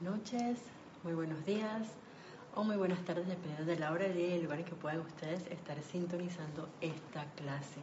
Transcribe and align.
noches, 0.00 0.58
muy 1.02 1.14
buenos 1.14 1.44
días 1.44 1.86
o 2.54 2.64
muy 2.64 2.76
buenas 2.76 3.04
tardes, 3.04 3.26
dependiendo 3.26 3.64
de 3.66 3.78
la 3.78 3.92
hora 3.92 4.08
y 4.08 4.32
el 4.32 4.42
lugar 4.42 4.60
en 4.60 4.64
que 4.64 4.74
puedan 4.74 5.00
ustedes 5.00 5.46
estar 5.48 5.80
sintonizando 5.82 6.68
esta 6.80 7.24
clase. 7.36 7.80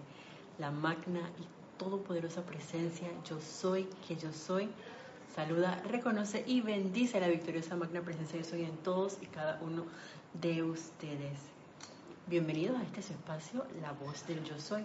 La 0.60 0.72
magna 0.72 1.22
y 1.40 1.78
todopoderosa 1.78 2.44
presencia, 2.44 3.08
yo 3.28 3.40
soy 3.40 3.88
que 4.08 4.16
yo 4.16 4.34
soy, 4.34 4.70
saluda, 5.36 5.82
reconoce 5.90 6.44
y 6.46 6.62
bendice 6.62 7.20
la 7.20 7.28
victoriosa 7.28 7.76
magna 7.76 8.02
presencia 8.02 8.40
yo 8.40 8.46
soy 8.46 8.64
en 8.64 8.78
todos 8.78 9.18
y 9.22 9.28
cada 9.28 9.60
uno 9.62 9.86
de 10.34 10.64
ustedes. 10.64 11.38
Bienvenidos 12.28 12.78
a 12.80 12.84
este 12.84 13.00
espacio, 13.00 13.66
La 13.82 13.92
Voz 13.94 14.26
del 14.28 14.44
Yo 14.44 14.60
Soy, 14.60 14.84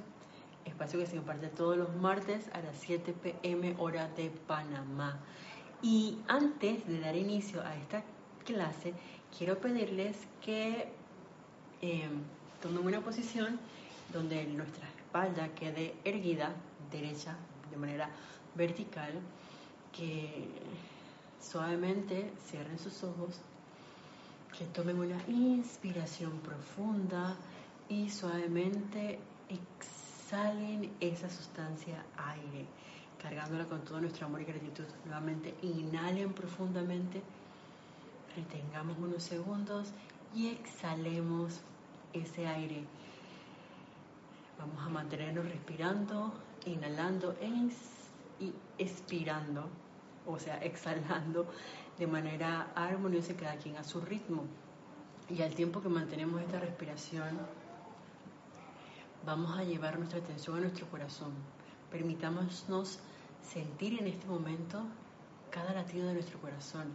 espacio 0.64 0.98
que 0.98 1.06
se 1.06 1.16
comparte 1.16 1.48
todos 1.48 1.76
los 1.76 1.94
martes 1.96 2.48
a 2.52 2.60
las 2.60 2.76
7 2.78 3.14
pm 3.14 3.74
hora 3.78 4.08
de 4.08 4.30
Panamá. 4.46 5.18
Y 5.82 6.18
antes 6.28 6.86
de 6.86 7.00
dar 7.00 7.16
inicio 7.16 7.60
a 7.60 7.74
esta 7.74 8.04
clase, 8.44 8.94
quiero 9.36 9.58
pedirles 9.58 10.16
que 10.40 10.88
eh, 11.80 12.08
tomen 12.60 12.86
una 12.86 13.00
posición 13.00 13.58
donde 14.12 14.44
nuestra 14.44 14.88
espalda 14.88 15.48
quede 15.56 15.94
erguida, 16.04 16.54
derecha, 16.92 17.36
de 17.72 17.76
manera 17.76 18.08
vertical, 18.54 19.10
que 19.90 20.48
suavemente 21.40 22.32
cierren 22.48 22.78
sus 22.78 23.02
ojos, 23.02 23.40
que 24.56 24.64
tomen 24.66 25.00
una 25.00 25.20
inspiración 25.26 26.38
profunda 26.40 27.34
y 27.88 28.08
suavemente 28.08 29.18
exhalen 29.48 30.92
esa 31.00 31.28
sustancia 31.28 32.04
aire 32.16 32.66
cargándola 33.22 33.66
con 33.66 33.82
todo 33.82 34.00
nuestro 34.00 34.26
amor 34.26 34.42
y 34.42 34.44
gratitud. 34.44 34.84
Nuevamente, 35.04 35.54
inhalen 35.62 36.32
profundamente, 36.32 37.22
retengamos 38.36 38.98
unos 38.98 39.22
segundos 39.22 39.92
y 40.34 40.48
exhalemos 40.48 41.60
ese 42.12 42.46
aire. 42.46 42.84
Vamos 44.58 44.84
a 44.84 44.88
mantenernos 44.88 45.44
respirando, 45.44 46.32
inhalando 46.66 47.36
y 48.40 48.52
expirando, 48.78 49.68
o 50.26 50.38
sea, 50.38 50.58
exhalando 50.58 51.46
de 51.98 52.06
manera 52.06 52.72
armoniosa 52.74 53.34
cada 53.34 53.56
quien 53.56 53.76
a 53.76 53.84
su 53.84 54.00
ritmo. 54.00 54.44
Y 55.28 55.42
al 55.42 55.54
tiempo 55.54 55.80
que 55.80 55.88
mantenemos 55.88 56.40
esta 56.42 56.60
respiración, 56.60 57.38
vamos 59.24 59.56
a 59.56 59.64
llevar 59.64 59.98
nuestra 59.98 60.18
atención 60.18 60.56
a 60.56 60.60
nuestro 60.60 60.86
corazón. 60.88 61.32
Permitámonos 61.90 62.64
sentir 63.42 64.00
en 64.00 64.06
este 64.06 64.26
momento 64.26 64.82
cada 65.50 65.72
latido 65.74 66.06
de 66.06 66.14
nuestro 66.14 66.40
corazón, 66.40 66.92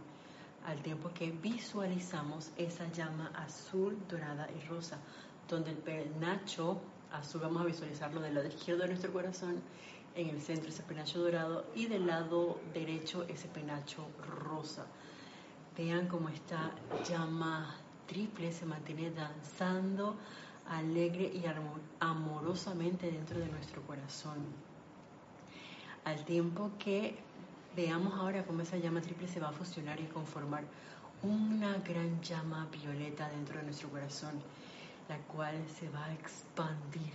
al 0.66 0.82
tiempo 0.82 1.10
que 1.14 1.30
visualizamos 1.30 2.50
esa 2.56 2.90
llama 2.92 3.30
azul, 3.34 3.96
dorada 4.08 4.48
y 4.50 4.66
rosa, 4.66 4.98
donde 5.48 5.70
el 5.70 5.76
penacho 5.76 6.80
azul 7.12 7.40
vamos 7.42 7.62
a 7.62 7.66
visualizarlo 7.66 8.20
del 8.20 8.34
lado 8.34 8.48
izquierdo 8.48 8.82
de 8.82 8.88
nuestro 8.88 9.12
corazón, 9.12 9.62
en 10.14 10.28
el 10.30 10.40
centro 10.40 10.68
ese 10.68 10.82
penacho 10.82 11.20
dorado 11.20 11.66
y 11.76 11.86
del 11.86 12.06
lado 12.06 12.58
derecho 12.74 13.24
ese 13.28 13.46
penacho 13.48 14.08
rosa. 14.42 14.84
Vean 15.76 16.08
cómo 16.08 16.28
esta 16.28 16.72
llama 17.08 17.76
triple 18.08 18.52
se 18.52 18.66
mantiene 18.66 19.12
danzando 19.12 20.16
alegre 20.68 21.30
y 21.32 21.44
amorosamente 22.00 23.12
dentro 23.12 23.38
de 23.38 23.46
nuestro 23.46 23.80
corazón 23.82 24.67
al 26.08 26.24
tiempo 26.24 26.70
que 26.78 27.14
veamos 27.76 28.14
ahora 28.14 28.44
cómo 28.44 28.62
esa 28.62 28.78
llama 28.78 29.02
triple 29.02 29.28
se 29.28 29.40
va 29.40 29.50
a 29.50 29.52
fusionar 29.52 30.00
y 30.00 30.04
conformar 30.04 30.64
una 31.22 31.76
gran 31.78 32.20
llama 32.22 32.66
violeta 32.72 33.28
dentro 33.28 33.58
de 33.58 33.64
nuestro 33.64 33.90
corazón, 33.90 34.32
la 35.08 35.18
cual 35.18 35.54
se 35.78 35.88
va 35.90 36.06
a 36.06 36.14
expandir, 36.14 37.12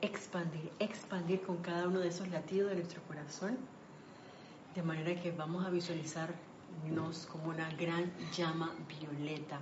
expandir, 0.00 0.72
expandir 0.78 1.42
con 1.42 1.58
cada 1.58 1.88
uno 1.88 2.00
de 2.00 2.08
esos 2.08 2.28
latidos 2.28 2.70
de 2.70 2.76
nuestro 2.76 3.02
corazón, 3.02 3.58
de 4.74 4.82
manera 4.82 5.20
que 5.20 5.30
vamos 5.30 5.66
a 5.66 5.70
visualizarnos 5.70 7.26
como 7.30 7.50
una 7.50 7.68
gran 7.74 8.10
llama 8.34 8.72
violeta 8.88 9.60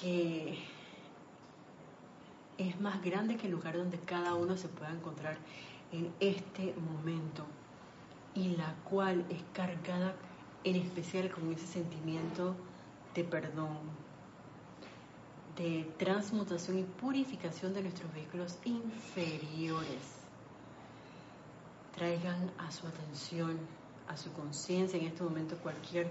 que 0.00 0.58
es 2.58 2.80
más 2.80 3.00
grande 3.02 3.36
que 3.36 3.46
el 3.46 3.52
lugar 3.52 3.76
donde 3.76 3.98
cada 4.00 4.34
uno 4.34 4.56
se 4.56 4.68
pueda 4.68 4.90
encontrar 4.90 5.36
en 5.92 6.12
este 6.20 6.74
momento 6.74 7.44
y 8.34 8.56
la 8.56 8.74
cual 8.84 9.24
es 9.28 9.42
cargada 9.52 10.14
en 10.64 10.76
especial 10.76 11.30
con 11.30 11.52
ese 11.52 11.66
sentimiento 11.66 12.54
de 13.14 13.24
perdón, 13.24 13.78
de 15.56 15.90
transmutación 15.98 16.78
y 16.78 16.82
purificación 16.84 17.74
de 17.74 17.82
nuestros 17.82 18.12
vehículos 18.14 18.58
inferiores. 18.64 20.20
Traigan 21.94 22.50
a 22.58 22.70
su 22.72 22.86
atención, 22.86 23.58
a 24.08 24.16
su 24.16 24.32
conciencia 24.32 24.98
en 24.98 25.06
este 25.06 25.22
momento 25.22 25.56
cualquier 25.58 26.10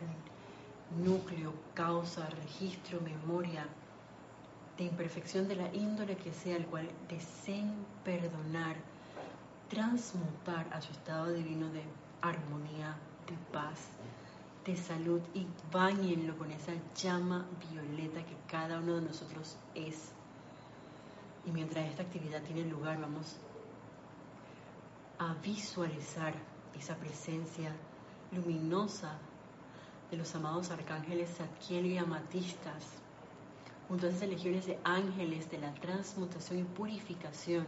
núcleo, 1.03 1.53
causa, 1.73 2.29
registro, 2.29 3.01
memoria 3.01 3.65
de 4.77 4.83
imperfección 4.83 5.47
de 5.47 5.55
la 5.55 5.73
índole 5.73 6.17
que 6.17 6.31
sea, 6.31 6.55
el 6.55 6.65
cual 6.65 6.87
deseen 7.09 7.73
perdonar 8.03 8.75
transmutar 9.71 10.67
a 10.73 10.81
su 10.81 10.91
estado 10.91 11.31
divino 11.31 11.69
de 11.71 11.81
armonía, 12.21 12.97
de 13.25 13.37
paz, 13.53 13.79
de 14.65 14.75
salud 14.75 15.21
y 15.33 15.47
bañenlo 15.71 16.37
con 16.37 16.51
esa 16.51 16.73
llama 16.93 17.45
violeta 17.71 18.21
que 18.25 18.35
cada 18.49 18.79
uno 18.79 18.95
de 18.95 19.01
nosotros 19.03 19.55
es. 19.73 20.11
Y 21.45 21.51
mientras 21.51 21.87
esta 21.87 22.03
actividad 22.03 22.41
tiene 22.43 22.65
lugar, 22.65 22.99
vamos 22.99 23.37
a 25.19 25.33
visualizar 25.35 26.33
esa 26.77 26.97
presencia 26.97 27.71
luminosa 28.33 29.17
de 30.11 30.17
los 30.17 30.35
amados 30.35 30.69
arcángeles 30.69 31.37
Zadkiel 31.37 31.85
y 31.85 31.97
Amatistas, 31.97 32.87
junto 33.87 34.05
a 34.05 34.09
esas 34.09 34.27
legiones 34.27 34.65
de 34.65 34.77
ángeles 34.83 35.49
de 35.49 35.59
la 35.59 35.73
transmutación 35.75 36.59
y 36.59 36.63
purificación 36.63 37.65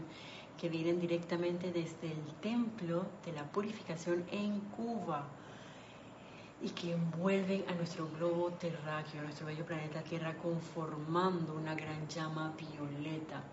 que 0.59 0.69
vienen 0.69 0.99
directamente 0.99 1.71
desde 1.71 2.11
el 2.11 2.23
templo 2.41 3.05
de 3.25 3.33
la 3.33 3.43
purificación 3.43 4.23
en 4.31 4.59
Cuba 4.75 5.25
y 6.61 6.69
que 6.69 6.93
envuelven 6.93 7.65
a 7.67 7.73
nuestro 7.73 8.07
globo 8.17 8.51
terráqueo, 8.51 9.21
nuestro 9.23 9.47
bello 9.47 9.65
planeta 9.65 10.01
Tierra, 10.01 10.35
conformando 10.37 11.53
una 11.55 11.75
gran 11.75 12.07
llama 12.07 12.53
violeta 12.57 13.43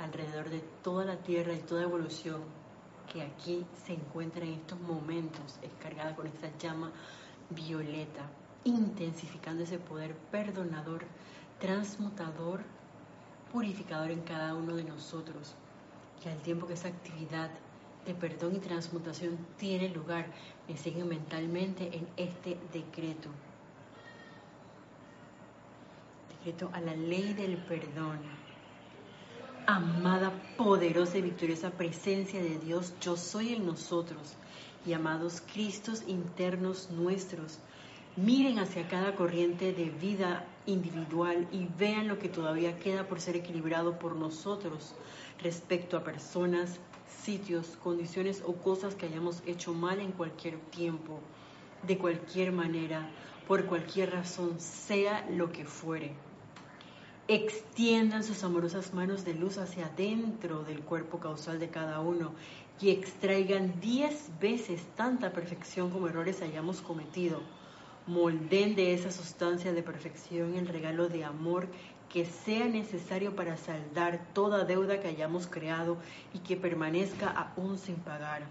alrededor 0.00 0.48
de 0.48 0.60
toda 0.82 1.04
la 1.04 1.16
Tierra 1.16 1.52
y 1.52 1.60
toda 1.60 1.82
evolución 1.82 2.40
que 3.12 3.22
aquí 3.22 3.64
se 3.86 3.92
encuentra 3.92 4.44
en 4.44 4.54
estos 4.54 4.80
momentos, 4.80 5.58
es 5.62 5.70
cargada 5.80 6.16
con 6.16 6.26
esta 6.26 6.48
llama 6.58 6.90
violeta, 7.50 8.22
intensificando 8.64 9.62
ese 9.62 9.78
poder 9.78 10.16
perdonador, 10.30 11.04
transmutador, 11.60 12.62
purificador 13.52 14.10
en 14.10 14.22
cada 14.22 14.54
uno 14.54 14.74
de 14.74 14.84
nosotros 14.84 15.54
al 16.30 16.38
tiempo 16.42 16.66
que 16.66 16.74
esa 16.74 16.88
actividad 16.88 17.50
de 18.06 18.14
perdón 18.14 18.56
y 18.56 18.58
transmutación 18.58 19.38
tiene 19.58 19.88
lugar, 19.88 20.26
me 20.68 20.76
siguen 20.76 21.08
mentalmente 21.08 21.96
en 21.96 22.08
este 22.16 22.58
decreto. 22.72 23.28
Decreto 26.38 26.70
a 26.72 26.80
la 26.80 26.94
ley 26.94 27.34
del 27.34 27.56
perdón. 27.56 28.18
Amada, 29.66 30.32
poderosa 30.56 31.18
y 31.18 31.22
victoriosa 31.22 31.70
presencia 31.70 32.42
de 32.42 32.58
Dios, 32.58 32.94
yo 33.00 33.16
soy 33.16 33.54
en 33.54 33.64
nosotros 33.66 34.34
y 34.84 34.92
amados 34.92 35.40
Cristos 35.52 36.02
internos 36.08 36.90
nuestros. 36.90 37.60
Miren 38.16 38.58
hacia 38.58 38.88
cada 38.88 39.14
corriente 39.14 39.72
de 39.72 39.84
vida 39.90 40.44
individual 40.66 41.48
y 41.52 41.66
vean 41.78 42.08
lo 42.08 42.18
que 42.18 42.28
todavía 42.28 42.78
queda 42.78 43.06
por 43.06 43.20
ser 43.20 43.36
equilibrado 43.36 43.98
por 43.98 44.16
nosotros 44.16 44.94
respecto 45.40 45.96
a 45.96 46.04
personas, 46.04 46.78
sitios, 47.22 47.78
condiciones 47.82 48.42
o 48.46 48.54
cosas 48.54 48.94
que 48.94 49.06
hayamos 49.06 49.42
hecho 49.46 49.72
mal 49.72 50.00
en 50.00 50.12
cualquier 50.12 50.58
tiempo, 50.70 51.20
de 51.86 51.98
cualquier 51.98 52.52
manera, 52.52 53.08
por 53.46 53.66
cualquier 53.66 54.12
razón, 54.12 54.60
sea 54.60 55.26
lo 55.30 55.52
que 55.52 55.64
fuere. 55.64 56.12
Extiendan 57.28 58.24
sus 58.24 58.42
amorosas 58.42 58.94
manos 58.94 59.24
de 59.24 59.34
luz 59.34 59.58
hacia 59.58 59.86
adentro 59.86 60.64
del 60.64 60.80
cuerpo 60.80 61.18
causal 61.18 61.60
de 61.60 61.70
cada 61.70 62.00
uno 62.00 62.32
y 62.80 62.90
extraigan 62.90 63.80
diez 63.80 64.30
veces 64.40 64.82
tanta 64.96 65.32
perfección 65.32 65.90
como 65.90 66.08
errores 66.08 66.42
hayamos 66.42 66.80
cometido. 66.80 67.40
Molden 68.06 68.74
de 68.74 68.94
esa 68.94 69.12
sustancia 69.12 69.72
de 69.72 69.82
perfección 69.82 70.56
el 70.56 70.66
regalo 70.66 71.08
de 71.08 71.24
amor 71.24 71.68
que 72.12 72.26
sea 72.26 72.66
necesario 72.66 73.34
para 73.34 73.56
saldar 73.56 74.26
toda 74.34 74.64
deuda 74.64 75.00
que 75.00 75.08
hayamos 75.08 75.46
creado 75.46 75.96
y 76.34 76.40
que 76.40 76.56
permanezca 76.56 77.28
aún 77.28 77.78
sin 77.78 77.96
pagar. 77.96 78.42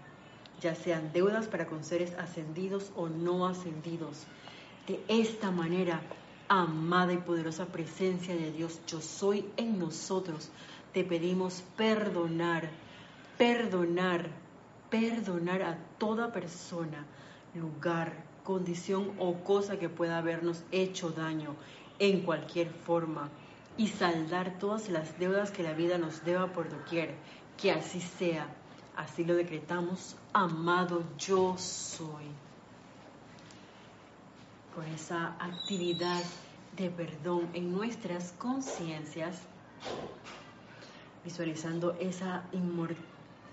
ya 0.60 0.74
sean 0.76 1.12
deudas 1.12 1.48
para 1.48 1.66
con 1.66 1.82
seres 1.82 2.14
ascendidos 2.14 2.92
o 2.94 3.08
no 3.08 3.46
ascendidos. 3.46 4.26
De 4.86 5.00
esta 5.08 5.50
manera, 5.50 6.00
amada 6.48 7.12
y 7.12 7.16
poderosa 7.16 7.66
presencia 7.66 8.36
de 8.36 8.52
Dios, 8.52 8.80
yo 8.86 9.00
soy 9.00 9.44
en 9.56 9.78
nosotros, 9.78 10.50
te 10.92 11.02
pedimos 11.02 11.64
perdonar, 11.76 12.70
perdonar, 13.38 14.28
perdonar 14.88 15.62
a 15.62 15.78
toda 15.98 16.32
persona, 16.32 17.04
lugar, 17.54 18.12
condición 18.44 19.12
o 19.18 19.34
cosa 19.44 19.78
que 19.78 19.88
pueda 19.88 20.18
habernos 20.18 20.64
hecho 20.72 21.10
daño 21.10 21.54
en 21.98 22.22
cualquier 22.22 22.70
forma 22.70 23.30
y 23.76 23.88
saldar 23.88 24.58
todas 24.58 24.88
las 24.88 25.18
deudas 25.18 25.50
que 25.50 25.62
la 25.62 25.72
vida 25.72 25.98
nos 25.98 26.24
deba 26.24 26.52
por 26.52 26.68
doquier. 26.68 27.14
Que 27.60 27.70
así 27.70 28.00
sea. 28.00 28.48
Así 28.96 29.24
lo 29.24 29.34
decretamos, 29.34 30.16
amado 30.32 31.04
yo 31.18 31.56
soy. 31.56 32.26
Con 34.74 34.84
esa 34.86 35.36
actividad 35.38 36.22
de 36.76 36.90
perdón 36.90 37.48
en 37.54 37.72
nuestras 37.72 38.32
conciencias, 38.32 39.42
visualizando 41.24 41.92
esa, 42.00 42.44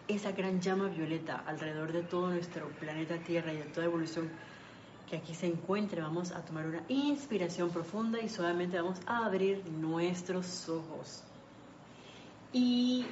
esa 0.07 0.31
gran 0.31 0.59
llama 0.59 0.87
violeta 0.87 1.43
alrededor 1.45 1.91
de 1.91 2.03
todo 2.03 2.29
nuestro 2.31 2.67
planeta 2.79 3.17
Tierra 3.17 3.53
y 3.53 3.57
de 3.57 3.63
toda 3.63 3.85
evolución 3.85 4.29
que 5.09 5.17
aquí 5.17 5.33
se 5.33 5.47
encuentre, 5.47 6.01
vamos 6.01 6.31
a 6.31 6.45
tomar 6.45 6.67
una 6.67 6.83
inspiración 6.87 7.71
profunda 7.71 8.21
y 8.21 8.29
suavemente 8.29 8.79
vamos 8.79 8.99
a 9.07 9.25
abrir 9.25 9.65
nuestros 9.65 10.69
ojos. 10.69 11.23
Y 12.53 13.05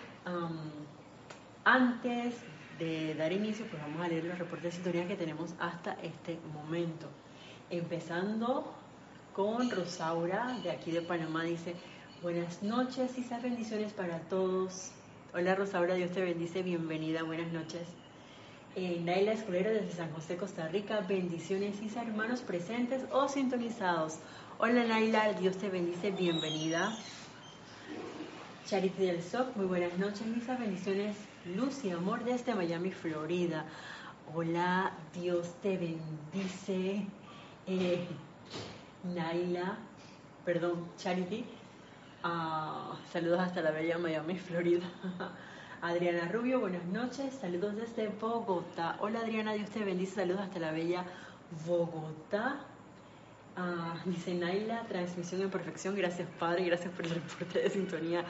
antes 1.63 2.35
de 2.77 3.15
dar 3.15 3.31
inicio, 3.33 3.65
pues 3.69 3.81
vamos 3.81 4.01
a 4.01 4.07
leer 4.07 4.25
los 4.25 4.37
reportes 4.37 4.63
de 4.63 4.71
sintonía 4.71 5.07
que 5.07 5.15
tenemos 5.15 5.53
hasta 5.59 5.93
este 6.03 6.39
momento. 6.53 7.07
Empezando 7.69 8.73
con 9.33 9.69
Rosaura, 9.71 10.57
de 10.63 10.71
aquí 10.71 10.91
de 10.91 11.01
Panamá, 11.01 11.43
dice, 11.43 11.75
buenas 12.21 12.61
noches 12.61 13.17
y 13.17 13.23
bendiciones 13.41 13.91
para 13.93 14.19
todos. 14.21 14.91
Hola 15.33 15.55
Rosaura, 15.55 15.95
Dios 15.95 16.11
te 16.11 16.21
bendice, 16.21 16.61
bienvenida, 16.63 17.23
buenas 17.23 17.51
noches. 17.51 17.87
Eh, 18.79 19.01
Naila 19.03 19.31
Escolero 19.31 19.71
desde 19.71 19.91
San 19.91 20.13
José, 20.13 20.37
Costa 20.37 20.67
Rica. 20.67 20.99
Bendiciones, 20.99 21.81
Isa, 21.81 22.03
hermanos 22.03 22.41
presentes 22.41 23.01
o 23.11 23.27
sintonizados. 23.27 24.19
Hola 24.59 24.83
Naila, 24.83 25.33
Dios 25.33 25.57
te 25.57 25.67
bendice, 25.67 26.11
bienvenida. 26.11 26.95
Charity 28.67 29.03
del 29.03 29.23
SOC, 29.23 29.55
muy 29.55 29.65
buenas 29.65 29.97
noches, 29.97 30.21
Isa. 30.37 30.55
Bendiciones, 30.57 31.17
luz 31.55 31.83
y 31.85 31.89
amor 31.89 32.23
desde 32.23 32.53
Miami, 32.53 32.91
Florida. 32.91 33.65
Hola, 34.35 34.93
Dios 35.11 35.55
te 35.63 35.75
bendice. 35.75 37.03
Eh, 37.65 38.05
Naila, 39.05 39.79
perdón, 40.45 40.87
Charity. 40.99 41.45
Ah, 42.21 42.95
saludos 43.11 43.39
hasta 43.39 43.59
la 43.61 43.71
bella 43.71 43.97
Miami, 43.97 44.37
Florida. 44.37 44.85
Adriana 45.81 46.27
Rubio, 46.31 46.59
buenas 46.59 46.83
noches, 46.85 47.35
saludos 47.39 47.75
desde 47.75 48.07
Bogotá. 48.07 48.97
Hola 48.99 49.19
Adriana, 49.19 49.53
Dios 49.53 49.69
te 49.69 49.83
bendice, 49.83 50.15
saludos 50.15 50.41
hasta 50.41 50.57
la 50.57 50.71
bella 50.71 51.05
Bogotá. 51.67 52.61
Ah, 53.55 54.01
dice 54.05 54.33
Naila, 54.33 54.81
transmisión 54.87 55.41
en 55.41 55.51
perfección, 55.51 55.95
gracias 55.95 56.27
Padre, 56.39 56.65
gracias 56.65 56.91
por 56.93 57.05
el 57.05 57.11
reporte 57.11 57.59
de 57.59 57.69
sintonía. 57.69 58.23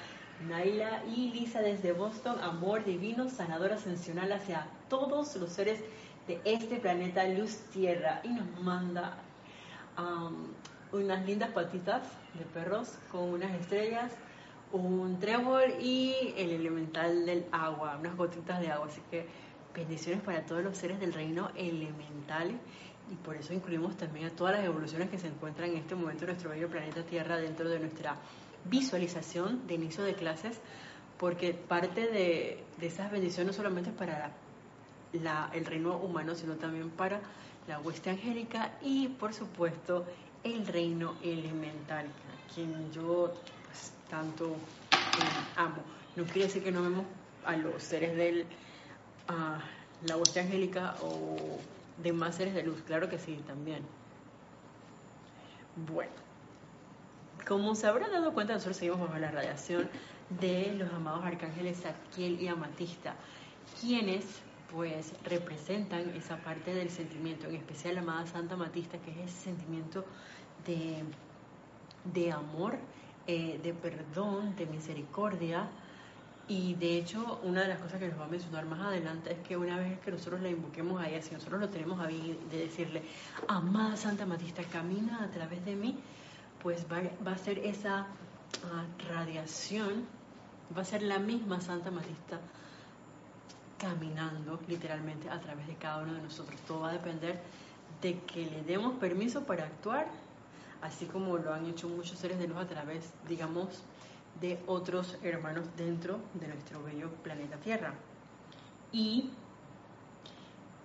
Naila 0.50 1.04
y 1.06 1.32
Lisa 1.32 1.62
desde 1.62 1.94
Boston, 1.94 2.38
amor 2.42 2.84
divino, 2.84 3.30
sanador 3.30 3.72
ascensional 3.72 4.34
hacia 4.34 4.68
todos 4.90 5.34
los 5.38 5.50
seres 5.50 5.80
de 6.28 6.42
este 6.44 6.76
planeta 6.78 7.26
Luz 7.30 7.56
Tierra. 7.72 8.20
Y 8.24 8.30
nos 8.30 8.60
manda 8.60 9.18
unas 10.92 11.26
lindas 11.26 11.52
patitas 11.52 12.04
de 12.34 12.44
perros 12.44 12.98
con 13.10 13.30
unas 13.30 13.52
estrellas 13.54 14.12
un 14.72 15.20
trébol 15.20 15.76
y 15.82 16.34
el 16.36 16.52
elemental 16.52 17.26
del 17.26 17.46
agua, 17.52 17.98
unas 18.00 18.16
gotitas 18.16 18.60
de 18.60 18.72
agua. 18.72 18.88
Así 18.88 19.02
que 19.10 19.26
bendiciones 19.74 20.22
para 20.24 20.46
todos 20.46 20.64
los 20.64 20.78
seres 20.78 21.00
del 21.00 21.14
reino 21.14 21.52
elemental 21.56 22.60
y 23.12 23.16
por 23.16 23.36
eso 23.36 23.54
incluimos 23.54 23.96
también 23.96 24.28
a 24.28 24.30
todas 24.32 24.56
las 24.56 24.66
evoluciones 24.66 25.10
que 25.10 25.18
se 25.18 25.28
encuentran 25.28 25.70
en 25.70 25.78
este 25.78 25.96
momento 25.96 26.24
en 26.24 26.32
nuestro 26.32 26.50
bello 26.50 26.68
planeta 26.68 27.04
Tierra 27.04 27.38
dentro 27.38 27.70
de 27.70 27.80
nuestra 27.80 28.18
visualización 28.66 29.66
de 29.68 29.76
inicio 29.76 30.04
de 30.04 30.14
clases, 30.16 30.60
porque 31.18 31.54
parte 31.54 32.08
de, 32.08 32.64
esas 32.82 33.12
bendiciones 33.12 33.48
no 33.48 33.54
solamente 33.54 33.92
para 33.92 34.32
el 35.54 35.66
reino 35.66 35.98
humano, 35.98 36.36
sino 36.36 36.56
también 36.56 36.90
para 36.90 37.22
la 37.68 37.80
hueste 37.80 38.10
angélica 38.10 38.74
y 38.82 39.08
por 39.08 39.34
supuesto 39.34 40.06
el 40.44 40.68
reino 40.68 41.16
elemental, 41.24 42.08
quien 42.54 42.92
yo 42.92 43.34
tanto 44.10 44.56
amo. 45.56 45.82
No 46.16 46.24
quiere 46.24 46.48
decir 46.48 46.64
que 46.64 46.72
no 46.72 46.82
vemos 46.82 47.06
a 47.46 47.56
los 47.56 47.82
seres 47.82 48.16
de 48.16 48.46
la 50.06 50.16
voz 50.16 50.36
angélica 50.38 50.96
o 51.02 51.60
demás 52.02 52.36
seres 52.36 52.54
de 52.54 52.64
luz, 52.64 52.82
claro 52.86 53.10
que 53.10 53.18
sí, 53.18 53.42
también. 53.48 53.84
Bueno, 55.76 56.12
como 57.48 57.76
se 57.76 57.88
habrán 57.88 58.12
dado 58.12 58.34
cuenta, 58.34 58.54
nosotros 58.54 58.78
seguimos 58.78 59.00
bajo 59.00 59.18
la 59.18 59.32
radiación 59.32 59.90
de 60.42 60.74
los 60.74 60.92
amados 60.94 61.24
arcángeles 61.24 61.82
Zadkiel 61.82 62.42
y 62.42 62.48
Amatista, 62.48 63.16
quienes 63.80 64.26
pues 64.72 65.14
representan 65.24 66.10
esa 66.10 66.38
parte 66.38 66.74
del 66.74 66.90
sentimiento, 66.90 67.48
en 67.48 67.56
especial 67.56 67.96
la 67.96 68.02
amada 68.02 68.28
Santa 68.28 68.56
Amatista, 68.56 68.98
que 68.98 69.12
es 69.12 69.32
ese 69.32 69.44
sentimiento 69.46 70.04
de, 70.66 71.04
de 72.14 72.32
amor 72.32 72.78
eh, 73.28 73.60
de 73.62 73.74
perdón, 73.74 74.56
de 74.56 74.66
misericordia. 74.66 75.68
Y 76.48 76.76
de 76.76 76.98
hecho, 76.98 77.42
una 77.44 77.64
de 77.64 77.68
las 77.68 77.80
cosas 77.80 78.00
que 78.00 78.08
nos 78.08 78.18
va 78.18 78.24
a 78.24 78.30
mencionar 78.30 78.66
más 78.66 78.80
adelante 78.80 79.34
es 79.34 79.40
que 79.46 79.58
una 79.58 79.78
vez 79.78 80.00
que 80.00 80.12
nosotros 80.12 80.40
la 80.40 80.50
invoquemos 80.50 81.02
a 81.02 81.10
ella, 81.10 81.22
si 81.22 81.34
nosotros 81.34 81.60
lo 81.60 81.68
tenemos 81.68 82.00
a 82.00 82.08
bien 82.08 82.38
de 82.50 82.60
decirle, 82.60 83.04
amada 83.50 83.98
Santa 83.98 84.26
Matista, 84.26 84.64
camina 84.64 85.26
a 85.26 85.30
través 85.30 85.66
de 85.66 85.76
mí, 85.76 86.00
pues 86.64 86.86
va, 86.90 87.32
a 87.32 87.38
ser 87.38 87.60
esa 87.60 88.08
ah, 88.64 88.86
radiación, 89.10 90.06
va 90.76 90.84
a 90.84 90.86
ser 90.86 91.02
la 91.02 91.20
misma 91.20 91.60
Santa 91.60 91.92
Matista 91.92 92.40
caminando 93.78 94.60
literalmente 94.70 95.30
a 95.30 95.42
través 95.42 95.68
de 95.68 95.76
cada 95.76 96.02
uno 96.02 96.14
de 96.14 96.22
nosotros. 96.22 96.60
Todo 96.62 96.82
va 96.82 96.92
a 96.92 96.94
depender 96.94 97.42
de 98.02 98.20
que 98.22 98.46
le 98.46 98.64
demos 98.64 98.94
permiso 99.00 99.44
para 99.44 99.66
actuar 99.66 100.08
así 100.82 101.06
como 101.06 101.38
lo 101.38 101.54
han 101.54 101.66
hecho 101.66 101.88
muchos 101.90 102.18
seres 102.18 102.40
de 102.40 102.48
luz 102.48 102.58
a 102.58 102.68
través, 102.68 103.14
digamos, 103.28 103.84
de 104.40 104.60
otros 104.68 105.18
hermanos 105.24 105.66
dentro 105.76 106.20
de 106.34 106.48
nuestro 106.48 106.84
bello 106.84 107.10
planeta 107.24 107.58
Tierra. 107.58 107.94
Y 108.92 109.30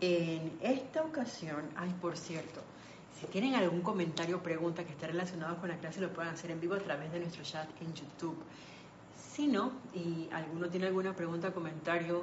en 0.00 0.58
esta 0.60 1.02
ocasión, 1.02 1.68
ay, 1.76 1.94
por 2.00 2.16
cierto, 2.16 2.60
si 3.20 3.26
tienen 3.26 3.54
algún 3.54 3.82
comentario 3.82 4.38
o 4.38 4.42
pregunta 4.42 4.84
que 4.84 4.92
esté 4.92 5.06
relacionado 5.06 5.58
con 5.58 5.68
la 5.68 5.76
clase, 5.76 6.00
lo 6.00 6.12
pueden 6.12 6.32
hacer 6.32 6.50
en 6.50 6.60
vivo 6.60 6.74
a 6.74 6.80
través 6.80 7.12
de 7.12 7.20
nuestro 7.20 7.44
chat 7.44 7.68
en 7.80 7.94
YouTube. 7.94 8.36
Si 9.16 9.46
no, 9.46 9.72
y 9.94 10.28
alguno 10.32 10.68
tiene 10.68 10.88
alguna 10.88 11.14
pregunta 11.14 11.52
comentario 11.52 12.22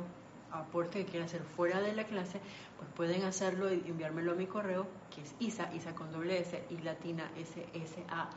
aporte 0.52 1.06
que 1.06 1.12
quiera 1.12 1.26
hacer 1.26 1.44
fuera 1.44 1.82
de 1.82 1.94
la 1.94 2.06
clase, 2.06 2.40
pues 2.78 2.90
pueden 2.96 3.24
hacerlo 3.24 3.74
y 3.74 3.84
enviármelo 3.88 4.34
a 4.34 4.36
mi 4.36 4.48
correo, 4.48 4.88
que 5.14 5.22
es 5.22 5.34
isa, 5.40 5.74
isa 5.74 5.96
con 5.96 6.12
doble 6.12 6.40
s 6.40 6.64
y 6.70 6.78
latina 6.78 7.30
s 7.38 7.66
s 7.74 8.04
a 8.10 8.30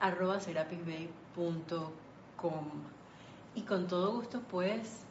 arroba 0.00 0.40
serapisbay.com. 0.40 2.70
Y 3.54 3.62
con 3.62 3.86
todo 3.86 4.12
gusto, 4.12 4.42
pues, 4.50 5.04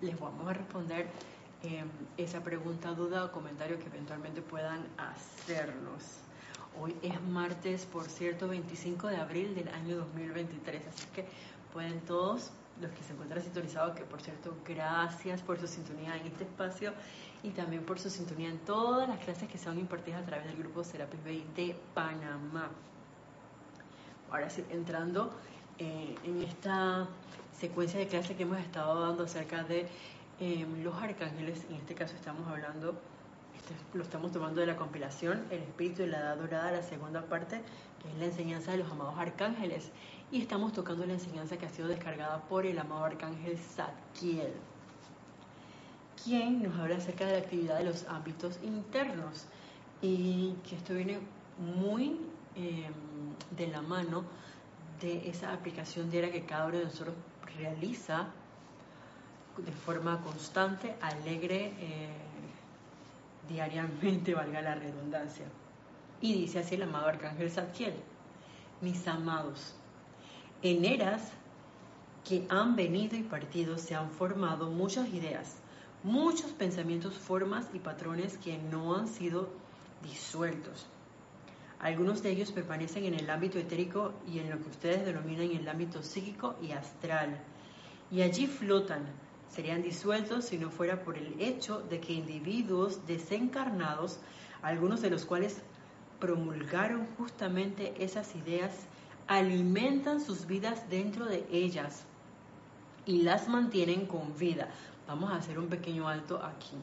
les 0.00 0.18
vamos 0.18 0.48
a 0.48 0.52
responder 0.52 1.08
em, 1.62 1.88
esa 2.16 2.42
pregunta, 2.42 2.92
duda 2.92 3.24
o 3.24 3.32
comentario 3.32 3.78
que 3.78 3.86
eventualmente 3.86 4.42
puedan 4.42 4.86
hacernos. 4.96 6.20
Hoy 6.80 6.94
es 7.02 7.20
martes, 7.22 7.86
por 7.86 8.04
cierto, 8.04 8.46
25 8.46 9.08
de 9.08 9.16
abril 9.16 9.56
del 9.56 9.68
año 9.68 9.96
2023, 9.96 10.86
así 10.86 11.06
que 11.12 11.26
pueden 11.72 12.00
todos 12.02 12.52
los 12.80 12.90
que 12.92 13.02
se 13.02 13.12
encuentran 13.12 13.42
sintonizados, 13.42 13.96
que 13.96 14.04
por 14.04 14.20
cierto, 14.20 14.56
gracias 14.66 15.42
por 15.42 15.58
su 15.58 15.66
sintonía 15.66 16.16
en 16.16 16.26
este 16.26 16.44
espacio 16.44 16.92
y 17.42 17.50
también 17.50 17.84
por 17.84 17.98
su 17.98 18.10
sintonía 18.10 18.48
en 18.48 18.58
todas 18.58 19.08
las 19.08 19.18
clases 19.18 19.48
que 19.48 19.58
son 19.58 19.78
impartidas 19.78 20.22
a 20.22 20.26
través 20.26 20.46
del 20.46 20.56
grupo 20.56 20.84
Serapis 20.84 21.22
Bay 21.24 21.46
de 21.56 21.76
Panamá. 21.94 22.70
Ahora 24.30 24.50
sí, 24.50 24.64
entrando 24.70 25.32
eh, 25.78 26.14
en 26.24 26.42
esta 26.42 27.06
secuencia 27.58 27.98
de 27.98 28.06
clases 28.06 28.36
que 28.36 28.42
hemos 28.42 28.58
estado 28.58 29.00
dando 29.00 29.24
acerca 29.24 29.64
de 29.64 29.88
em, 30.38 30.84
los 30.84 30.94
arcángeles, 30.94 31.64
en 31.70 31.76
este 31.76 31.94
caso 31.94 32.14
estamos 32.14 32.46
hablando, 32.46 33.00
este, 33.56 33.74
lo 33.94 34.02
estamos 34.02 34.30
tomando 34.30 34.60
de 34.60 34.66
la 34.66 34.76
compilación 34.76 35.44
El 35.50 35.62
Espíritu 35.62 36.02
de 36.02 36.08
la 36.08 36.18
Edad 36.18 36.36
Dorada, 36.36 36.72
la 36.72 36.82
segunda 36.82 37.22
parte, 37.22 37.62
que 38.02 38.08
es 38.08 38.18
la 38.18 38.26
enseñanza 38.26 38.72
de 38.72 38.78
los 38.78 38.90
amados 38.90 39.14
arcángeles 39.18 39.90
y 40.30 40.42
estamos 40.42 40.72
tocando 40.72 41.06
la 41.06 41.14
enseñanza 41.14 41.56
que 41.56 41.66
ha 41.66 41.70
sido 41.70 41.88
descargada 41.88 42.42
por 42.48 42.66
el 42.66 42.78
amado 42.78 43.04
arcángel 43.04 43.56
Zadkiel. 43.58 44.52
quien 46.22 46.62
nos 46.62 46.78
habla 46.78 46.96
acerca 46.96 47.26
de 47.26 47.32
la 47.32 47.38
actividad 47.38 47.78
de 47.78 47.84
los 47.84 48.06
ámbitos 48.08 48.58
internos 48.62 49.46
y 50.02 50.54
que 50.68 50.76
esto 50.76 50.94
viene 50.94 51.18
muy 51.58 52.20
em, 52.56 52.92
de 53.56 53.66
la 53.68 53.80
mano 53.82 54.24
de 55.00 55.28
esa 55.30 55.52
aplicación 55.52 56.10
diaria 56.10 56.30
que 56.30 56.44
cada 56.44 56.66
uno 56.66 56.78
de 56.78 56.84
nosotros 56.84 57.14
realiza 57.56 58.26
de 59.56 59.72
forma 59.72 60.20
constante, 60.20 60.94
alegre, 61.00 61.72
eh, 61.78 62.08
diariamente, 63.48 64.34
valga 64.34 64.60
la 64.60 64.74
redundancia. 64.74 65.46
Y 66.20 66.34
dice 66.34 66.60
así 66.60 66.74
el 66.74 66.82
amado 66.82 67.06
Arcángel 67.06 67.50
Zadkiel, 67.50 67.94
mis 68.80 69.06
amados, 69.08 69.74
en 70.62 70.84
eras 70.84 71.22
que 72.28 72.46
han 72.48 72.76
venido 72.76 73.16
y 73.16 73.22
partido 73.22 73.78
se 73.78 73.94
han 73.94 74.10
formado 74.10 74.70
muchas 74.70 75.08
ideas, 75.14 75.56
muchos 76.02 76.50
pensamientos, 76.50 77.14
formas 77.14 77.66
y 77.72 77.78
patrones 77.78 78.36
que 78.38 78.58
no 78.58 78.96
han 78.96 79.08
sido 79.08 79.48
disueltos. 80.02 80.86
Algunos 81.80 82.22
de 82.22 82.30
ellos 82.30 82.50
permanecen 82.50 83.04
en 83.04 83.14
el 83.14 83.30
ámbito 83.30 83.58
etérico 83.58 84.12
y 84.26 84.40
en 84.40 84.50
lo 84.50 84.58
que 84.58 84.68
ustedes 84.68 85.06
denominan 85.06 85.52
el 85.52 85.68
ámbito 85.68 86.02
psíquico 86.02 86.56
y 86.60 86.72
astral. 86.72 87.38
Y 88.10 88.22
allí 88.22 88.48
flotan, 88.48 89.06
serían 89.48 89.82
disueltos 89.82 90.46
si 90.46 90.58
no 90.58 90.70
fuera 90.70 91.04
por 91.04 91.16
el 91.16 91.40
hecho 91.40 91.80
de 91.88 92.00
que 92.00 92.14
individuos 92.14 93.06
desencarnados, 93.06 94.18
algunos 94.60 95.02
de 95.02 95.10
los 95.10 95.24
cuales 95.24 95.62
promulgaron 96.18 97.06
justamente 97.16 97.94
esas 98.02 98.34
ideas, 98.34 98.72
alimentan 99.28 100.20
sus 100.20 100.46
vidas 100.46 100.88
dentro 100.88 101.26
de 101.26 101.46
ellas 101.52 102.04
y 103.06 103.22
las 103.22 103.48
mantienen 103.48 104.06
con 104.06 104.36
vida. 104.36 104.68
Vamos 105.06 105.30
a 105.30 105.36
hacer 105.36 105.58
un 105.58 105.68
pequeño 105.68 106.08
alto 106.08 106.42
aquí. 106.42 106.76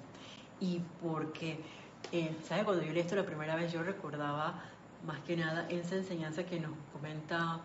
Y 0.59 0.81
porque, 1.01 1.59
eh, 2.11 2.35
¿sabe? 2.43 2.63
Cuando 2.63 2.83
yo 2.83 2.93
leí 2.93 3.01
esto 3.01 3.15
la 3.15 3.25
primera 3.25 3.55
vez, 3.55 3.73
yo 3.73 3.83
recordaba 3.83 4.63
más 5.05 5.19
que 5.21 5.35
nada 5.35 5.67
esa 5.69 5.95
enseñanza 5.95 6.45
que 6.45 6.59
nos 6.59 6.71
comenta 6.93 7.57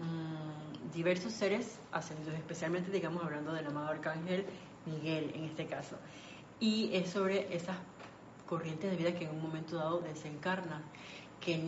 mm, 0.00 0.92
diversos 0.92 1.32
seres 1.32 1.78
ascendidos, 1.92 2.34
especialmente, 2.34 2.90
digamos, 2.90 3.24
hablando 3.24 3.52
del 3.52 3.66
amado 3.66 3.88
arcángel 3.88 4.44
Miguel 4.86 5.32
en 5.34 5.44
este 5.44 5.66
caso. 5.66 5.96
Y 6.60 6.90
es 6.94 7.10
sobre 7.10 7.54
esas 7.54 7.76
corrientes 8.46 8.90
de 8.90 8.96
vida 8.96 9.14
que 9.14 9.24
en 9.24 9.30
un 9.30 9.42
momento 9.42 9.76
dado 9.76 10.00
desencarnan, 10.00 10.82
que 11.40 11.60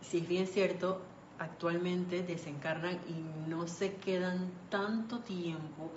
si 0.00 0.18
es 0.18 0.28
bien 0.28 0.46
cierto, 0.46 1.00
actualmente 1.42 2.22
desencarnan 2.22 2.98
y 3.08 3.48
no 3.48 3.66
se 3.66 3.94
quedan 3.96 4.50
tanto 4.70 5.20
tiempo 5.20 5.90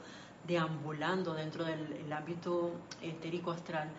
deambulando 0.48 1.34
dentro 1.34 1.64
del 1.66 2.12
ámbito 2.12 2.72
etérico 3.02 3.52
astral, 3.52 3.90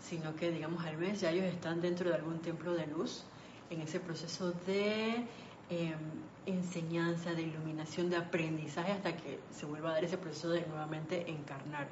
sino 0.00 0.34
que 0.34 0.50
digamos 0.50 0.84
al 0.84 0.98
mes 0.98 1.20
ya 1.20 1.30
ellos 1.30 1.46
están 1.46 1.80
dentro 1.80 2.10
de 2.10 2.16
algún 2.16 2.40
templo 2.40 2.74
de 2.74 2.86
luz 2.86 3.24
en 3.70 3.80
ese 3.80 4.00
proceso 4.00 4.52
de 4.66 5.24
em, 5.70 5.98
enseñanza, 6.46 7.32
de 7.32 7.42
iluminación, 7.42 8.10
de 8.10 8.16
aprendizaje 8.16 8.92
hasta 8.92 9.16
que 9.16 9.40
se 9.50 9.64
vuelva 9.66 9.90
a 9.90 9.92
dar 9.94 10.04
ese 10.04 10.18
proceso 10.18 10.50
de 10.50 10.66
nuevamente 10.66 11.30
encarnar. 11.30 11.88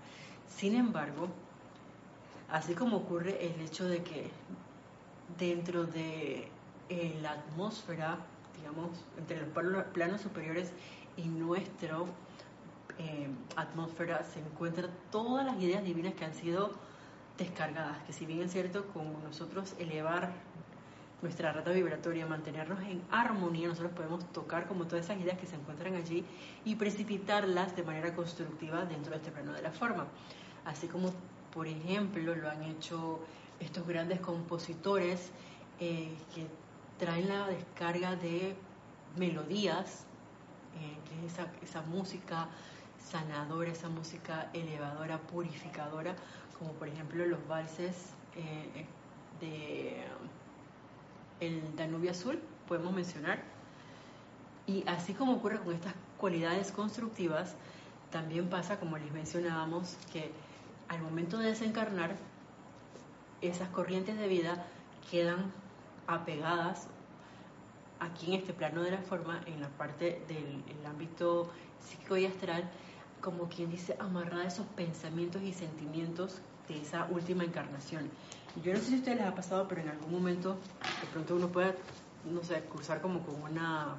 Sin 0.47 0.75
embargo, 0.75 1.28
así 2.50 2.75
como 2.75 2.99
ocurre 2.99 3.47
el 3.47 3.61
hecho 3.62 3.87
de 3.87 4.02
que 4.02 4.31
dentro 5.38 5.85
de 5.85 6.49
eh, 6.90 7.19
la 7.23 7.33
atmósfera, 7.33 8.19
digamos, 8.62 8.90
entre 9.19 9.40
los 9.40 9.85
planos 9.87 10.21
superiores 10.21 10.73
y 11.16 11.25
nuestro 11.25 12.07
eh, 12.99 13.28
atmósfera 13.57 14.23
se 14.23 14.38
encuentran 14.38 14.90
todas 15.11 15.45
las 15.45 15.61
ideas 15.61 15.83
divinas 15.83 16.14
que 16.14 16.25
han 16.25 16.35
sido 16.35 16.71
descargadas, 17.37 17.99
que 18.04 18.12
si 18.12 18.25
bien 18.25 18.42
es 18.42 18.52
cierto, 18.52 18.87
con 18.88 19.21
nosotros 19.25 19.75
elevar 19.81 20.31
nuestra 21.23 21.52
rata 21.52 21.71
vibratoria, 21.71 22.26
mantenernos 22.26 22.81
en 22.83 23.02
armonía, 23.11 23.69
nosotros 23.69 23.92
podemos 23.92 24.25
tocar 24.33 24.66
como 24.66 24.87
todas 24.87 25.07
esas 25.07 25.21
ideas 25.21 25.38
que 25.38 25.47
se 25.47 25.57
encuentran 25.57 25.95
allí 25.95 26.25
y 26.64 26.76
precipitarlas 26.76 27.75
de 27.75 27.83
manera 27.83 28.14
constructiva 28.14 28.85
dentro 28.85 29.11
de 29.11 29.19
este 29.19 29.31
plano 29.31 29.52
de 29.52 29.62
la 29.62 29.73
forma. 29.73 30.07
Así 30.64 30.87
como, 30.87 31.12
por 31.52 31.66
ejemplo, 31.66 32.35
lo 32.35 32.49
han 32.49 32.62
hecho 32.62 33.21
estos 33.61 33.87
grandes 33.87 34.21
compositores 34.21 35.31
eh, 35.81 36.12
que 36.35 36.47
traen 36.99 37.28
la 37.28 37.46
descarga 37.46 38.16
de 38.16 38.56
melodías, 39.16 40.04
eh, 40.78 40.96
que 41.08 41.26
es 41.26 41.68
esa, 41.68 41.82
música 41.82 42.49
sanadora, 42.99 43.70
esa 43.70 43.88
música 43.88 44.50
elevadora, 44.52 45.18
purificadora, 45.18 46.14
como 46.58 46.72
por 46.72 46.88
ejemplo 46.88 47.26
los 47.26 47.46
valses 47.49 48.14
eh, 48.37 48.87
de 49.40 50.04
el 51.40 51.75
Danubio 51.76 52.12
Azul, 52.12 52.38
podemos 52.68 52.92
mencionar. 52.92 53.42
Y 54.66 54.84
así 54.87 55.12
como 55.12 55.32
ocurre 55.32 55.58
con 55.58 55.75
estas 55.75 55.94
cualidades 56.16 56.70
constructivas, 56.70 57.56
también 58.11 58.49
pasa, 58.49 58.78
como 58.78 58.96
les 58.96 59.11
mencionábamos, 59.11 59.96
que 60.12 60.30
al 60.88 61.02
momento 61.02 61.38
de 61.38 61.49
desencarnar, 61.49 62.16
esas 63.40 63.68
corrientes 63.70 64.16
de 64.18 64.28
vida 64.28 64.64
quedan 65.11 65.52
apegadas 66.06 66.88
aquí 68.00 68.35
en 68.35 68.40
este 68.40 68.52
plano 68.52 68.82
de 68.82 68.90
la 68.90 68.99
forma, 68.99 69.40
en 69.47 69.61
la 69.61 69.68
parte 69.68 70.23
del 70.28 70.87
ámbito 70.87 71.50
psíquico 71.80 72.16
y 72.16 72.26
astral, 72.26 72.68
como 73.21 73.49
quien 73.49 73.71
dice, 73.71 73.97
amarrada 74.00 74.42
a 74.42 74.47
esos 74.49 74.66
pensamientos 74.66 75.42
y 75.42 75.52
sentimientos 75.52 76.40
de 76.68 76.80
esa 76.80 77.06
última 77.11 77.44
encarnación. 77.44 78.11
Yo 78.62 78.73
no 78.73 78.78
sé 78.80 78.87
si 78.87 78.94
a 78.94 78.99
ustedes 78.99 79.18
les 79.18 79.26
ha 79.26 79.35
pasado, 79.35 79.68
pero 79.68 79.80
en 79.80 79.88
algún 79.88 80.12
momento 80.12 80.56
de 81.00 81.06
pronto 81.12 81.37
uno 81.37 81.49
puede, 81.49 81.75
no 82.30 82.42
sé, 82.42 82.62
cruzar 82.64 83.00
como 83.00 83.21
con 83.21 83.40
una 83.42 83.97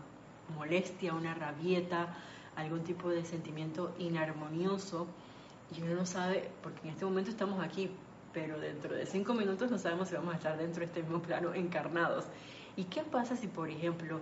molestia, 0.57 1.13
una 1.13 1.33
rabieta, 1.33 2.15
algún 2.55 2.83
tipo 2.83 3.09
de 3.09 3.25
sentimiento 3.25 3.95
inarmonioso 3.97 5.07
y 5.75 5.81
uno 5.81 5.95
no 5.95 6.05
sabe, 6.05 6.51
porque 6.61 6.81
en 6.83 6.89
este 6.89 7.05
momento 7.05 7.31
estamos 7.31 7.63
aquí, 7.63 7.89
pero 8.33 8.59
dentro 8.59 8.95
de 8.95 9.05
cinco 9.05 9.33
minutos 9.33 9.69
no 9.69 9.77
sabemos 9.77 10.09
si 10.09 10.15
vamos 10.15 10.33
a 10.33 10.37
estar 10.37 10.57
dentro 10.57 10.79
de 10.79 10.87
este 10.87 11.01
mismo 11.01 11.21
plano 11.21 11.53
encarnados. 11.53 12.25
¿Y 12.75 12.85
qué 12.85 13.01
pasa 13.03 13.35
si, 13.35 13.47
por 13.47 13.69
ejemplo, 13.69 14.19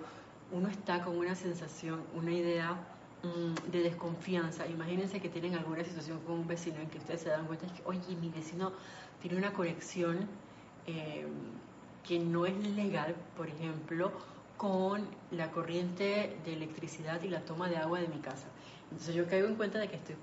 uno 0.51 0.68
está 0.68 1.03
con 1.03 1.18
una 1.18 1.36
sensación, 1.36 2.01
una 2.13 2.32
idea 2.32 2.77
mm, 3.24 3.72
de 3.72 3.84
desconfianza? 3.84 4.68
Imagínense 4.68 5.22
que 5.22 5.30
tienen 5.30 5.56
alguna 5.56 5.84
situación 5.84 6.20
con 6.22 6.39
un 6.39 6.48
vecino 6.48 6.80
en 6.80 6.89
que 6.89 6.98
ustedes 6.98 7.22
se 7.22 7.30
dan 7.30 7.48
cuenta 7.48 7.65
de 7.68 7.74
que, 7.74 7.82
oye, 7.86 8.15
mi 8.20 8.30
vecino 8.30 8.74
tiene 9.22 9.38
una 9.38 9.53
conexión 9.53 10.27
eh, 10.88 11.25
que 12.03 12.20
no 12.20 12.46
es 12.46 12.56
legal, 12.75 13.15
por 13.38 13.48
ejemplo, 13.48 14.12
con 14.58 15.08
la 15.32 15.50
corriente 15.51 16.38
de 16.44 16.53
electricidad 16.53 17.22
y 17.24 17.30
la 17.30 17.41
toma 17.41 17.70
de 17.70 17.77
agua 17.77 18.00
de 18.00 18.08
mi 18.08 18.20
casa. 18.20 18.48
Entonces 18.91 19.15
yo 19.15 19.25
caigo 19.27 19.48
en 19.48 19.56
cuenta 19.56 19.80
de 19.80 19.88
que 19.88 19.96
estoy 19.96 20.15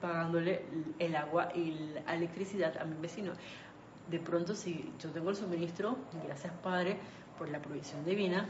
pagándole 0.00 0.62
el 0.98 1.16
agua 1.16 1.48
y 1.54 1.72
la 2.06 2.14
electricidad 2.14 2.76
a 2.78 2.84
mi 2.84 2.96
vecino. 3.00 3.32
De 4.10 4.18
pronto, 4.18 4.54
si 4.54 4.92
yo 4.98 5.10
tengo 5.10 5.30
el 5.30 5.36
suministro, 5.36 5.96
gracias 6.24 6.52
Padre 6.62 6.98
por 7.38 7.48
la 7.48 7.60
provisión 7.60 8.04
divina, 8.04 8.48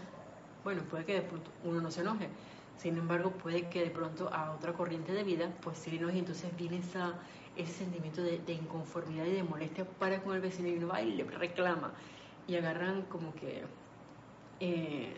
bueno, 0.64 0.82
puede 0.84 1.04
que 1.04 1.14
de 1.14 1.22
pronto 1.22 1.50
uno 1.64 1.80
no 1.80 1.90
se 1.90 2.00
enoje. 2.00 2.28
Sin 2.76 2.96
embargo, 2.96 3.30
puede 3.30 3.68
que 3.68 3.84
de 3.84 3.90
pronto 3.90 4.32
a 4.32 4.52
otra 4.52 4.72
corriente 4.72 5.12
de 5.12 5.22
vida, 5.22 5.52
pues 5.60 5.78
sí 5.78 5.96
enoje, 5.96 6.18
entonces 6.18 6.56
viene 6.56 6.78
esa, 6.78 7.14
ese 7.56 7.72
sentimiento 7.72 8.22
de, 8.22 8.40
inconformidad 8.52 9.26
y 9.26 9.32
de 9.32 9.42
molestia 9.42 9.84
para 9.84 10.22
con 10.22 10.34
el 10.34 10.40
vecino 10.40 10.68
y 10.68 10.76
uno 10.76 10.88
va 10.88 11.02
y 11.02 11.12
le 11.12 11.24
reclama. 11.24 11.92
Y 12.46 12.56
agarran 12.56 13.02
como 13.02 13.34
que... 13.34 13.64
Eh, 14.60 15.14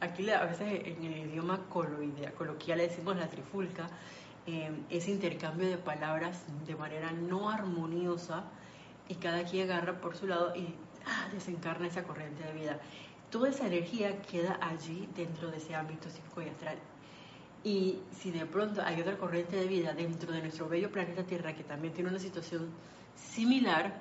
aquí 0.00 0.30
a 0.30 0.44
veces 0.44 0.80
en 0.84 1.04
el 1.04 1.30
idioma 1.30 1.60
coloquial 1.68 2.78
le 2.78 2.88
decimos 2.88 3.16
la 3.16 3.28
trifulca, 3.28 3.88
eh, 4.50 4.70
ese 4.88 5.10
intercambio 5.10 5.68
de 5.68 5.76
palabras 5.76 6.42
de 6.66 6.74
manera 6.74 7.12
no 7.12 7.50
armoniosa 7.50 8.44
y 9.06 9.16
cada 9.16 9.44
quien 9.44 9.70
agarra 9.70 10.00
por 10.00 10.16
su 10.16 10.26
lado 10.26 10.56
y 10.56 10.74
ah, 11.04 11.28
desencarna 11.30 11.86
esa 11.86 12.04
corriente 12.04 12.42
de 12.44 12.54
vida. 12.54 12.80
Toda 13.30 13.50
esa 13.50 13.66
energía 13.66 14.22
queda 14.22 14.58
allí 14.62 15.06
dentro 15.14 15.50
de 15.50 15.58
ese 15.58 15.74
ámbito 15.74 16.08
psíquico 16.08 16.40
y 16.40 16.48
astral. 16.48 16.78
Y 17.62 17.98
si 18.18 18.30
de 18.30 18.46
pronto 18.46 18.80
hay 18.82 18.98
otra 19.02 19.18
corriente 19.18 19.54
de 19.54 19.66
vida 19.66 19.92
dentro 19.92 20.32
de 20.32 20.40
nuestro 20.40 20.66
bello 20.66 20.90
planeta 20.90 21.24
Tierra 21.24 21.54
que 21.54 21.62
también 21.62 21.92
tiene 21.92 22.08
una 22.08 22.18
situación 22.18 22.70
similar, 23.16 24.00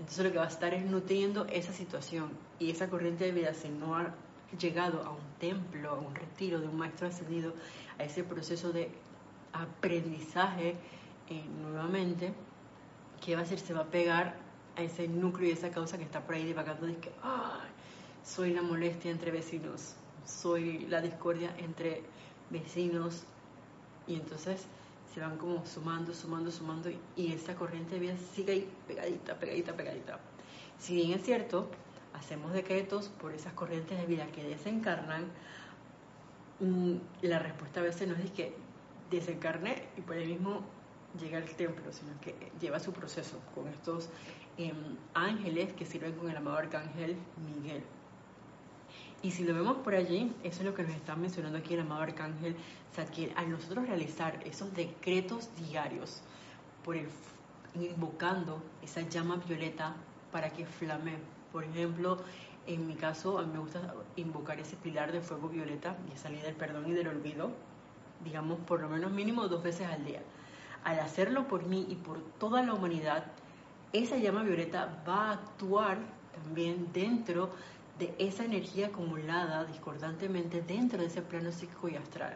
entonces 0.00 0.24
lo 0.24 0.32
que 0.32 0.38
va 0.38 0.46
a 0.46 0.48
estar 0.48 0.74
es 0.74 0.84
nutriendo 0.84 1.46
esa 1.46 1.72
situación. 1.72 2.30
Y 2.58 2.72
esa 2.72 2.90
corriente 2.90 3.26
de 3.26 3.30
vida, 3.30 3.54
si 3.54 3.68
no 3.68 3.94
ha 3.94 4.12
llegado 4.58 5.04
a 5.04 5.10
un 5.10 5.38
templo, 5.38 5.90
a 5.90 5.94
un 5.94 6.16
retiro 6.16 6.58
de 6.58 6.66
un 6.66 6.78
maestro 6.78 7.06
ascendido, 7.06 7.54
a 8.00 8.02
ese 8.02 8.24
proceso 8.24 8.72
de 8.72 8.90
aprendizaje 9.54 10.76
eh, 11.28 11.44
nuevamente, 11.62 12.34
¿qué 13.24 13.34
va 13.34 13.40
a 13.40 13.44
hacer? 13.44 13.58
Se 13.58 13.72
va 13.72 13.82
a 13.82 13.86
pegar 13.86 14.36
a 14.76 14.82
ese 14.82 15.08
núcleo 15.08 15.48
y 15.48 15.52
esa 15.52 15.70
causa 15.70 15.96
que 15.96 16.04
está 16.04 16.20
por 16.20 16.34
ahí 16.34 16.44
divagando 16.44 16.86
de 16.86 16.96
que 16.96 17.12
soy 18.22 18.52
la 18.52 18.62
molestia 18.62 19.10
entre 19.10 19.30
vecinos, 19.30 19.94
soy 20.26 20.86
la 20.86 21.00
discordia 21.00 21.54
entre 21.58 22.02
vecinos 22.50 23.24
y 24.06 24.14
entonces 24.16 24.66
se 25.12 25.20
van 25.20 25.38
como 25.38 25.64
sumando, 25.64 26.12
sumando, 26.12 26.50
sumando 26.50 26.90
y 27.16 27.32
esa 27.32 27.54
corriente 27.54 27.94
de 27.94 28.00
vida 28.00 28.16
sigue 28.34 28.52
ahí 28.52 28.70
pegadita, 28.88 29.38
pegadita, 29.38 29.76
pegadita. 29.76 30.18
Si 30.78 30.96
bien 30.96 31.12
es 31.12 31.22
cierto, 31.22 31.70
hacemos 32.14 32.52
decretos 32.52 33.08
por 33.08 33.32
esas 33.32 33.52
corrientes 33.52 33.96
de 33.98 34.06
vida 34.06 34.26
que 34.26 34.42
desencarnan, 34.42 35.26
mm, 36.60 36.94
la 37.22 37.38
respuesta 37.38 37.80
a 37.80 37.84
veces 37.84 38.08
no 38.08 38.14
es 38.16 38.30
que 38.32 38.56
desencarne 39.10 39.88
y 39.96 40.00
por 40.00 40.16
ahí 40.16 40.26
mismo 40.26 40.62
llega 41.18 41.38
al 41.38 41.48
templo, 41.50 41.92
sino 41.92 42.12
que 42.20 42.34
lleva 42.60 42.80
su 42.80 42.92
proceso 42.92 43.40
con 43.54 43.68
estos 43.68 44.08
em, 44.56 44.96
ángeles 45.14 45.72
que 45.72 45.86
sirven 45.86 46.14
con 46.14 46.30
el 46.30 46.36
amado 46.36 46.58
arcángel 46.58 47.16
Miguel. 47.44 47.82
Y 49.22 49.30
si 49.30 49.44
lo 49.44 49.54
vemos 49.54 49.78
por 49.78 49.94
allí, 49.94 50.34
eso 50.42 50.60
es 50.60 50.66
lo 50.66 50.74
que 50.74 50.82
nos 50.82 50.94
está 50.94 51.16
mencionando 51.16 51.58
aquí 51.58 51.74
el 51.74 51.80
amado 51.80 52.02
arcángel 52.02 52.56
Zadkiel. 52.94 53.32
Al 53.36 53.50
nosotros 53.50 53.86
realizar 53.86 54.38
esos 54.44 54.74
decretos 54.74 55.48
diarios, 55.56 56.20
por 56.84 56.96
invocando 57.74 58.62
esa 58.82 59.00
llama 59.02 59.36
violeta 59.36 59.94
para 60.30 60.50
que 60.50 60.66
flame. 60.66 61.16
Por 61.52 61.64
ejemplo, 61.64 62.18
en 62.66 62.86
mi 62.86 62.94
caso, 62.94 63.38
a 63.38 63.42
mí 63.42 63.52
me 63.52 63.60
gusta 63.60 63.94
invocar 64.16 64.60
ese 64.60 64.76
pilar 64.76 65.12
de 65.12 65.20
fuego 65.20 65.48
violeta 65.48 65.96
y 66.08 66.14
esa 66.14 66.28
del 66.28 66.54
perdón 66.54 66.88
y 66.88 66.92
del 66.92 67.08
olvido, 67.08 67.50
digamos, 68.24 68.58
por 68.60 68.80
lo 68.80 68.88
menos 68.88 69.12
mínimo 69.12 69.48
dos 69.48 69.62
veces 69.62 69.86
al 69.86 70.04
día. 70.04 70.22
Al 70.84 71.00
hacerlo 71.00 71.46
por 71.48 71.66
mí 71.66 71.86
y 71.88 71.94
por 71.94 72.20
toda 72.38 72.62
la 72.62 72.74
humanidad, 72.74 73.24
esa 73.92 74.16
llama 74.16 74.42
violeta 74.42 75.02
va 75.06 75.28
a 75.28 75.32
actuar 75.32 75.98
también 76.42 76.88
dentro 76.92 77.50
de 77.98 78.14
esa 78.18 78.44
energía 78.44 78.88
acumulada 78.88 79.64
discordantemente 79.64 80.62
dentro 80.62 80.98
de 80.98 81.06
ese 81.06 81.22
plano 81.22 81.52
psíquico 81.52 81.88
y 81.88 81.96
astral. 81.96 82.34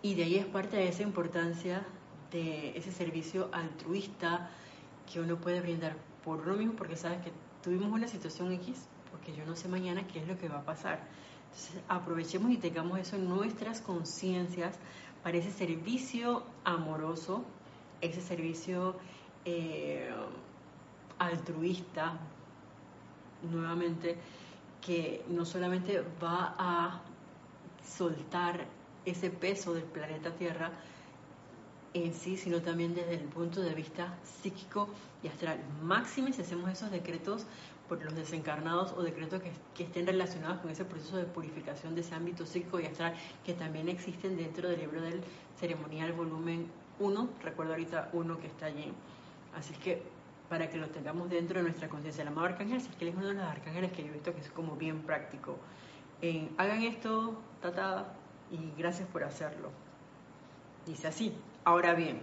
Y 0.00 0.14
de 0.14 0.24
ahí 0.24 0.36
es 0.36 0.46
parte 0.46 0.76
de 0.76 0.88
esa 0.88 1.02
importancia 1.02 1.84
de 2.30 2.76
ese 2.76 2.90
servicio 2.90 3.50
altruista 3.52 4.48
que 5.10 5.20
uno 5.20 5.36
puede 5.36 5.60
brindar 5.60 5.96
por 6.24 6.40
uno 6.40 6.54
mismo, 6.54 6.74
porque 6.74 6.96
sabes 6.96 7.20
que 7.20 7.30
tuvimos 7.62 7.92
una 7.92 8.08
situación 8.08 8.52
X, 8.52 8.86
porque 9.10 9.34
yo 9.34 9.44
no 9.44 9.54
sé 9.54 9.68
mañana 9.68 10.06
qué 10.06 10.20
es 10.20 10.26
lo 10.26 10.38
que 10.38 10.48
va 10.48 10.60
a 10.60 10.64
pasar. 10.64 11.00
Entonces 11.52 11.82
aprovechemos 11.86 12.50
y 12.50 12.56
tengamos 12.56 12.98
eso 12.98 13.16
en 13.16 13.28
nuestras 13.28 13.82
conciencias 13.82 14.74
para 15.22 15.36
ese 15.36 15.52
servicio 15.52 16.44
amoroso, 16.64 17.44
ese 18.00 18.22
servicio 18.22 18.96
eh, 19.44 20.10
altruista, 21.18 22.18
nuevamente, 23.42 24.16
que 24.80 25.24
no 25.28 25.44
solamente 25.44 26.02
va 26.22 26.54
a 26.58 27.02
soltar 27.86 28.66
ese 29.04 29.28
peso 29.28 29.74
del 29.74 29.84
planeta 29.84 30.30
Tierra 30.30 30.70
en 31.92 32.14
sí, 32.14 32.38
sino 32.38 32.62
también 32.62 32.94
desde 32.94 33.14
el 33.14 33.24
punto 33.24 33.60
de 33.60 33.74
vista 33.74 34.16
psíquico 34.22 34.88
y 35.22 35.28
astral. 35.28 35.60
Máxime 35.82 36.32
si 36.32 36.40
hacemos 36.40 36.70
esos 36.70 36.90
decretos 36.90 37.44
por 37.92 38.02
los 38.02 38.14
desencarnados 38.14 38.94
o 38.96 39.02
decretos 39.02 39.42
que, 39.42 39.52
que, 39.74 39.84
estén 39.84 40.06
relacionados 40.06 40.60
con 40.60 40.70
ese 40.70 40.82
proceso 40.82 41.18
de 41.18 41.24
purificación 41.24 41.94
de 41.94 42.00
ese 42.00 42.14
ámbito 42.14 42.46
psíquico 42.46 42.80
y 42.80 42.86
astral 42.86 43.14
que 43.44 43.52
también 43.52 43.90
existen 43.90 44.34
dentro 44.34 44.70
del 44.70 44.80
libro 44.80 45.02
del 45.02 45.20
ceremonial 45.60 46.14
volumen 46.14 46.68
1, 46.98 47.28
recuerdo 47.42 47.72
ahorita 47.72 48.08
uno 48.14 48.38
que 48.38 48.46
está 48.46 48.64
allí. 48.64 48.90
Así 49.54 49.74
que 49.74 50.00
para 50.48 50.70
que 50.70 50.78
lo 50.78 50.88
tengamos 50.88 51.28
dentro 51.28 51.58
de 51.58 51.64
nuestra 51.64 51.90
conciencia. 51.90 52.22
El 52.22 52.28
amado 52.28 52.46
arcángel 52.46 52.78
es 52.78 52.88
que 52.96 53.10
es 53.10 53.14
uno 53.14 53.26
de 53.26 53.34
los 53.34 53.44
arcángeles 53.44 53.92
que 53.92 54.02
yo 54.04 54.08
he 54.08 54.12
visto 54.12 54.34
que 54.34 54.40
es 54.40 54.50
como 54.50 54.76
bien 54.76 55.02
práctico. 55.02 55.58
hagan 56.56 56.82
esto, 56.84 57.38
tata, 57.60 58.14
y 58.50 58.72
gracias 58.80 59.06
por 59.06 59.22
hacerlo. 59.22 59.68
Dice 60.86 61.08
así. 61.08 61.34
Ahora 61.64 61.92
bien, 61.92 62.22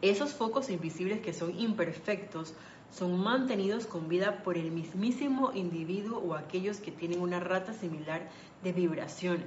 esos 0.00 0.32
focos 0.32 0.70
invisibles 0.70 1.18
que 1.18 1.32
son 1.32 1.58
imperfectos 1.58 2.54
son 2.90 3.18
mantenidos 3.18 3.86
con 3.86 4.08
vida 4.08 4.42
por 4.42 4.56
el 4.56 4.70
mismísimo 4.70 5.52
individuo 5.54 6.18
o 6.18 6.34
aquellos 6.34 6.78
que 6.78 6.90
tienen 6.90 7.20
una 7.20 7.40
rata 7.40 7.72
similar 7.72 8.28
de 8.62 8.72
vibración, 8.72 9.44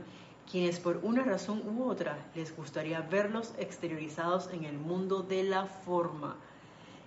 quienes 0.49 0.80
por 0.80 0.99
una 1.04 1.23
razón 1.23 1.62
u 1.65 1.86
otra 1.86 2.17
les 2.36 2.56
gustaría 2.56 3.01
verlos 3.01 3.54
exteriorizados 3.58 4.49
en 4.51 4.65
el 4.65 4.77
mundo 4.77 5.23
de 5.23 5.43
la 5.43 5.65
forma 5.65 6.36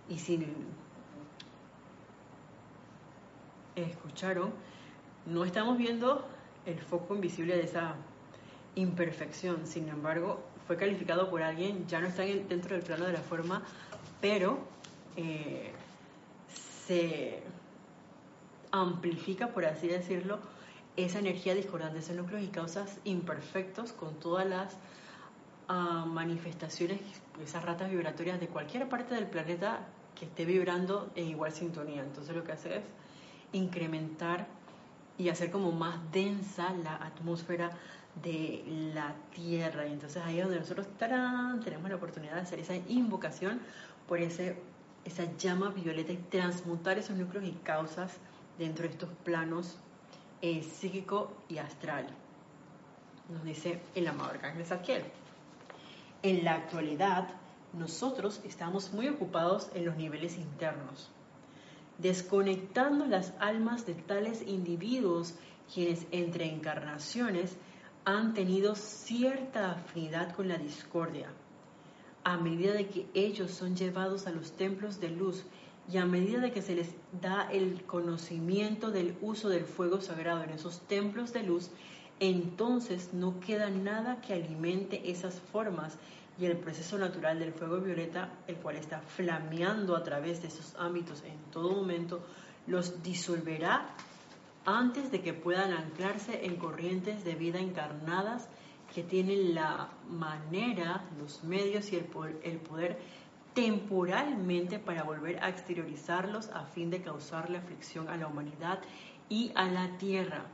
y 0.09 0.19
si 0.19 0.47
escucharon, 3.77 4.53
no 5.27 5.45
estamos 5.45 5.79
viendo 5.79 6.27
el 6.67 6.79
foco 6.79 7.15
invisible 7.15 7.57
de 7.57 7.65
esa 7.65 7.95
imperfección. 8.75 9.67
Sin 9.67 9.89
embargo, 9.89 10.41
fue 10.67 10.77
calificado 10.77 11.31
por 11.31 11.43
alguien, 11.43 11.87
ya 11.87 12.01
no 12.01 12.09
está 12.09 12.23
dentro 12.23 12.77
del 12.77 12.85
plano 12.85 13.07
de 13.07 13.13
la 13.13 13.21
forma, 13.21 13.63
pero 14.21 14.59
eh, 15.17 15.73
se 16.87 17.43
amplifica, 18.71 19.49
por 19.49 19.65
así 19.65 19.89
decirlo, 19.89 20.39
esa 20.97 21.19
energía 21.19 21.55
discordante, 21.55 21.99
esos 21.99 22.17
núcleos 22.17 22.43
y 22.43 22.49
causas 22.49 22.99
imperfectos 23.05 23.93
con 23.93 24.15
todas 24.21 24.47
las 24.47 24.77
a 25.69 26.05
manifestaciones, 26.05 27.01
esas 27.43 27.65
ratas 27.65 27.91
vibratorias 27.91 28.39
de 28.39 28.49
cualquier 28.49 28.89
parte 28.89 29.15
del 29.15 29.27
planeta 29.27 29.81
que 30.15 30.27
esté 30.27 30.45
vibrando 30.45 31.11
en 31.15 31.29
igual 31.29 31.53
sintonía. 31.53 32.03
Entonces 32.03 32.37
lo 32.37 32.45
que 32.45 32.53
hace 32.53 32.77
es 32.77 32.85
incrementar 33.53 34.47
y 35.17 35.29
hacer 35.29 35.51
como 35.51 35.73
más 35.73 35.99
densa 36.13 36.73
la 36.83 36.97
atmósfera 36.97 37.71
de 38.23 38.63
la 38.95 39.15
Tierra. 39.35 39.87
Y 39.87 39.93
entonces 39.93 40.23
ahí 40.23 40.39
es 40.39 40.45
donde 40.45 40.61
nosotros 40.61 40.87
tenemos 40.99 41.89
la 41.89 41.97
oportunidad 41.97 42.35
de 42.35 42.41
hacer 42.41 42.61
esa 42.61 42.77
invocación 42.77 43.61
por 44.07 44.19
ese, 44.19 44.57
esa 45.05 45.25
llama 45.37 45.71
violeta 45.71 46.13
y 46.13 46.17
transmutar 46.17 46.99
esos 46.99 47.17
núcleos 47.17 47.47
y 47.47 47.53
causas 47.53 48.13
dentro 48.59 48.85
de 48.85 48.93
estos 48.93 49.11
planos 49.25 49.77
eh, 50.43 50.63
psíquico 50.63 51.33
y 51.49 51.59
astral. 51.59 52.07
Nos 53.29 53.45
dice 53.45 53.81
el 53.95 54.07
amado 54.07 54.31
Arcángel. 54.31 55.05
En 56.23 56.45
la 56.45 56.55
actualidad, 56.55 57.29
nosotros 57.73 58.41
estamos 58.45 58.93
muy 58.93 59.09
ocupados 59.09 59.71
en 59.75 59.85
los 59.85 59.97
niveles 59.97 60.37
internos, 60.37 61.11
desconectando 61.99 63.07
las 63.07 63.33
almas 63.41 63.87
de 63.87 63.95
tales 63.95 64.43
individuos 64.47 65.35
quienes 65.73 66.07
entre 66.11 66.47
encarnaciones 66.47 67.57
han 68.05 68.35
tenido 68.35 68.75
cierta 68.75 69.73
afinidad 69.73 70.35
con 70.35 70.49
la 70.49 70.59
discordia. 70.59 71.29
A 72.25 72.37
medida 72.39 72.73
de 72.73 72.89
que 72.89 73.07
ellos 73.15 73.51
son 73.51 73.77
llevados 73.77 74.27
a 74.27 74.31
los 74.31 74.53
templos 74.53 74.99
de 75.01 75.11
luz 75.11 75.45
y 75.93 75.99
a 75.99 76.07
medida 76.07 76.41
de 76.41 76.53
que 76.53 76.63
se 76.63 76.75
les 76.75 76.95
da 77.21 77.49
el 77.53 77.85
conocimiento 77.85 78.91
del 78.91 79.17
uso 79.21 79.51
del 79.51 79.65
fuego 79.65 80.01
sagrado 80.01 80.43
en 80.43 80.51
esos 80.51 80.81
templos 80.89 81.33
de 81.35 81.43
luz, 81.43 81.71
entonces 82.21 83.13
no 83.13 83.41
queda 83.41 83.69
nada 83.69 84.21
que 84.21 84.33
alimente 84.33 85.11
esas 85.11 85.41
formas 85.53 85.99
y 86.39 86.47
el 86.47 86.57
proceso 86.57 86.99
natural 86.99 87.39
del 87.39 87.53
fuego 87.53 87.79
violeta, 87.79 88.33
el 88.47 88.57
cual 88.57 88.77
está 88.77 89.01
flameando 89.01 89.95
a 89.95 90.03
través 90.03 90.43
de 90.43 90.49
esos 90.49 90.75
ámbitos 90.79 91.23
en 91.25 91.39
todo 91.53 91.73
momento, 91.73 92.25
los 92.67 93.03
disolverá 93.03 93.95
antes 94.65 95.11
de 95.11 95.21
que 95.21 95.35
puedan 95.35 95.73
anclarse 95.73 96.47
en 96.47 96.57
corrientes 96.57 97.25
de 97.25 97.35
vida 97.35 97.61
encarnadas 97.61 98.49
que 98.95 99.03
tienen 99.03 99.55
la 99.55 99.91
manera, 100.09 101.05
los 101.19 101.43
medios 101.43 101.93
y 101.93 101.97
el 101.97 102.05
poder, 102.05 102.99
temporalmente 103.53 104.79
para 104.79 105.03
volver 105.03 105.43
a 105.43 105.49
exteriorizarlos 105.49 106.49
a 106.51 106.65
fin 106.67 106.91
de 106.91 107.03
causarle 107.03 107.59
aflicción 107.59 108.09
a 108.09 108.17
la 108.17 108.29
humanidad 108.29 108.81
y 109.29 109.53
a 109.57 109.67
la 109.67 109.99
tierra. 109.99 110.45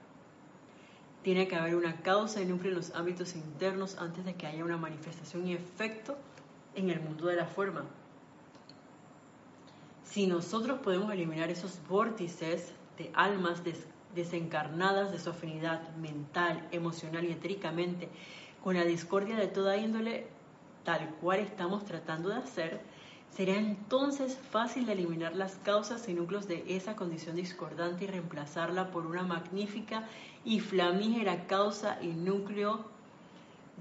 Tiene 1.22 1.48
que 1.48 1.56
haber 1.56 1.76
una 1.76 2.00
causa 2.00 2.40
y 2.40 2.46
núcleo 2.46 2.70
en 2.70 2.78
los 2.78 2.94
ámbitos 2.94 3.36
internos 3.36 3.98
antes 3.98 4.24
de 4.24 4.34
que 4.34 4.46
haya 4.46 4.64
una 4.64 4.78
manifestación 4.78 5.46
y 5.46 5.52
efecto 5.52 6.16
en 6.74 6.88
el 6.88 7.00
mundo 7.00 7.26
de 7.26 7.36
la 7.36 7.46
forma. 7.46 7.84
Si 10.04 10.26
nosotros 10.26 10.80
podemos 10.80 11.12
eliminar 11.12 11.50
esos 11.50 11.78
vórtices 11.88 12.72
de 12.96 13.10
almas 13.14 13.62
desencarnadas 14.14 15.12
de 15.12 15.18
su 15.18 15.30
afinidad 15.30 15.94
mental, 15.96 16.66
emocional 16.72 17.24
y 17.24 17.32
etéricamente 17.32 18.08
con 18.62 18.76
la 18.76 18.84
discordia 18.84 19.36
de 19.36 19.46
toda 19.46 19.76
índole, 19.76 20.26
tal 20.84 21.08
cual 21.20 21.40
estamos 21.40 21.84
tratando 21.84 22.28
de 22.28 22.36
hacer, 22.36 22.80
Será 23.30 23.54
entonces 23.54 24.36
fácil 24.50 24.86
de 24.86 24.92
eliminar 24.92 25.36
las 25.36 25.54
causas 25.58 26.08
y 26.08 26.14
núcleos 26.14 26.48
de 26.48 26.64
esa 26.66 26.96
condición 26.96 27.36
discordante 27.36 28.04
y 28.04 28.08
reemplazarla 28.08 28.90
por 28.90 29.06
una 29.06 29.22
magnífica 29.22 30.02
y 30.44 30.58
flamígera 30.58 31.46
causa 31.46 32.02
y 32.02 32.08
núcleo 32.08 32.84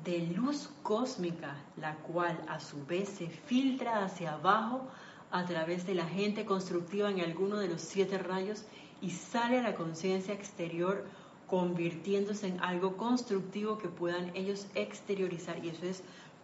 de 0.03 0.19
luz 0.27 0.69
cósmica, 0.83 1.57
la 1.77 1.95
cual 1.95 2.39
a 2.47 2.59
su 2.59 2.85
vez 2.85 3.09
se 3.09 3.27
filtra 3.27 4.05
hacia 4.05 4.33
abajo 4.33 4.87
a 5.31 5.45
través 5.45 5.85
de 5.85 5.95
la 5.95 6.05
gente 6.05 6.45
constructiva 6.45 7.09
en 7.09 7.19
alguno 7.19 7.57
de 7.57 7.69
los 7.69 7.81
siete 7.81 8.19
rayos 8.19 8.65
y 9.01 9.11
sale 9.11 9.59
a 9.59 9.61
la 9.61 9.75
conciencia 9.75 10.33
exterior 10.33 11.05
convirtiéndose 11.47 12.47
en 12.47 12.59
algo 12.59 12.95
constructivo 12.95 13.77
que 13.77 13.89
puedan 13.89 14.35
ellos 14.35 14.67
exteriorizar. 14.75 15.63
Y 15.63 15.69
eso 15.69 15.85
es 15.85 16.03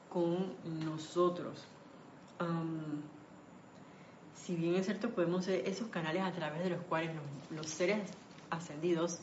con 0.09 0.53
nosotros. 0.85 1.65
si 4.33 4.55
bien 4.55 4.75
es 4.75 4.85
cierto, 4.85 5.09
podemos 5.09 5.45
ser 5.45 5.67
esos 5.67 5.87
canales 5.89 6.23
a 6.23 6.31
través 6.31 6.63
de 6.63 6.69
los 6.69 6.81
cuales 6.83 7.11
los, 7.49 7.67
seres 7.67 8.09
ascendidos, 8.49 9.19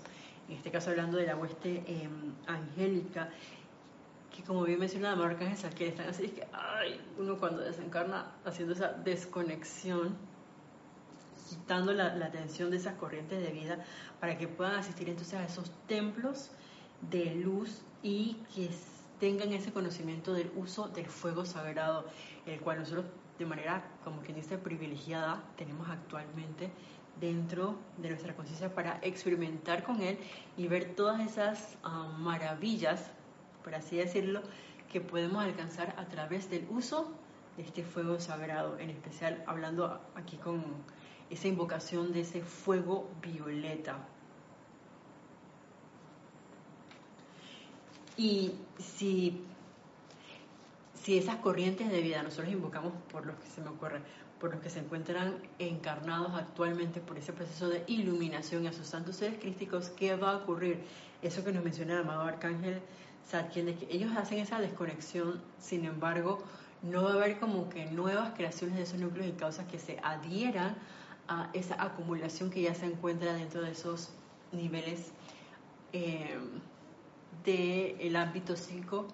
en 0.48 0.56
este 0.56 0.70
caso 0.70 0.90
hablando 0.90 1.16
de 1.16 1.26
la 1.26 1.36
hueste 1.36 1.82
em, 1.86 2.34
angélica, 2.46 3.30
que 4.34 4.42
como 4.42 4.64
bien 4.64 4.78
mencionaba 4.78 5.16
Marca 5.16 5.46
que 5.74 5.88
están 5.88 6.08
así, 6.08 6.24
es 6.24 6.32
que 6.32 6.46
ay, 6.52 7.00
uno 7.18 7.38
cuando 7.38 7.60
desencarna 7.60 8.32
haciendo 8.44 8.74
esa 8.74 8.88
desconexión, 8.88 10.16
quitando 11.48 11.92
la, 11.92 12.06
atención 12.06 12.70
de 12.70 12.76
esas 12.76 12.94
corrientes 12.94 13.42
de 13.42 13.50
vida 13.50 13.84
para 14.20 14.38
que 14.38 14.48
puedan 14.48 14.74
asistir 14.74 15.08
entonces 15.08 15.34
a 15.34 15.44
esos 15.44 15.70
templos 15.86 16.50
de 17.10 17.34
luz 17.34 17.82
y 18.02 18.34
que 18.54 18.70
tengan 19.18 19.52
ese 19.52 19.72
conocimiento 19.72 20.32
del 20.32 20.50
uso 20.56 20.88
del 20.88 21.06
fuego 21.06 21.44
sagrado, 21.44 22.06
el 22.46 22.60
cual 22.60 22.80
nosotros 22.80 23.06
de 23.38 23.46
manera, 23.46 23.84
como 24.04 24.20
quien 24.20 24.36
dice, 24.36 24.58
privilegiada 24.58 25.42
tenemos 25.56 25.88
actualmente 25.88 26.70
dentro 27.20 27.76
de 27.98 28.10
nuestra 28.10 28.34
conciencia 28.34 28.74
para 28.74 28.98
experimentar 29.02 29.84
con 29.84 30.00
él 30.02 30.18
y 30.56 30.66
ver 30.68 30.94
todas 30.94 31.20
esas 31.20 31.76
ah, 31.82 32.14
maravillas, 32.18 33.10
por 33.62 33.74
así 33.74 33.96
decirlo, 33.96 34.42
que 34.90 35.00
podemos 35.00 35.42
alcanzar 35.42 35.94
a 35.98 36.06
través 36.06 36.50
del 36.50 36.66
uso 36.70 37.12
de 37.56 37.62
este 37.62 37.84
fuego 37.84 38.18
sagrado, 38.20 38.78
en 38.78 38.90
especial 38.90 39.42
hablando 39.46 40.00
aquí 40.14 40.36
con 40.36 40.62
esa 41.32 41.48
invocación 41.48 42.12
de 42.12 42.20
ese 42.20 42.42
fuego 42.42 43.08
violeta. 43.22 43.96
Y 48.16 48.52
si, 48.78 49.42
si 51.02 51.16
esas 51.16 51.36
corrientes 51.36 51.90
de 51.90 52.02
vida 52.02 52.22
nosotros 52.22 52.52
invocamos 52.52 52.92
por 53.10 53.24
los 53.24 53.36
que 53.36 53.48
se 53.48 53.62
me 53.62 53.70
ocurre, 53.70 54.00
por 54.38 54.52
los 54.52 54.60
que 54.60 54.68
se 54.68 54.80
encuentran 54.80 55.36
encarnados 55.58 56.34
actualmente 56.34 57.00
por 57.00 57.16
ese 57.16 57.32
proceso 57.32 57.68
de 57.68 57.84
iluminación 57.86 58.66
a 58.66 58.72
sus 58.72 58.86
santos 58.86 59.16
seres 59.16 59.38
crísticos, 59.40 59.88
¿qué 59.88 60.14
va 60.16 60.32
a 60.32 60.36
ocurrir? 60.36 60.80
Eso 61.22 61.44
que 61.44 61.52
nos 61.52 61.64
menciona 61.64 61.94
el 61.94 62.00
amado 62.00 62.22
Arcángel 62.22 62.82
Satkiel, 63.26 63.66
de 63.66 63.74
que 63.76 63.86
ellos 63.90 64.14
hacen 64.16 64.38
esa 64.38 64.60
desconexión, 64.60 65.40
sin 65.58 65.84
embargo, 65.84 66.42
no 66.82 67.04
va 67.04 67.12
a 67.12 67.14
haber 67.14 67.38
como 67.38 67.68
que 67.68 67.86
nuevas 67.86 68.34
creaciones 68.34 68.76
de 68.76 68.82
esos 68.82 68.98
núcleos 68.98 69.28
y 69.28 69.32
causas 69.32 69.66
que 69.66 69.78
se 69.78 69.98
adhieran 70.02 70.76
a 71.32 71.50
esa 71.54 71.82
acumulación 71.82 72.50
que 72.50 72.62
ya 72.62 72.74
se 72.74 72.84
encuentra 72.86 73.32
dentro 73.32 73.62
de 73.62 73.70
esos 73.70 74.10
niveles 74.52 75.12
eh, 75.94 76.38
del 77.44 78.16
ámbito 78.16 78.54
psico 78.54 79.06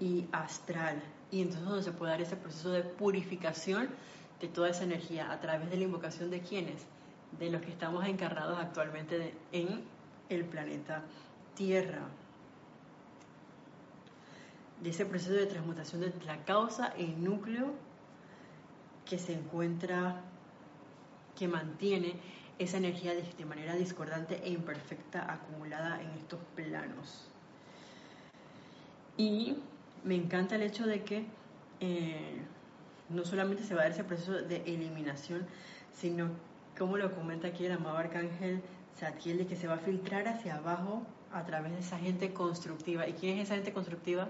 y 0.00 0.26
astral. 0.32 1.02
Y 1.30 1.42
entonces 1.42 1.68
donde 1.68 1.82
se 1.82 1.92
puede 1.92 2.12
dar 2.12 2.22
ese 2.22 2.36
proceso 2.36 2.70
de 2.70 2.82
purificación 2.82 3.88
de 4.40 4.48
toda 4.48 4.70
esa 4.70 4.84
energía 4.84 5.30
a 5.30 5.40
través 5.40 5.70
de 5.70 5.76
la 5.76 5.84
invocación 5.84 6.30
de 6.30 6.40
quienes, 6.40 6.86
de 7.38 7.50
los 7.50 7.60
que 7.60 7.70
estamos 7.70 8.06
encarnados 8.06 8.58
actualmente 8.58 9.34
en 9.52 9.82
el 10.28 10.44
planeta 10.44 11.02
Tierra. 11.54 12.02
De 14.82 14.90
ese 14.90 15.06
proceso 15.06 15.32
de 15.32 15.46
transmutación 15.46 16.02
de 16.02 16.12
la 16.26 16.44
causa 16.44 16.92
y 16.98 17.06
núcleo 17.06 17.72
que 19.06 19.18
se 19.18 19.32
encuentra, 19.32 20.22
que 21.36 21.48
mantiene 21.48 22.14
esa 22.58 22.78
energía 22.78 23.14
de 23.14 23.44
manera 23.44 23.74
discordante 23.74 24.40
e 24.42 24.50
imperfecta 24.50 25.30
acumulada 25.30 26.00
en 26.00 26.10
estos 26.12 26.40
planos. 26.54 27.28
Y 29.16 29.56
me 30.04 30.14
encanta 30.14 30.56
el 30.56 30.62
hecho 30.62 30.86
de 30.86 31.02
que 31.02 31.26
eh, 31.80 32.38
no 33.08 33.24
solamente 33.24 33.62
se 33.62 33.74
va 33.74 33.82
a 33.82 33.84
dar 33.84 33.92
ese 33.92 34.04
proceso 34.04 34.32
de 34.32 34.62
eliminación, 34.66 35.46
sino, 35.92 36.30
como 36.78 36.96
lo 36.96 37.14
comenta 37.14 37.48
aquí 37.48 37.66
el 37.66 37.72
amado 37.72 37.96
arcángel 37.96 38.62
Satiel, 38.98 39.46
que 39.46 39.56
se 39.56 39.68
va 39.68 39.74
a 39.74 39.78
filtrar 39.78 40.26
hacia 40.28 40.56
abajo 40.56 41.02
a 41.32 41.44
través 41.44 41.72
de 41.72 41.80
esa 41.80 41.98
gente 41.98 42.32
constructiva. 42.32 43.06
¿Y 43.06 43.12
quién 43.12 43.38
es 43.38 43.44
esa 43.44 43.54
gente 43.54 43.72
constructiva? 43.72 44.28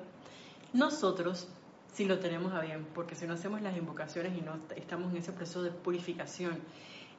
Nosotros, 0.73 1.49
si 1.93 2.05
lo 2.05 2.19
tenemos 2.19 2.53
a 2.53 2.61
bien, 2.61 2.87
porque 2.95 3.15
si 3.15 3.27
no 3.27 3.35
hacemos 3.35 3.63
las 3.63 3.77
invocaciones 3.77 4.37
y 4.37 4.41
no 4.41 4.59
estamos 4.75 5.13
en 5.13 5.19
ese 5.19 5.33
proceso 5.33 5.63
de 5.63 5.71
purificación, 5.71 6.59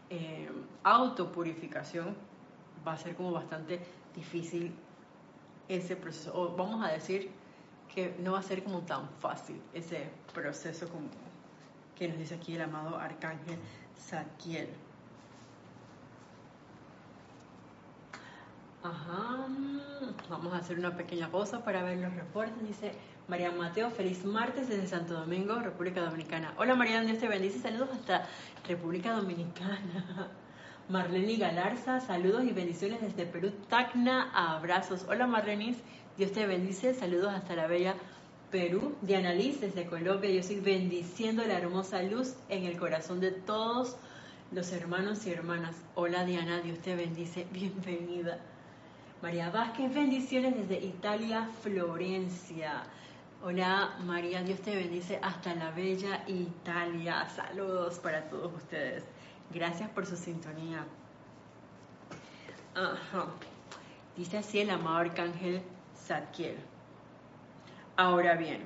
eh, 0.09 0.49
autopurificación, 0.83 2.15
va 2.87 2.93
a 2.93 2.97
ser 2.97 3.15
como 3.15 3.31
bastante 3.31 3.79
difícil 4.15 4.73
ese 5.67 5.95
proceso. 5.95 6.31
O 6.35 6.55
vamos 6.55 6.85
a 6.85 6.91
decir 6.91 7.31
que 7.93 8.15
no 8.19 8.33
va 8.33 8.39
a 8.39 8.43
ser 8.43 8.63
como 8.63 8.81
tan 8.81 9.09
fácil 9.19 9.61
ese 9.73 10.09
proceso 10.33 10.87
como 10.89 11.07
que 11.95 12.07
nos 12.07 12.17
dice 12.17 12.35
aquí 12.35 12.55
el 12.55 12.61
amado 12.61 12.97
arcángel 12.97 13.57
Saquiel. 13.95 14.69
Ajá, 18.83 19.47
vamos 20.29 20.53
a 20.53 20.57
hacer 20.57 20.77
una 20.79 20.95
pequeña 20.95 21.29
pausa 21.29 21.63
para 21.63 21.83
ver 21.83 21.97
los 21.97 22.13
reportes. 22.13 22.65
Dice 22.65 22.93
María 23.27 23.51
Mateo, 23.51 23.91
feliz 23.91 24.23
martes 24.23 24.69
desde 24.69 24.87
Santo 24.87 25.13
Domingo, 25.13 25.59
República 25.59 25.99
Dominicana. 25.99 26.53
Hola 26.57 26.75
María, 26.75 27.01
Dios 27.01 27.17
te 27.17 27.27
bendice, 27.27 27.59
saludos 27.59 27.89
hasta 27.91 28.25
República 28.65 29.11
Dominicana. 29.11 30.29
Marlene 30.89 31.35
Galarza, 31.35 31.99
saludos 31.99 32.45
y 32.45 32.53
bendiciones 32.53 33.01
desde 33.01 33.25
Perú, 33.25 33.51
Tacna, 33.67 34.31
abrazos. 34.33 35.05
Hola 35.09 35.27
Marlenis, 35.27 35.75
Dios 36.17 36.31
te 36.31 36.47
bendice, 36.47 36.93
saludos 36.93 37.33
hasta 37.33 37.53
la 37.57 37.67
bella 37.67 37.95
Perú. 38.49 38.95
Diana 39.01 39.33
Liz 39.33 39.59
desde 39.59 39.87
Colombia, 39.87 40.31
yo 40.31 40.39
estoy 40.39 40.61
bendiciendo 40.61 41.43
la 41.45 41.57
hermosa 41.57 42.01
luz 42.03 42.35
en 42.47 42.63
el 42.63 42.77
corazón 42.77 43.19
de 43.19 43.31
todos 43.31 43.97
los 44.53 44.71
hermanos 44.71 45.25
y 45.27 45.31
hermanas. 45.31 45.75
Hola 45.95 46.23
Diana, 46.23 46.61
Dios 46.61 46.79
te 46.79 46.95
bendice, 46.95 47.45
bienvenida. 47.51 48.39
María 49.21 49.49
Vázquez, 49.49 49.93
bendiciones 49.93 50.55
desde 50.55 50.85
Italia, 50.85 51.49
Florencia. 51.61 52.83
Hola 53.43 53.95
María, 54.03 54.41
Dios 54.41 54.61
te 54.61 54.75
bendice 54.75 55.19
hasta 55.21 55.53
la 55.53 55.69
bella 55.69 56.23
Italia. 56.27 57.29
Saludos 57.29 57.99
para 57.99 58.27
todos 58.29 58.51
ustedes. 58.51 59.03
Gracias 59.53 59.91
por 59.91 60.07
su 60.07 60.17
sintonía. 60.17 60.83
Ajá. 62.73 63.27
Dice 64.15 64.39
así 64.39 64.59
el 64.59 64.71
amado 64.71 64.97
arcángel 64.97 65.61
Zadkiel. 65.95 66.57
Ahora 67.95 68.35
bien, 68.35 68.63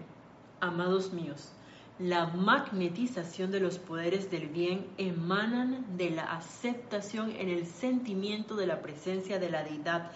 amados 0.61 1.11
míos, 1.11 1.51
la 1.99 2.27
magnetización 2.27 3.51
de 3.51 3.59
los 3.59 3.77
poderes 3.77 4.31
del 4.31 4.47
bien 4.47 4.87
emanan 4.97 5.97
de 5.97 6.11
la 6.11 6.23
aceptación 6.23 7.31
en 7.31 7.49
el 7.49 7.67
sentimiento 7.67 8.55
de 8.55 8.67
la 8.67 8.81
presencia 8.81 9.37
de 9.37 9.49
la 9.49 9.63
deidad 9.63 10.11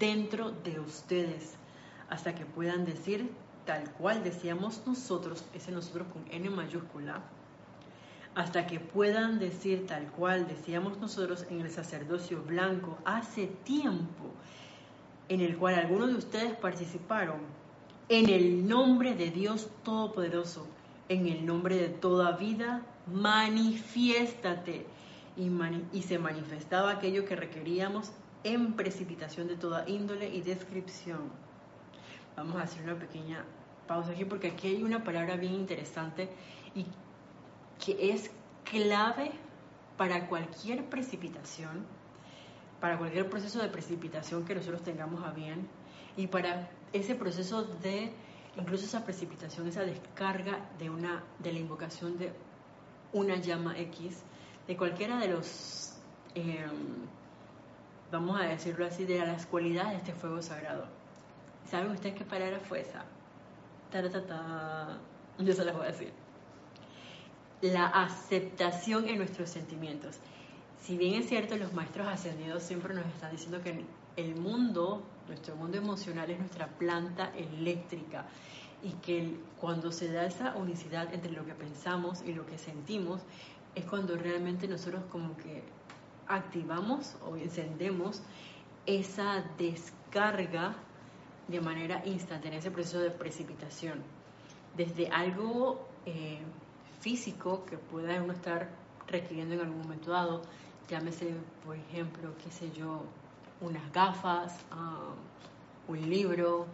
dentro 0.00 0.50
de 0.50 0.80
ustedes, 0.80 1.54
hasta 2.10 2.34
que 2.34 2.44
puedan 2.44 2.84
decir 2.84 3.30
tal 3.64 3.90
cual 3.92 4.22
decíamos 4.22 4.82
nosotros, 4.86 5.44
ese 5.54 5.72
nosotros 5.72 6.06
con 6.12 6.24
N 6.30 6.50
mayúscula, 6.50 7.22
hasta 8.34 8.66
que 8.66 8.80
puedan 8.80 9.38
decir 9.38 9.86
tal 9.86 10.06
cual 10.12 10.48
decíamos 10.48 10.98
nosotros 10.98 11.44
en 11.50 11.60
el 11.60 11.70
sacerdocio 11.70 12.42
blanco 12.42 12.98
hace 13.04 13.46
tiempo, 13.64 14.32
en 15.28 15.40
el 15.40 15.56
cual 15.56 15.74
algunos 15.74 16.08
de 16.08 16.16
ustedes 16.16 16.56
participaron, 16.56 17.40
en 18.08 18.28
el 18.28 18.66
nombre 18.66 19.14
de 19.14 19.30
Dios 19.30 19.70
Todopoderoso, 19.84 20.66
en 21.08 21.28
el 21.28 21.46
nombre 21.46 21.76
de 21.76 21.88
toda 21.88 22.32
vida, 22.32 22.82
manifiéstate. 23.06 24.86
Y, 25.36 25.50
y 25.94 26.02
se 26.02 26.18
manifestaba 26.18 26.90
aquello 26.90 27.24
que 27.24 27.36
requeríamos 27.36 28.12
en 28.44 28.74
precipitación 28.74 29.48
de 29.48 29.56
toda 29.56 29.88
índole 29.88 30.28
y 30.28 30.42
descripción. 30.42 31.41
Vamos 32.36 32.56
a 32.56 32.62
hacer 32.62 32.82
una 32.82 32.98
pequeña 32.98 33.44
pausa 33.86 34.12
aquí 34.12 34.24
porque 34.24 34.48
aquí 34.48 34.68
hay 34.68 34.82
una 34.82 35.04
palabra 35.04 35.36
bien 35.36 35.54
interesante 35.54 36.28
y 36.74 36.86
que 37.84 38.12
es 38.12 38.30
clave 38.64 39.32
para 39.96 40.28
cualquier 40.28 40.84
precipitación, 40.86 41.84
para 42.80 42.98
cualquier 42.98 43.28
proceso 43.28 43.60
de 43.60 43.68
precipitación 43.68 44.44
que 44.44 44.54
nosotros 44.54 44.82
tengamos 44.82 45.24
a 45.24 45.30
bien 45.32 45.68
y 46.16 46.26
para 46.26 46.70
ese 46.92 47.14
proceso 47.14 47.64
de 47.64 48.12
incluso 48.56 48.84
esa 48.84 49.04
precipitación, 49.04 49.66
esa 49.68 49.82
descarga 49.82 50.58
de 50.78 50.90
una 50.90 51.22
de 51.38 51.52
la 51.52 51.58
invocación 51.58 52.18
de 52.18 52.32
una 53.12 53.36
llama 53.36 53.78
X, 53.78 54.22
de 54.66 54.76
cualquiera 54.76 55.18
de 55.18 55.28
los 55.28 55.94
em, 56.34 57.06
vamos 58.10 58.40
a 58.40 58.44
decirlo 58.44 58.86
así, 58.86 59.04
de 59.04 59.18
las 59.18 59.46
cualidades 59.46 59.92
de 59.92 59.98
este 59.98 60.12
fuego 60.12 60.42
sagrado. 60.42 61.01
¿Saben 61.72 61.90
ustedes 61.90 62.16
qué 62.16 62.24
palabra 62.26 62.60
fue 62.60 62.82
esa? 62.82 63.02
Ta, 63.90 64.98
Yo 65.38 65.54
se 65.54 65.64
las 65.64 65.74
voy 65.74 65.86
a 65.86 65.90
decir 65.90 66.12
la 67.62 67.86
aceptación 67.86 69.08
en 69.08 69.16
nuestros 69.16 69.48
sentimientos. 69.48 70.18
Si 70.82 70.98
bien 70.98 71.14
es 71.14 71.30
cierto, 71.30 71.56
los 71.56 71.72
maestros 71.72 72.08
ascendidos 72.08 72.62
siempre 72.62 72.92
nos 72.92 73.06
están 73.06 73.30
diciendo 73.30 73.62
que 73.62 73.86
el 74.16 74.34
mundo, 74.36 75.02
nuestro 75.28 75.56
mundo 75.56 75.78
emocional 75.78 76.30
es 76.30 76.40
nuestra 76.40 76.66
planta 76.66 77.32
eléctrica 77.34 78.26
y 78.82 78.90
que 79.00 79.40
cuando 79.58 79.92
se 79.92 80.12
da 80.12 80.26
esa 80.26 80.54
unicidad 80.56 81.14
entre 81.14 81.32
lo 81.32 81.46
que 81.46 81.54
pensamos 81.54 82.20
y 82.20 82.34
lo 82.34 82.44
que 82.44 82.58
sentimos, 82.58 83.22
es 83.74 83.86
cuando 83.86 84.14
realmente 84.16 84.68
nosotros 84.68 85.04
como 85.10 85.38
que 85.38 85.62
activamos 86.28 87.16
o 87.24 87.36
encendemos 87.36 88.20
esa 88.84 89.42
descarga 89.56 90.76
de 91.48 91.60
manera 91.60 92.02
instantánea, 92.04 92.58
ese 92.58 92.70
proceso 92.70 93.00
de 93.00 93.10
precipitación. 93.10 94.02
Desde 94.76 95.08
algo 95.08 95.86
eh, 96.06 96.40
físico 97.00 97.64
que 97.66 97.76
pueda 97.76 98.22
uno 98.22 98.32
estar 98.32 98.70
requiriendo 99.08 99.54
en 99.54 99.60
algún 99.60 99.82
momento 99.82 100.10
dado, 100.10 100.42
llámese, 100.88 101.34
por 101.64 101.76
ejemplo, 101.76 102.34
qué 102.42 102.50
sé 102.50 102.70
yo, 102.72 103.02
unas 103.60 103.92
gafas, 103.92 104.56
ah, 104.70 105.14
un 105.88 106.08
libro, 106.08 106.66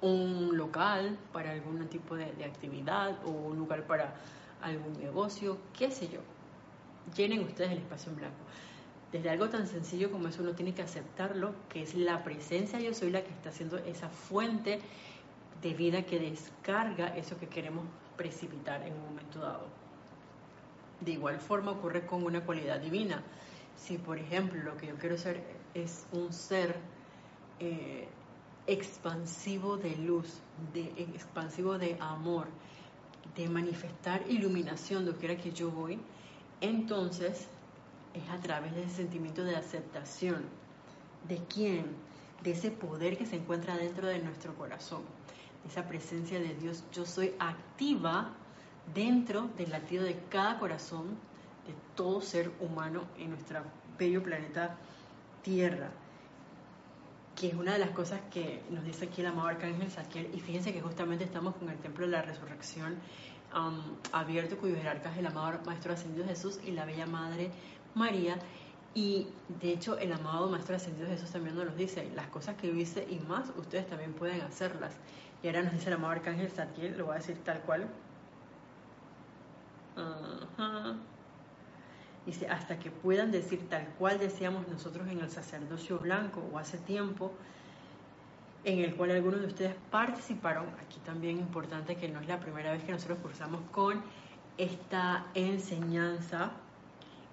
un 0.00 0.56
local 0.56 1.18
para 1.32 1.52
algún 1.52 1.86
tipo 1.88 2.16
de, 2.16 2.44
actividad 2.44 3.18
o 3.24 3.30
un 3.30 3.56
lugar 3.56 3.86
para 3.86 4.14
algún 4.62 4.92
negocio, 4.94 5.58
qué 5.76 5.90
sé 5.90 6.08
yo. 6.08 6.20
Llenen 7.16 7.40
ustedes 7.40 7.72
el 7.72 7.78
espacio 7.78 8.10
en 8.12 8.16
blanco. 8.16 8.36
Desde 9.16 9.30
algo 9.30 9.48
tan 9.48 9.66
sencillo 9.66 10.10
como 10.10 10.28
eso 10.28 10.42
uno 10.42 10.52
tiene 10.52 10.74
que 10.74 10.82
aceptarlo, 10.82 11.54
que 11.70 11.80
es 11.80 11.94
la 11.94 12.22
presencia 12.22 12.78
yo 12.80 12.92
soy 12.92 13.10
la 13.10 13.22
que 13.22 13.30
está 13.30 13.48
haciendo 13.48 13.78
esa 13.78 14.10
fuente 14.10 14.78
de 15.62 15.72
vida 15.72 16.02
que 16.02 16.18
descarga 16.18 17.16
eso 17.16 17.38
que 17.38 17.46
queremos 17.46 17.86
precipitar 18.18 18.82
en 18.82 18.92
un 18.92 19.00
momento 19.00 19.40
dado. 19.40 19.68
De 21.00 21.12
igual 21.12 21.40
forma 21.40 21.70
ocurre 21.70 22.04
con 22.04 22.24
una 22.24 22.44
cualidad 22.44 22.78
divina. 22.78 23.22
Si 23.74 23.96
por 23.96 24.18
ejemplo 24.18 24.62
lo 24.62 24.76
que 24.76 24.88
yo 24.88 24.96
quiero 24.96 25.16
ser 25.16 25.42
es 25.72 26.04
un 26.12 26.30
ser 26.30 26.76
eh, 27.58 28.08
expansivo 28.66 29.78
de 29.78 29.96
luz, 29.96 30.42
de, 30.74 30.82
expansivo 31.14 31.78
de 31.78 31.96
amor, 32.00 32.48
de 33.34 33.48
manifestar 33.48 34.22
iluminación 34.28 35.06
donde 35.06 35.18
quiera 35.18 35.38
que 35.38 35.52
yo 35.52 35.70
voy, 35.70 35.98
entonces 36.60 37.48
es 38.16 38.28
a 38.30 38.38
través 38.40 38.74
de 38.74 38.82
ese 38.82 38.96
sentimiento 38.96 39.44
de 39.44 39.56
aceptación. 39.56 40.44
¿De 41.28 41.38
quién? 41.52 41.86
De 42.42 42.52
ese 42.52 42.70
poder 42.70 43.16
que 43.16 43.26
se 43.26 43.36
encuentra 43.36 43.76
dentro 43.76 44.06
de 44.06 44.18
nuestro 44.18 44.54
corazón, 44.54 45.02
de 45.62 45.70
esa 45.70 45.86
presencia 45.88 46.38
de 46.38 46.54
Dios. 46.54 46.84
Yo 46.92 47.04
soy 47.04 47.34
activa 47.38 48.32
dentro 48.94 49.48
del 49.56 49.70
latido 49.70 50.04
de 50.04 50.18
cada 50.30 50.58
corazón 50.58 51.18
de 51.66 51.74
todo 51.94 52.20
ser 52.20 52.52
humano 52.60 53.04
en 53.18 53.30
nuestro 53.30 53.62
bello 53.98 54.22
planeta 54.22 54.76
Tierra 55.42 55.90
que 57.36 57.48
es 57.48 57.54
una 57.54 57.74
de 57.74 57.78
las 57.78 57.90
cosas 57.90 58.20
que 58.32 58.62
nos 58.70 58.82
dice 58.82 59.04
aquí 59.04 59.20
el 59.20 59.26
amado 59.26 59.48
Arcángel 59.48 59.90
Saquiel, 59.90 60.30
y 60.34 60.40
fíjense 60.40 60.72
que 60.72 60.80
justamente 60.80 61.24
estamos 61.24 61.54
con 61.56 61.68
el 61.68 61.76
Templo 61.76 62.06
de 62.06 62.12
la 62.12 62.22
Resurrección 62.22 62.96
um, 63.54 63.78
abierto, 64.10 64.56
cuyos 64.56 64.78
jerarcas 64.78 65.12
es 65.12 65.18
el 65.18 65.26
amado 65.26 65.60
Maestro 65.66 65.92
Ascendido 65.92 66.26
Jesús 66.26 66.58
y 66.64 66.70
la 66.70 66.86
Bella 66.86 67.06
Madre 67.06 67.50
María, 67.96 68.38
y 68.94 69.26
de 69.60 69.72
hecho 69.72 69.96
el 69.98 70.12
amado 70.12 70.48
Maestro 70.48 70.76
Ascendido 70.76 71.08
Jesús 71.08 71.30
también 71.30 71.56
nos 71.56 71.76
dice, 71.76 72.10
las 72.14 72.26
cosas 72.28 72.56
que 72.56 72.68
yo 72.68 72.74
hice 72.74 73.06
y 73.10 73.18
más, 73.20 73.50
ustedes 73.56 73.86
también 73.88 74.12
pueden 74.12 74.42
hacerlas. 74.42 74.92
Y 75.42 75.48
ahora 75.48 75.62
nos 75.62 75.72
dice 75.72 75.88
el 75.88 75.94
amado 75.94 76.12
Arcángel 76.12 76.50
Saquiel, 76.50 76.96
lo 76.98 77.06
voy 77.06 77.14
a 77.14 77.18
decir 77.18 77.38
tal 77.42 77.60
cual. 77.60 77.88
Dice, 82.26 82.48
hasta 82.48 82.78
que 82.78 82.90
puedan 82.90 83.30
decir 83.32 83.66
tal 83.68 83.86
cual 83.98 84.18
decíamos 84.18 84.68
nosotros 84.68 85.08
en 85.08 85.20
el 85.20 85.30
sacerdocio 85.30 85.98
blanco 85.98 86.42
o 86.52 86.58
hace 86.58 86.76
tiempo, 86.76 87.32
en 88.64 88.80
el 88.80 88.94
cual 88.94 89.12
algunos 89.12 89.40
de 89.40 89.46
ustedes 89.46 89.74
participaron. 89.90 90.66
Aquí 90.84 90.98
también 91.04 91.38
importante 91.38 91.96
que 91.96 92.08
no 92.08 92.20
es 92.20 92.28
la 92.28 92.40
primera 92.40 92.72
vez 92.72 92.84
que 92.84 92.92
nosotros 92.92 93.18
cursamos 93.22 93.62
con 93.72 94.02
esta 94.58 95.26
enseñanza 95.34 96.50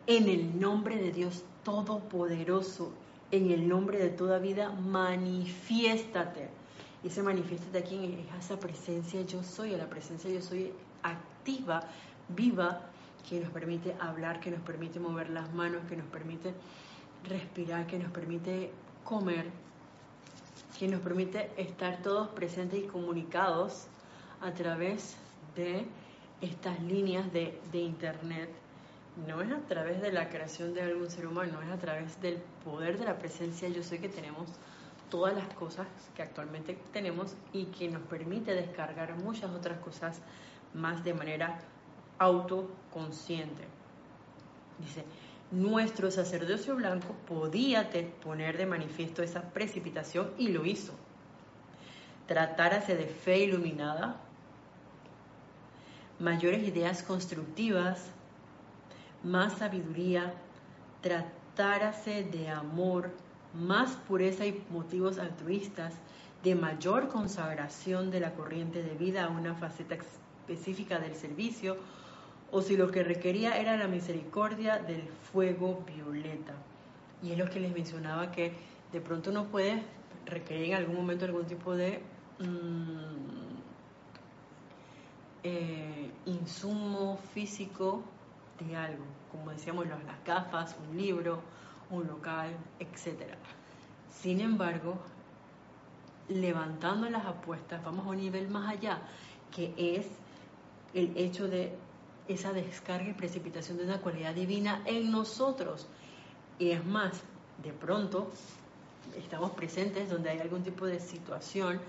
en 0.07 0.27
el 0.27 0.59
nombre 0.59 0.97
de 0.97 1.11
Dios 1.11 1.43
Todopoderoso, 1.63 2.91
en 3.31 3.51
el 3.51 3.67
nombre 3.67 3.97
de 3.97 4.09
toda 4.09 4.39
vida, 4.39 4.69
manifiéstate. 4.71 6.49
Y 7.03 7.07
ese 7.07 7.23
manifiéstate 7.23 7.77
aquí 7.77 8.25
es 8.29 8.45
esa 8.45 8.59
presencia 8.59 9.21
yo 9.21 9.43
soy, 9.43 9.73
a 9.73 9.77
la 9.77 9.89
presencia 9.89 10.29
yo 10.29 10.41
soy 10.41 10.71
activa, 11.03 11.81
viva, 12.29 12.81
que 13.27 13.39
nos 13.39 13.49
permite 13.51 13.95
hablar, 13.99 14.39
que 14.39 14.51
nos 14.51 14.61
permite 14.61 14.99
mover 14.99 15.29
las 15.29 15.53
manos, 15.53 15.81
que 15.87 15.95
nos 15.95 16.05
permite 16.07 16.53
respirar, 17.23 17.87
que 17.87 17.97
nos 17.97 18.11
permite 18.11 18.71
comer, 19.03 19.45
que 20.77 20.87
nos 20.87 21.01
permite 21.01 21.49
estar 21.57 22.01
todos 22.01 22.29
presentes 22.29 22.83
y 22.83 22.87
comunicados 22.87 23.87
a 24.41 24.51
través 24.51 25.15
de 25.55 25.85
estas 26.41 26.81
líneas 26.81 27.31
de, 27.31 27.59
Internet. 27.73 28.49
No 29.15 29.41
es 29.41 29.51
a 29.51 29.59
través 29.67 30.01
de 30.01 30.11
la 30.11 30.29
creación 30.29 30.73
de 30.73 30.81
algún 30.81 31.09
ser 31.09 31.27
humano, 31.27 31.61
es 31.61 31.69
a 31.69 31.77
través 31.77 32.19
del 32.21 32.37
poder 32.63 32.97
de 32.97 33.05
la 33.05 33.19
presencia. 33.19 33.69
Yo 33.69 33.83
sé 33.83 33.99
que 33.99 34.09
tenemos 34.09 34.49
todas 35.09 35.35
las 35.35 35.47
cosas 35.53 35.85
que 36.15 36.23
actualmente 36.23 36.75
tenemos 36.91 37.35
y 37.51 37.65
que 37.65 37.87
nos 37.87 38.01
permite 38.03 38.55
descargar 38.55 39.15
muchas 39.15 39.51
otras 39.51 39.77
cosas 39.79 40.19
más 40.73 41.03
de 41.03 41.13
manera 41.13 41.59
autoconsciente. 42.17 43.63
Dice, 44.79 45.05
nuestro 45.51 46.09
sacerdocio 46.09 46.75
blanco 46.75 47.13
podía 47.27 47.91
poner 48.23 48.57
de 48.57 48.65
manifiesto 48.65 49.21
esa 49.21 49.43
precipitación 49.51 50.31
y 50.39 50.47
lo 50.47 50.65
hizo. 50.65 50.93
Tratárase 52.27 52.95
de 52.95 53.05
fe 53.05 53.43
iluminada, 53.43 54.15
mayores 56.17 56.63
ideas 56.63 57.03
constructivas, 57.03 58.12
más 59.23 59.53
sabiduría, 59.53 60.33
tratárase 61.01 62.23
de 62.23 62.49
amor, 62.49 63.11
más 63.53 63.91
pureza 64.07 64.45
y 64.45 64.63
motivos 64.69 65.19
altruistas, 65.19 65.93
de 66.43 66.55
mayor 66.55 67.07
consagración 67.07 68.11
de 68.11 68.19
la 68.19 68.33
corriente 68.33 68.83
de 68.83 68.95
vida 68.95 69.23
a 69.23 69.29
una 69.29 69.55
faceta 69.55 69.95
específica 69.95 70.99
del 70.99 71.15
servicio 71.15 71.77
o 72.51 72.61
si 72.61 72.75
lo 72.75 72.91
que 72.91 73.03
requería 73.03 73.57
era 73.57 73.77
la 73.77 73.87
misericordia 73.87 74.77
del 74.77 75.03
fuego 75.31 75.83
violeta. 75.87 76.53
Y 77.23 77.31
es 77.31 77.37
lo 77.37 77.49
que 77.49 77.61
les 77.61 77.73
mencionaba 77.73 78.29
que 78.31 78.53
de 78.91 79.01
pronto 79.01 79.31
uno 79.31 79.45
puede 79.45 79.81
requerir 80.25 80.71
en 80.71 80.75
algún 80.75 80.95
momento 80.97 81.25
algún 81.25 81.45
tipo 81.45 81.75
de 81.75 82.01
mm, 82.39 83.53
eh, 85.43 86.11
insumo 86.25 87.17
físico 87.33 88.03
algo, 88.71 89.03
como 89.31 89.51
decíamos, 89.51 89.87
las 89.87 89.99
gafas, 90.25 90.75
un 90.89 90.97
libro, 90.97 91.41
un 91.89 92.07
local, 92.07 92.55
etc. 92.79 93.35
Sin 94.09 94.39
embargo, 94.39 94.97
levantando 96.29 97.09
las 97.09 97.25
apuestas, 97.25 97.83
vamos 97.83 98.05
a 98.05 98.09
un 98.09 98.17
nivel 98.17 98.47
más 98.49 98.69
allá, 98.69 99.01
que 99.51 99.73
es 99.77 100.07
el 100.93 101.15
hecho 101.17 101.47
de 101.47 101.75
esa 102.27 102.53
descarga 102.53 103.09
y 103.09 103.13
precipitación 103.13 103.77
de 103.77 103.83
una 103.83 103.99
cualidad 103.99 104.33
divina 104.33 104.81
en 104.85 105.11
nosotros. 105.11 105.87
Y 106.59 106.71
es 106.71 106.85
más, 106.85 107.21
de 107.61 107.73
pronto 107.73 108.31
estamos 109.17 109.51
presentes 109.51 110.09
donde 110.09 110.29
hay 110.29 110.39
algún 110.39 110.63
tipo 110.63 110.85
de 110.85 110.99
situación 110.99 111.79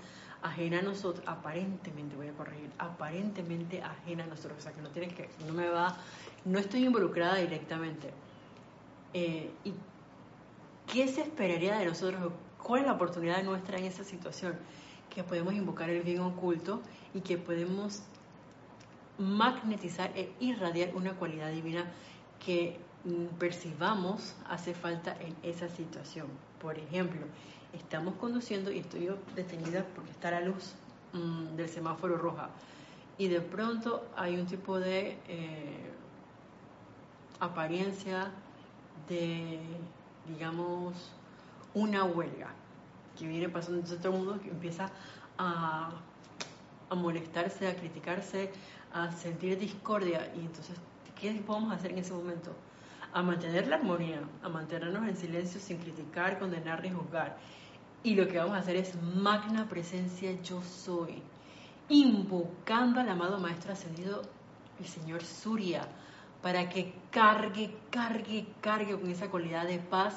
ajena 0.41 0.79
a 0.79 0.81
nosotros, 0.81 1.23
aparentemente, 1.27 2.15
voy 2.15 2.27
a 2.27 2.33
corregir, 2.33 2.69
aparentemente 2.77 3.81
ajena 3.81 4.25
a 4.25 4.27
nosotros, 4.27 4.59
o 4.59 4.61
sea 4.61 4.73
que 4.73 4.81
no 4.81 4.89
tiene 4.89 5.13
que, 5.13 5.29
no 5.47 5.53
me 5.53 5.69
va, 5.69 5.97
no 6.45 6.59
estoy 6.59 6.85
involucrada 6.85 7.35
directamente. 7.35 8.11
Eh, 9.13 9.51
¿Y 9.63 9.73
qué 10.91 11.07
se 11.07 11.21
esperaría 11.21 11.77
de 11.77 11.85
nosotros? 11.85 12.31
¿Cuál 12.61 12.81
es 12.81 12.87
la 12.87 12.93
oportunidad 12.93 13.43
nuestra 13.43 13.77
en 13.77 13.85
esa 13.85 14.03
situación? 14.03 14.55
Que 15.09 15.23
podemos 15.23 15.53
invocar 15.53 15.89
el 15.89 16.03
bien 16.03 16.21
oculto 16.21 16.81
y 17.13 17.21
que 17.21 17.37
podemos 17.37 18.03
magnetizar 19.17 20.11
e 20.15 20.31
irradiar 20.39 20.95
una 20.95 21.13
cualidad 21.13 21.51
divina 21.51 21.85
que 22.45 22.77
mm, 23.05 23.37
percibamos 23.39 24.35
hace 24.49 24.73
falta 24.73 25.15
en 25.19 25.35
esa 25.41 25.69
situación. 25.69 26.27
Por 26.61 26.77
ejemplo, 26.77 27.21
estamos 27.73 28.15
conduciendo 28.15 28.71
y 28.71 28.79
estoy 28.79 29.09
detenida 29.35 29.85
porque 29.95 30.11
está 30.11 30.31
la 30.31 30.41
luz 30.41 30.75
mm, 31.13 31.55
del 31.55 31.69
semáforo 31.69 32.17
roja 32.17 32.49
y 33.17 33.27
de 33.27 33.41
pronto 33.41 34.05
hay 34.15 34.35
un 34.35 34.45
tipo 34.45 34.79
de 34.79 35.17
eh, 35.27 35.91
apariencia 37.39 38.31
de, 39.09 39.59
digamos, 40.27 40.93
una 41.73 42.03
huelga 42.03 42.49
que 43.17 43.27
viene 43.27 43.49
pasando 43.49 43.79
en 43.79 44.01
todo 44.01 44.13
el 44.13 44.19
mundo 44.19 44.41
que 44.41 44.49
empieza 44.49 44.89
a, 45.37 45.89
a 46.89 46.95
molestarse, 46.95 47.67
a 47.67 47.75
criticarse, 47.75 48.51
a 48.93 49.11
sentir 49.11 49.57
discordia 49.59 50.31
y 50.35 50.39
entonces, 50.39 50.77
¿qué 51.19 51.31
podemos 51.45 51.73
hacer 51.73 51.91
en 51.91 51.99
ese 51.99 52.13
momento? 52.13 52.55
A 53.13 53.21
mantener 53.21 53.67
la 53.67 53.77
armonía, 53.77 54.21
a 54.43 54.49
mantenernos 54.49 55.07
en 55.07 55.15
silencio 55.15 55.59
sin 55.59 55.77
criticar, 55.77 56.39
condenar 56.39 56.81
ni 56.81 56.91
juzgar. 56.91 57.37
Y 58.03 58.15
lo 58.15 58.27
que 58.27 58.37
vamos 58.37 58.55
a 58.55 58.59
hacer 58.59 58.75
es 58.75 58.95
magna 59.01 59.67
presencia 59.67 60.31
yo 60.41 60.61
soy, 60.61 61.21
invocando 61.89 62.99
al 62.99 63.09
amado 63.09 63.39
Maestro 63.39 63.73
Ascendido, 63.73 64.21
el 64.79 64.85
Señor 64.85 65.23
Surya, 65.23 65.87
para 66.45 66.69
que 66.69 66.93
cargue, 67.09 67.75
cargue, 67.89 68.45
cargue 68.61 68.99
con 68.99 69.09
esa 69.09 69.31
cualidad 69.31 69.65
de 69.65 69.79
paz 69.79 70.13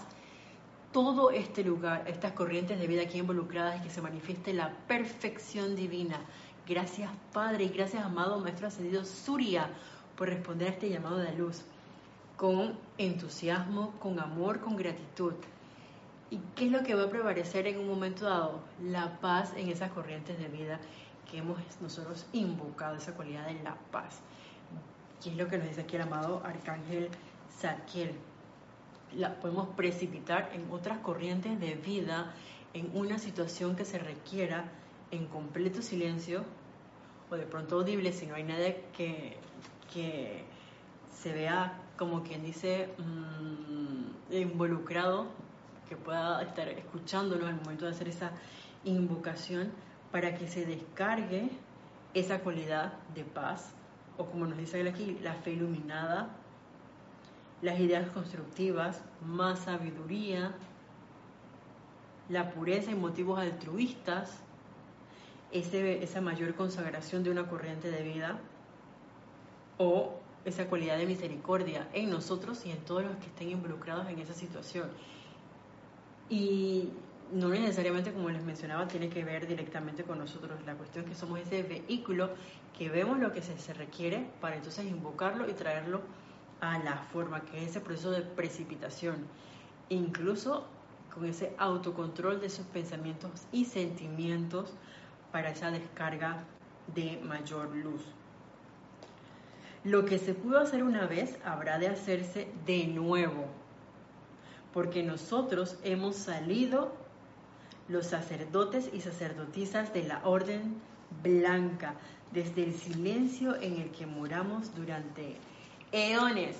todo 0.92 1.30
este 1.30 1.64
lugar, 1.64 2.04
estas 2.06 2.32
corrientes 2.32 2.78
de 2.78 2.86
vida 2.86 3.00
aquí 3.00 3.16
involucradas 3.16 3.80
y 3.80 3.82
que 3.82 3.88
se 3.88 4.02
manifieste 4.02 4.52
la 4.52 4.74
perfección 4.86 5.74
divina. 5.74 6.20
Gracias 6.66 7.10
Padre 7.32 7.64
y 7.64 7.68
gracias 7.70 8.04
amado 8.04 8.38
Maestro 8.40 8.66
Ascendido 8.66 9.06
Surya 9.06 9.70
por 10.18 10.28
responder 10.28 10.68
a 10.68 10.72
este 10.72 10.90
llamado 10.90 11.16
de 11.16 11.32
luz 11.32 11.62
con 12.36 12.78
entusiasmo, 12.98 13.92
con 13.92 14.20
amor, 14.20 14.60
con 14.60 14.76
gratitud. 14.76 15.32
¿Y 16.28 16.40
qué 16.54 16.66
es 16.66 16.72
lo 16.72 16.82
que 16.82 16.94
va 16.94 17.04
a 17.04 17.08
prevalecer 17.08 17.66
en 17.66 17.78
un 17.78 17.88
momento 17.88 18.26
dado? 18.26 18.60
La 18.82 19.18
paz 19.20 19.54
en 19.56 19.70
esas 19.70 19.92
corrientes 19.92 20.38
de 20.38 20.48
vida 20.48 20.78
que 21.30 21.38
hemos 21.38 21.58
nosotros 21.80 22.26
invocado, 22.34 22.96
esa 22.96 23.14
cualidad 23.14 23.46
de 23.46 23.62
la 23.62 23.76
paz. 23.90 24.20
¿Qué 25.22 25.30
es 25.30 25.36
lo 25.36 25.48
que 25.48 25.58
nos 25.58 25.68
dice 25.68 25.80
aquí 25.80 25.96
el 25.96 26.02
amado 26.02 26.42
Arcángel 26.44 27.08
Zadkiel? 27.58 28.12
La 29.16 29.34
podemos 29.40 29.68
precipitar 29.74 30.50
en 30.52 30.70
otras 30.70 30.98
corrientes 30.98 31.58
de 31.58 31.74
vida, 31.74 32.34
en 32.72 32.90
una 32.94 33.18
situación 33.18 33.74
que 33.74 33.84
se 33.84 33.98
requiera 33.98 34.70
en 35.10 35.26
completo 35.26 35.82
silencio 35.82 36.44
o 37.30 37.36
de 37.36 37.46
pronto 37.46 37.76
audible 37.76 38.12
si 38.12 38.26
no 38.26 38.36
hay 38.36 38.44
nadie 38.44 38.84
que, 38.96 39.36
que 39.92 40.44
se 41.12 41.32
vea 41.32 41.80
como 41.96 42.22
quien 42.22 42.44
dice 42.44 42.88
mm, 42.98 44.32
involucrado, 44.32 45.26
que 45.88 45.96
pueda 45.96 46.42
estar 46.42 46.68
escuchándolo 46.68 47.46
al 47.46 47.56
momento 47.56 47.86
de 47.86 47.90
hacer 47.90 48.08
esa 48.08 48.30
invocación 48.84 49.72
para 50.12 50.34
que 50.36 50.46
se 50.46 50.64
descargue 50.64 51.50
esa 52.14 52.40
cualidad 52.40 52.92
de 53.14 53.24
paz, 53.24 53.72
o 54.18 54.26
como 54.26 54.46
nos 54.46 54.58
dice 54.58 54.86
aquí, 54.86 55.18
la 55.22 55.34
fe 55.34 55.52
iluminada, 55.52 56.28
las 57.62 57.78
ideas 57.80 58.10
constructivas, 58.10 59.00
más 59.24 59.60
sabiduría, 59.60 60.52
la 62.28 62.50
pureza 62.50 62.90
y 62.90 62.94
motivos 62.94 63.38
altruistas, 63.38 64.38
ese, 65.50 66.02
esa 66.02 66.20
mayor 66.20 66.54
consagración 66.54 67.22
de 67.22 67.30
una 67.30 67.48
corriente 67.48 67.90
de 67.90 68.02
vida, 68.02 68.38
o 69.78 70.18
esa 70.44 70.66
cualidad 70.66 70.98
de 70.98 71.06
misericordia 71.06 71.88
en 71.92 72.10
nosotros 72.10 72.66
y 72.66 72.70
en 72.70 72.78
todos 72.78 73.04
los 73.04 73.16
que 73.16 73.26
estén 73.26 73.50
involucrados 73.50 74.08
en 74.08 74.18
esa 74.18 74.34
situación. 74.34 74.88
Y 76.28 76.90
no 77.32 77.48
necesariamente, 77.48 78.12
como 78.12 78.30
les 78.30 78.42
mencionaba, 78.42 78.88
tiene 78.88 79.08
que 79.08 79.24
ver 79.24 79.46
directamente 79.46 80.02
con 80.02 80.18
nosotros. 80.18 80.58
La 80.66 80.74
cuestión 80.74 81.04
es 81.04 81.10
que 81.10 81.16
somos 81.16 81.40
ese 81.40 81.62
vehículo 81.62 82.30
que 82.78 82.88
vemos 82.88 83.18
lo 83.18 83.32
que 83.32 83.42
se, 83.42 83.58
se 83.58 83.74
requiere 83.74 84.30
para 84.40 84.56
entonces 84.56 84.86
invocarlo 84.86 85.50
y 85.50 85.52
traerlo 85.52 86.00
a 86.60 86.78
la 86.78 86.96
forma, 86.96 87.40
que 87.40 87.58
es 87.58 87.70
ese 87.70 87.80
proceso 87.80 88.10
de 88.10 88.22
precipitación. 88.22 89.26
Incluso 89.88 90.66
con 91.12 91.26
ese 91.26 91.52
autocontrol 91.58 92.40
de 92.40 92.46
esos 92.46 92.66
pensamientos 92.66 93.30
y 93.50 93.64
sentimientos 93.64 94.74
para 95.32 95.50
esa 95.50 95.70
descarga 95.70 96.44
de 96.94 97.20
mayor 97.24 97.74
luz. 97.74 98.02
Lo 99.84 100.04
que 100.04 100.18
se 100.18 100.34
pudo 100.34 100.58
hacer 100.58 100.82
una 100.82 101.06
vez 101.06 101.38
habrá 101.44 101.78
de 101.78 101.88
hacerse 101.88 102.48
de 102.66 102.86
nuevo, 102.86 103.46
porque 104.72 105.02
nosotros 105.02 105.78
hemos 105.82 106.16
salido 106.16 106.92
los 107.88 108.06
sacerdotes 108.06 108.90
y 108.92 109.00
sacerdotisas 109.00 109.92
de 109.92 110.04
la 110.04 110.20
orden 110.24 110.76
blanca, 111.22 111.94
desde 112.32 112.64
el 112.64 112.74
silencio 112.74 113.56
en 113.56 113.78
el 113.78 113.90
que 113.90 114.06
moramos 114.06 114.74
durante 114.74 115.36
eones 115.92 116.56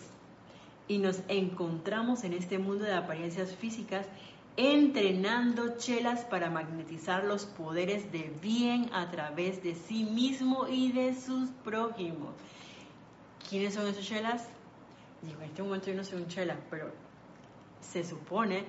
y 0.89 0.99
nos 0.99 1.21
encontramos 1.29 2.25
en 2.25 2.33
este 2.33 2.59
mundo 2.59 2.85
de 2.85 2.95
apariencias 2.95 3.55
físicas 3.55 4.07
entrenando 4.57 5.77
chelas 5.77 6.25
para 6.25 6.51
magnetizar 6.51 7.23
los 7.23 7.45
poderes 7.45 8.11
de 8.11 8.33
bien 8.43 8.91
a 8.93 9.09
través 9.11 9.63
de 9.63 9.75
sí 9.75 10.03
mismo 10.03 10.67
y 10.67 10.91
de 10.91 11.15
sus 11.15 11.51
prójimos. 11.65 12.35
¿Quiénes 13.49 13.75
son 13.75 13.87
esos 13.87 14.05
chelas? 14.05 14.49
Digo, 15.23 15.41
en 15.43 15.51
este 15.51 15.63
momento 15.63 15.87
yo 15.91 15.95
no 15.95 16.03
soy 16.03 16.23
un 16.23 16.29
chela, 16.29 16.57
pero 16.71 16.91
se 17.81 18.03
supone 18.03 18.65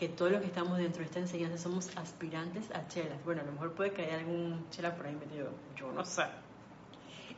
que 0.00 0.08
todos 0.08 0.32
los 0.32 0.40
que 0.40 0.46
estamos 0.46 0.78
dentro 0.78 1.00
de 1.00 1.04
esta 1.04 1.18
enseñanza 1.18 1.58
somos 1.58 1.94
aspirantes 1.94 2.70
a 2.70 2.88
chelas. 2.88 3.22
Bueno, 3.22 3.42
a 3.42 3.44
lo 3.44 3.52
mejor 3.52 3.74
puede 3.74 3.92
que 3.92 4.00
haya 4.00 4.16
algún 4.16 4.64
chela 4.70 4.96
por 4.96 5.06
ahí 5.06 5.14
metido, 5.14 5.50
yo 5.76 5.92
no 5.92 6.06
sé. 6.06 6.22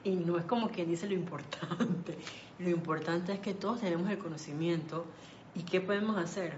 Y 0.04 0.12
no 0.12 0.38
es 0.38 0.44
como 0.44 0.68
quien 0.68 0.88
dice 0.88 1.08
lo 1.08 1.14
importante. 1.14 2.16
Lo 2.60 2.70
importante 2.70 3.32
es 3.32 3.40
que 3.40 3.52
todos 3.52 3.80
tenemos 3.80 4.08
el 4.08 4.18
conocimiento 4.18 5.04
y 5.56 5.64
¿qué 5.64 5.80
podemos 5.80 6.16
hacer? 6.16 6.54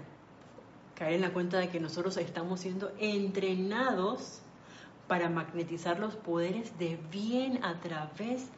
Caer 0.93 1.13
en 1.13 1.21
la 1.21 1.33
cuenta 1.33 1.57
de 1.57 1.69
que 1.69 1.79
nosotros 1.79 2.17
estamos 2.17 2.59
siendo 2.59 2.91
entrenados 2.99 4.41
para 5.07 5.27
magnetizar 5.27 5.99
los 5.99 6.15
poderes 6.15 6.77
de 6.77 6.99
bien 7.11 7.63
a 7.63 7.79
través 7.79 8.49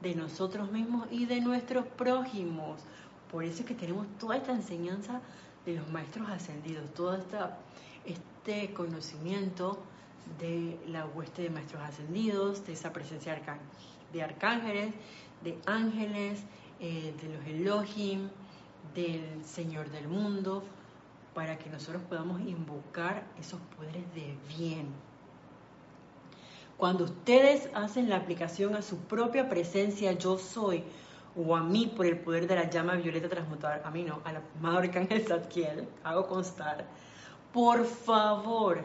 de 0.00 0.14
nosotros 0.14 0.72
mismos 0.72 1.06
y 1.10 1.26
de 1.26 1.42
nuestros 1.42 1.84
prójimos. 1.84 2.80
Por 3.30 3.44
eso 3.44 3.60
es 3.60 3.66
que 3.66 3.74
tenemos 3.74 4.06
toda 4.18 4.38
esta 4.38 4.52
enseñanza 4.52 5.20
de 5.66 5.74
los 5.74 5.88
maestros 5.90 6.28
ascendidos, 6.28 6.92
todo 6.94 7.14
esta, 7.14 7.58
este 8.04 8.72
conocimiento 8.74 9.78
de 10.38 10.78
la 10.88 11.06
hueste 11.06 11.42
de 11.42 11.50
maestros 11.50 11.82
ascendidos, 11.82 12.66
de 12.66 12.72
esa 12.72 12.92
presencia 12.92 13.40
de 14.12 14.22
arcángeles, 14.22 14.94
de 15.42 15.58
ángeles, 15.66 16.40
eh, 16.80 17.14
de 17.20 17.28
los 17.36 17.46
Elohim, 17.46 18.28
del 18.94 19.44
Señor 19.44 19.90
del 19.90 20.08
mundo, 20.08 20.62
para 21.34 21.58
que 21.58 21.68
nosotros 21.68 22.02
podamos 22.08 22.40
invocar 22.42 23.24
esos 23.38 23.60
poderes 23.76 24.04
de 24.14 24.36
bien. 24.56 24.86
Cuando 26.76 27.04
ustedes 27.04 27.68
hacen 27.74 28.08
la 28.08 28.16
aplicación 28.16 28.74
a 28.74 28.82
su 28.82 28.98
propia 28.98 29.48
presencia, 29.48 30.12
yo 30.12 30.38
soy, 30.38 30.84
o 31.36 31.56
a 31.56 31.62
mí 31.62 31.92
por 31.94 32.06
el 32.06 32.18
poder 32.18 32.46
de 32.46 32.54
la 32.54 32.70
llama 32.70 32.94
violeta 32.94 33.28
transmutar, 33.28 33.82
a 33.84 33.90
mí 33.90 34.04
no, 34.04 34.20
a 34.24 34.32
la 34.32 34.42
amado 34.58 34.78
arcángel 34.78 35.26
Zadkiel, 35.26 35.88
hago 36.04 36.26
constar, 36.26 36.84
por 37.52 37.84
favor, 37.84 38.82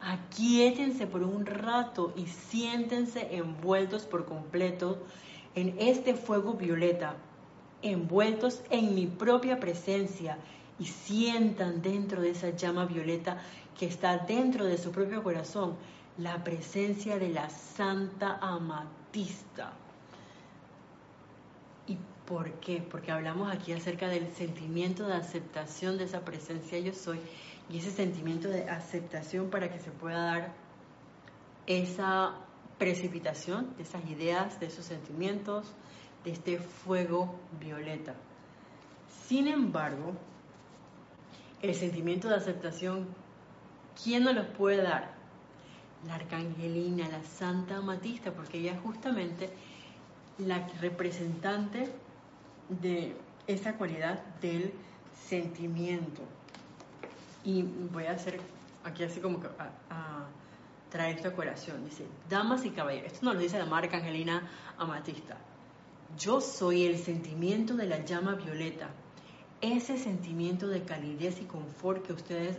aquíétense 0.00 1.06
por 1.06 1.22
un 1.22 1.46
rato 1.46 2.12
y 2.16 2.26
siéntense 2.26 3.34
envueltos 3.34 4.04
por 4.04 4.24
completo 4.24 4.98
en 5.54 5.74
este 5.78 6.14
fuego 6.14 6.54
violeta, 6.54 7.14
envueltos 7.82 8.62
en 8.70 8.94
mi 8.94 9.06
propia 9.06 9.60
presencia 9.60 10.38
y 10.78 10.86
sientan 10.86 11.82
dentro 11.82 12.20
de 12.20 12.30
esa 12.30 12.50
llama 12.50 12.86
violeta 12.86 13.38
que 13.78 13.86
está 13.86 14.18
dentro 14.18 14.64
de 14.64 14.78
su 14.78 14.90
propio 14.90 15.22
corazón 15.22 15.76
la 16.18 16.42
presencia 16.44 17.18
de 17.18 17.30
la 17.30 17.48
Santa 17.48 18.38
Amatista. 18.40 19.72
¿Y 22.32 22.34
por 22.34 22.52
qué? 22.60 22.82
Porque 22.90 23.12
hablamos 23.12 23.52
aquí 23.52 23.72
acerca 23.72 24.08
del 24.08 24.26
sentimiento 24.32 25.06
de 25.06 25.14
aceptación 25.14 25.98
de 25.98 26.04
esa 26.04 26.24
presencia 26.24 26.78
yo 26.78 26.94
soy 26.94 27.20
y 27.68 27.76
ese 27.76 27.90
sentimiento 27.90 28.48
de 28.48 28.70
aceptación 28.70 29.50
para 29.50 29.70
que 29.70 29.78
se 29.78 29.90
pueda 29.90 30.24
dar 30.24 30.52
esa 31.66 32.34
precipitación 32.78 33.76
de 33.76 33.82
esas 33.82 34.08
ideas, 34.08 34.58
de 34.60 34.66
esos 34.66 34.86
sentimientos, 34.86 35.74
de 36.24 36.32
este 36.32 36.58
fuego 36.58 37.38
violeta. 37.60 38.14
Sin 39.26 39.46
embargo, 39.46 40.14
el 41.60 41.74
sentimiento 41.74 42.28
de 42.28 42.36
aceptación, 42.36 43.08
¿quién 44.02 44.24
nos 44.24 44.34
los 44.34 44.46
puede 44.46 44.82
dar? 44.82 45.20
la 46.06 46.16
arcangelina, 46.16 47.08
la 47.08 47.22
santa 47.22 47.76
amatista, 47.76 48.32
porque 48.32 48.58
ella 48.58 48.72
es 48.72 48.80
justamente 48.80 49.50
la 50.38 50.66
representante 50.80 51.92
de 52.80 53.14
esa 53.46 53.74
cualidad 53.74 54.22
del 54.40 54.72
sentimiento. 55.28 56.22
Y 57.44 57.62
voy 57.62 58.06
a 58.06 58.12
hacer 58.12 58.40
aquí 58.84 59.04
así 59.04 59.20
como 59.20 59.40
que 59.40 59.48
a, 59.48 60.26
traer 60.90 61.16
esta 61.16 61.32
colación. 61.32 61.84
Dice, 61.84 62.04
damas 62.28 62.64
y 62.66 62.70
caballeros, 62.70 63.12
esto 63.12 63.24
nos 63.24 63.34
lo 63.34 63.40
dice 63.40 63.58
la 63.58 63.66
marca 63.66 63.96
Angelina 63.96 64.48
Amatista. 64.76 65.38
Yo 66.18 66.40
soy 66.40 66.84
el 66.84 66.98
sentimiento 66.98 67.74
de 67.74 67.86
la 67.86 68.04
llama 68.04 68.34
violeta, 68.34 68.90
ese 69.62 69.96
sentimiento 69.96 70.68
de 70.68 70.82
calidez 70.82 71.40
y 71.40 71.44
confort 71.44 72.04
que 72.04 72.12
ustedes 72.12 72.58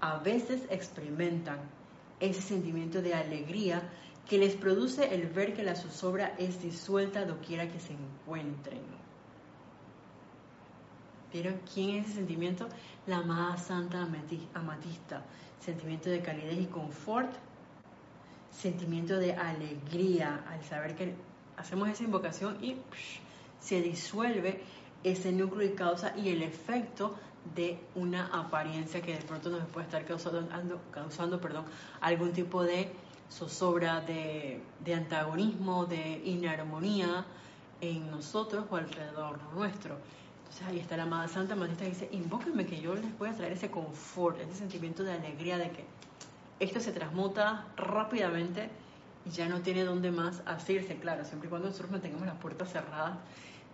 a 0.00 0.18
veces 0.18 0.62
experimentan 0.68 1.58
ese 2.20 2.42
sentimiento 2.42 3.00
de 3.00 3.14
alegría 3.14 3.82
que 4.28 4.36
les 4.36 4.54
produce 4.54 5.14
el 5.14 5.28
ver 5.28 5.54
que 5.54 5.62
la 5.62 5.74
zozobra 5.74 6.34
es 6.38 6.62
disuelta 6.62 7.24
doquiera 7.24 7.68
que 7.68 7.80
se 7.80 7.94
encuentren. 7.94 8.99
¿Vieron 11.32 11.60
quién 11.72 11.90
es 11.90 12.06
ese 12.06 12.16
sentimiento? 12.16 12.68
La 13.06 13.18
amada 13.18 13.56
Santa 13.56 14.06
Amatista. 14.54 15.22
Sentimiento 15.60 16.10
de 16.10 16.22
calidez 16.22 16.58
y 16.58 16.66
confort. 16.66 17.30
Sentimiento 18.50 19.16
de 19.16 19.34
alegría 19.34 20.44
al 20.50 20.64
saber 20.64 20.96
que 20.96 21.14
hacemos 21.56 21.88
esa 21.88 22.02
invocación 22.02 22.62
y 22.64 22.76
se 23.60 23.80
disuelve 23.80 24.60
ese 25.04 25.30
núcleo 25.30 25.70
y 25.70 25.74
causa 25.74 26.14
y 26.16 26.30
el 26.30 26.42
efecto 26.42 27.14
de 27.54 27.78
una 27.94 28.26
apariencia 28.26 29.00
que 29.00 29.14
de 29.14 29.22
pronto 29.22 29.50
nos 29.50 29.66
puede 29.68 29.86
estar 29.86 30.04
causando, 30.04 31.40
algún 32.00 32.32
tipo 32.32 32.62
de 32.64 32.90
zozobra, 33.30 34.00
de, 34.00 34.60
de 34.84 34.94
antagonismo, 34.94 35.86
de 35.86 36.22
inarmonía 36.24 37.24
en 37.80 38.10
nosotros 38.10 38.64
o 38.68 38.76
alrededor 38.76 39.38
nuestro. 39.54 39.96
Entonces 40.50 40.66
ahí 40.66 40.80
está 40.80 40.96
la 40.96 41.04
amada 41.04 41.28
Santa 41.28 41.54
Matista 41.54 41.84
que 41.84 41.90
dice, 41.90 42.08
invóquenme 42.10 42.66
que 42.66 42.80
yo 42.80 42.96
les 42.96 43.16
voy 43.18 43.28
a 43.28 43.32
traer 43.34 43.52
ese 43.52 43.70
confort, 43.70 44.40
ese 44.40 44.56
sentimiento 44.56 45.04
de 45.04 45.12
alegría 45.12 45.58
de 45.58 45.70
que 45.70 45.84
esto 46.58 46.80
se 46.80 46.90
transmuta 46.90 47.68
rápidamente 47.76 48.68
y 49.24 49.30
ya 49.30 49.48
no 49.48 49.60
tiene 49.60 49.84
dónde 49.84 50.10
más 50.10 50.42
asirse, 50.46 50.96
claro, 50.96 51.24
siempre 51.24 51.46
y 51.46 51.50
cuando 51.50 51.68
nosotros 51.68 51.92
mantengamos 51.92 52.26
las 52.26 52.36
puertas 52.38 52.72
cerradas. 52.72 53.16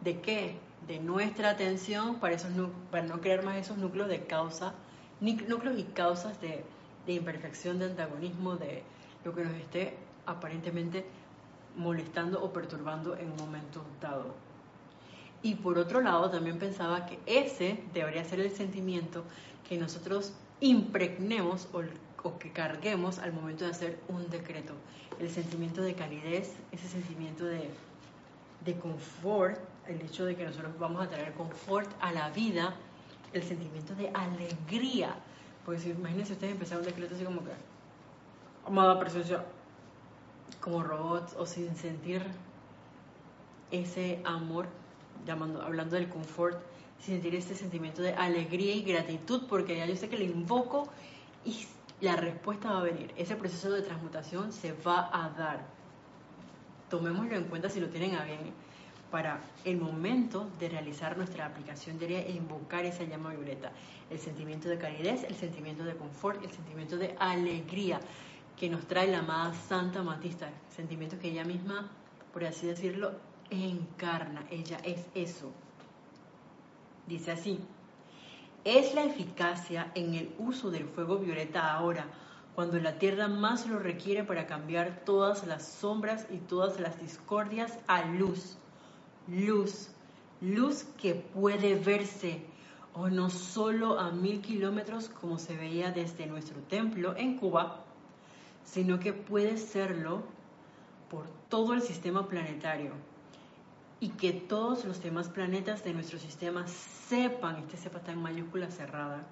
¿De 0.04 0.20
qué? 0.20 0.58
De 0.86 0.98
nuestra 0.98 1.48
atención 1.48 2.16
para, 2.16 2.34
esos, 2.34 2.50
para 2.90 3.06
no 3.06 3.22
crear 3.22 3.42
más 3.42 3.56
esos 3.56 3.78
núcleos 3.78 4.08
de 4.08 4.26
causa, 4.26 4.74
núcleos 5.22 5.78
y 5.78 5.84
causas 5.84 6.38
de, 6.42 6.62
de 7.06 7.12
imperfección, 7.14 7.78
de 7.78 7.86
antagonismo, 7.86 8.56
de 8.56 8.82
lo 9.24 9.34
que 9.34 9.44
nos 9.44 9.54
esté 9.54 9.96
aparentemente 10.26 11.06
molestando 11.74 12.44
o 12.44 12.52
perturbando 12.52 13.16
en 13.16 13.30
un 13.30 13.36
momento 13.38 13.82
dado. 13.98 14.34
Y 15.46 15.54
por 15.54 15.78
otro 15.78 16.00
lado, 16.00 16.28
también 16.28 16.58
pensaba 16.58 17.06
que 17.06 17.20
ese 17.24 17.80
debería 17.94 18.24
ser 18.24 18.40
el 18.40 18.50
sentimiento 18.50 19.22
que 19.68 19.78
nosotros 19.78 20.32
impregnemos 20.58 21.68
o, 21.72 22.36
que 22.36 22.50
carguemos 22.50 23.20
al 23.20 23.32
momento 23.32 23.64
de 23.64 23.70
hacer 23.70 24.00
un 24.08 24.28
decreto. 24.28 24.72
El 25.20 25.30
sentimiento 25.30 25.82
de 25.82 25.94
calidez, 25.94 26.52
ese 26.72 26.88
sentimiento 26.88 27.44
de, 27.44 27.70
de 28.64 28.74
confort, 28.76 29.60
el 29.86 30.02
hecho 30.02 30.24
de 30.24 30.34
que 30.34 30.44
nosotros 30.44 30.76
vamos 30.80 31.00
a 31.00 31.08
traer 31.08 31.32
confort 31.34 31.88
a 32.00 32.10
la 32.10 32.30
vida, 32.30 32.74
el 33.32 33.44
sentimiento 33.44 33.94
de 33.94 34.10
alegría. 34.14 35.14
Porque 35.64 35.80
si 35.80 35.90
imagínense 35.90 36.32
ustedes 36.32 36.54
empezar 36.54 36.78
un 36.78 36.86
decreto 36.86 37.14
así 37.14 37.24
como 37.24 37.44
que, 37.44 37.52
amada 38.66 38.98
presencia, 38.98 39.44
como 40.60 40.82
robots 40.82 41.36
o 41.38 41.46
sin 41.46 41.76
sentir 41.76 42.26
ese 43.70 44.20
amor, 44.24 44.66
llamando, 45.24 45.62
hablando 45.62 45.96
del 45.96 46.08
confort, 46.08 46.58
sentir 47.00 47.34
ese 47.34 47.54
sentimiento 47.54 48.02
de 48.02 48.14
alegría 48.14 48.74
y 48.74 48.82
gratitud, 48.82 49.44
porque 49.48 49.76
ya 49.76 49.86
yo 49.86 49.96
sé 49.96 50.08
que 50.08 50.18
le 50.18 50.24
invoco 50.24 50.88
y 51.44 51.66
la 52.00 52.16
respuesta 52.16 52.72
va 52.72 52.80
a 52.80 52.82
venir. 52.82 53.12
Ese 53.16 53.36
proceso 53.36 53.70
de 53.70 53.82
transmutación 53.82 54.52
se 54.52 54.72
va 54.72 55.10
a 55.12 55.30
dar. 55.30 55.64
Tomémoslo 56.90 57.36
en 57.36 57.44
cuenta 57.44 57.68
si 57.68 57.80
lo 57.80 57.88
tienen 57.88 58.14
a 58.14 58.24
bien 58.24 58.40
para 59.10 59.40
el 59.64 59.78
momento 59.78 60.48
de 60.58 60.68
realizar 60.68 61.16
nuestra 61.16 61.46
aplicación 61.46 61.98
diaria 61.98 62.20
e 62.20 62.32
invocar 62.32 62.84
esa 62.84 63.04
llama 63.04 63.30
violeta. 63.30 63.72
El 64.10 64.18
sentimiento 64.18 64.68
de 64.68 64.78
calidez, 64.78 65.24
el 65.24 65.34
sentimiento 65.36 65.84
de 65.84 65.94
confort, 65.94 66.42
el 66.44 66.50
sentimiento 66.50 66.96
de 66.96 67.14
alegría 67.18 68.00
que 68.56 68.68
nos 68.68 68.86
trae 68.86 69.06
la 69.08 69.18
amada 69.18 69.54
Santa 69.54 70.02
Matista, 70.02 70.50
sentimiento 70.74 71.18
que 71.18 71.28
ella 71.28 71.44
misma, 71.44 71.88
por 72.32 72.44
así 72.44 72.66
decirlo, 72.66 73.12
encarna, 73.50 74.44
ella 74.50 74.78
es 74.82 75.06
eso. 75.14 75.52
Dice 77.06 77.32
así, 77.32 77.60
es 78.64 78.94
la 78.94 79.04
eficacia 79.04 79.92
en 79.94 80.14
el 80.14 80.34
uso 80.38 80.70
del 80.70 80.86
fuego 80.86 81.18
violeta 81.18 81.72
ahora, 81.72 82.06
cuando 82.54 82.78
la 82.80 82.98
tierra 82.98 83.28
más 83.28 83.66
lo 83.66 83.78
requiere 83.78 84.24
para 84.24 84.46
cambiar 84.46 85.04
todas 85.04 85.46
las 85.46 85.66
sombras 85.66 86.26
y 86.30 86.38
todas 86.38 86.80
las 86.80 86.98
discordias 87.00 87.78
a 87.86 88.04
luz. 88.04 88.56
Luz, 89.28 89.90
luz 90.40 90.84
que 91.00 91.14
puede 91.14 91.76
verse, 91.76 92.42
o 92.94 93.08
no 93.08 93.28
solo 93.28 94.00
a 94.00 94.10
mil 94.10 94.40
kilómetros 94.40 95.10
como 95.10 95.38
se 95.38 95.56
veía 95.56 95.92
desde 95.92 96.26
nuestro 96.26 96.60
templo 96.62 97.14
en 97.16 97.36
Cuba, 97.36 97.84
sino 98.64 98.98
que 98.98 99.12
puede 99.12 99.58
serlo 99.58 100.22
por 101.10 101.26
todo 101.48 101.74
el 101.74 101.82
sistema 101.82 102.26
planetario 102.26 102.92
y 104.00 104.10
que 104.10 104.32
todos 104.32 104.84
los 104.84 105.02
demás 105.02 105.28
planetas 105.28 105.84
de 105.84 105.94
nuestro 105.94 106.18
sistema 106.18 106.66
sepan, 106.66 107.56
este 107.56 107.76
sepa 107.76 107.98
está 107.98 108.12
en 108.12 108.22
mayúscula 108.22 108.70
cerrada, 108.70 109.26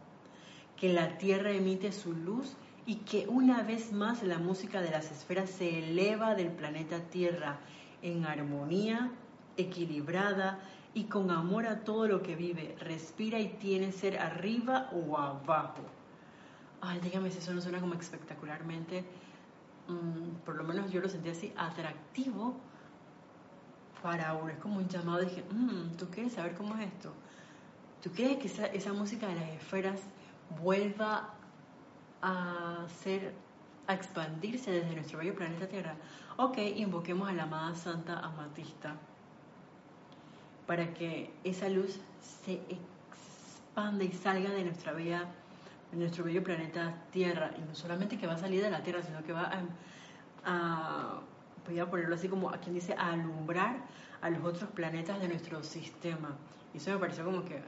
que 0.76 0.92
la 0.92 1.18
Tierra 1.18 1.50
emite 1.50 1.92
su 1.92 2.12
luz 2.12 2.54
y 2.86 2.96
que 2.96 3.26
una 3.28 3.62
vez 3.62 3.92
más 3.92 4.22
la 4.22 4.38
música 4.38 4.80
de 4.80 4.90
las 4.90 5.10
esferas 5.10 5.50
se 5.50 5.78
eleva 5.78 6.34
del 6.34 6.50
planeta 6.50 7.00
Tierra 7.00 7.58
en 8.02 8.24
armonía, 8.24 9.10
equilibrada 9.56 10.60
y 10.94 11.04
con 11.04 11.30
amor 11.30 11.66
a 11.66 11.80
todo 11.84 12.06
lo 12.06 12.22
que 12.22 12.36
vive, 12.36 12.76
respira 12.80 13.40
y 13.40 13.48
tiene 13.48 13.92
ser 13.92 14.18
arriba 14.18 14.90
o 14.92 15.18
abajo. 15.18 15.82
Ay, 16.80 17.00
dígame 17.00 17.30
si 17.30 17.38
eso 17.38 17.54
no 17.54 17.60
suena 17.60 17.80
como 17.80 17.94
espectacularmente 17.94 19.04
Mm, 19.88 20.36
por 20.46 20.56
lo 20.56 20.64
menos 20.64 20.90
yo 20.90 21.00
lo 21.00 21.08
sentí 21.08 21.28
así, 21.28 21.52
atractivo 21.56 22.54
para 24.04 24.34
uno. 24.34 24.50
Es 24.50 24.58
como 24.58 24.76
un 24.76 24.86
llamado. 24.86 25.20
Dije, 25.20 25.42
mm, 25.50 25.96
¿tú 25.96 26.10
quieres 26.10 26.34
saber 26.34 26.54
cómo 26.54 26.76
es 26.76 26.88
esto? 26.88 27.10
¿Tú 28.02 28.10
quieres 28.10 28.36
que 28.36 28.48
esa, 28.48 28.66
esa 28.66 28.92
música 28.92 29.26
de 29.26 29.34
las 29.34 29.48
esferas 29.48 29.98
vuelva 30.60 31.30
a 32.20 32.84
ser, 33.02 33.32
a 33.86 33.94
expandirse 33.94 34.70
desde 34.70 34.94
nuestro 34.94 35.18
bello 35.18 35.34
planeta 35.34 35.66
Tierra? 35.66 35.94
Ok, 36.36 36.58
invoquemos 36.76 37.30
a 37.30 37.32
la 37.32 37.44
amada 37.44 37.74
Santa 37.74 38.18
Amatista 38.18 38.94
para 40.66 40.92
que 40.92 41.32
esa 41.42 41.70
luz 41.70 41.98
se 42.20 42.60
expanda 42.68 44.04
y 44.04 44.12
salga 44.12 44.50
de 44.50 44.64
nuestra 44.64 44.92
bella 44.92 45.24
en 45.92 46.00
nuestro 46.00 46.24
bello 46.24 46.44
planeta 46.44 46.94
Tierra, 47.10 47.52
y 47.56 47.62
no 47.62 47.74
solamente 47.74 48.18
que 48.18 48.26
va 48.26 48.34
a 48.34 48.38
salir 48.38 48.62
de 48.62 48.70
la 48.70 48.82
Tierra, 48.82 49.02
sino 49.02 49.22
que 49.22 49.32
va 49.32 49.50
a, 50.44 51.20
voy 51.66 51.78
a 51.78 51.90
ponerlo 51.90 52.14
así 52.14 52.28
como 52.28 52.50
a 52.50 52.58
quien 52.58 52.74
dice, 52.74 52.94
a 52.94 53.12
alumbrar 53.12 53.76
a 54.20 54.30
los 54.30 54.44
otros 54.44 54.70
planetas 54.70 55.20
de 55.20 55.28
nuestro 55.28 55.62
sistema. 55.62 56.30
Y 56.72 56.78
eso 56.78 56.90
me 56.90 56.98
pareció 56.98 57.24
como 57.24 57.44
que, 57.44 57.60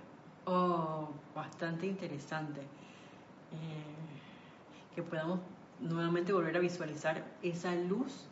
oh, 0.46 1.10
bastante 1.34 1.86
interesante. 1.86 2.60
Eh, 2.60 4.94
que 4.94 5.02
podamos 5.02 5.40
nuevamente 5.80 6.32
volver 6.32 6.56
a 6.56 6.60
visualizar 6.60 7.24
esa 7.42 7.74
luz 7.74 8.26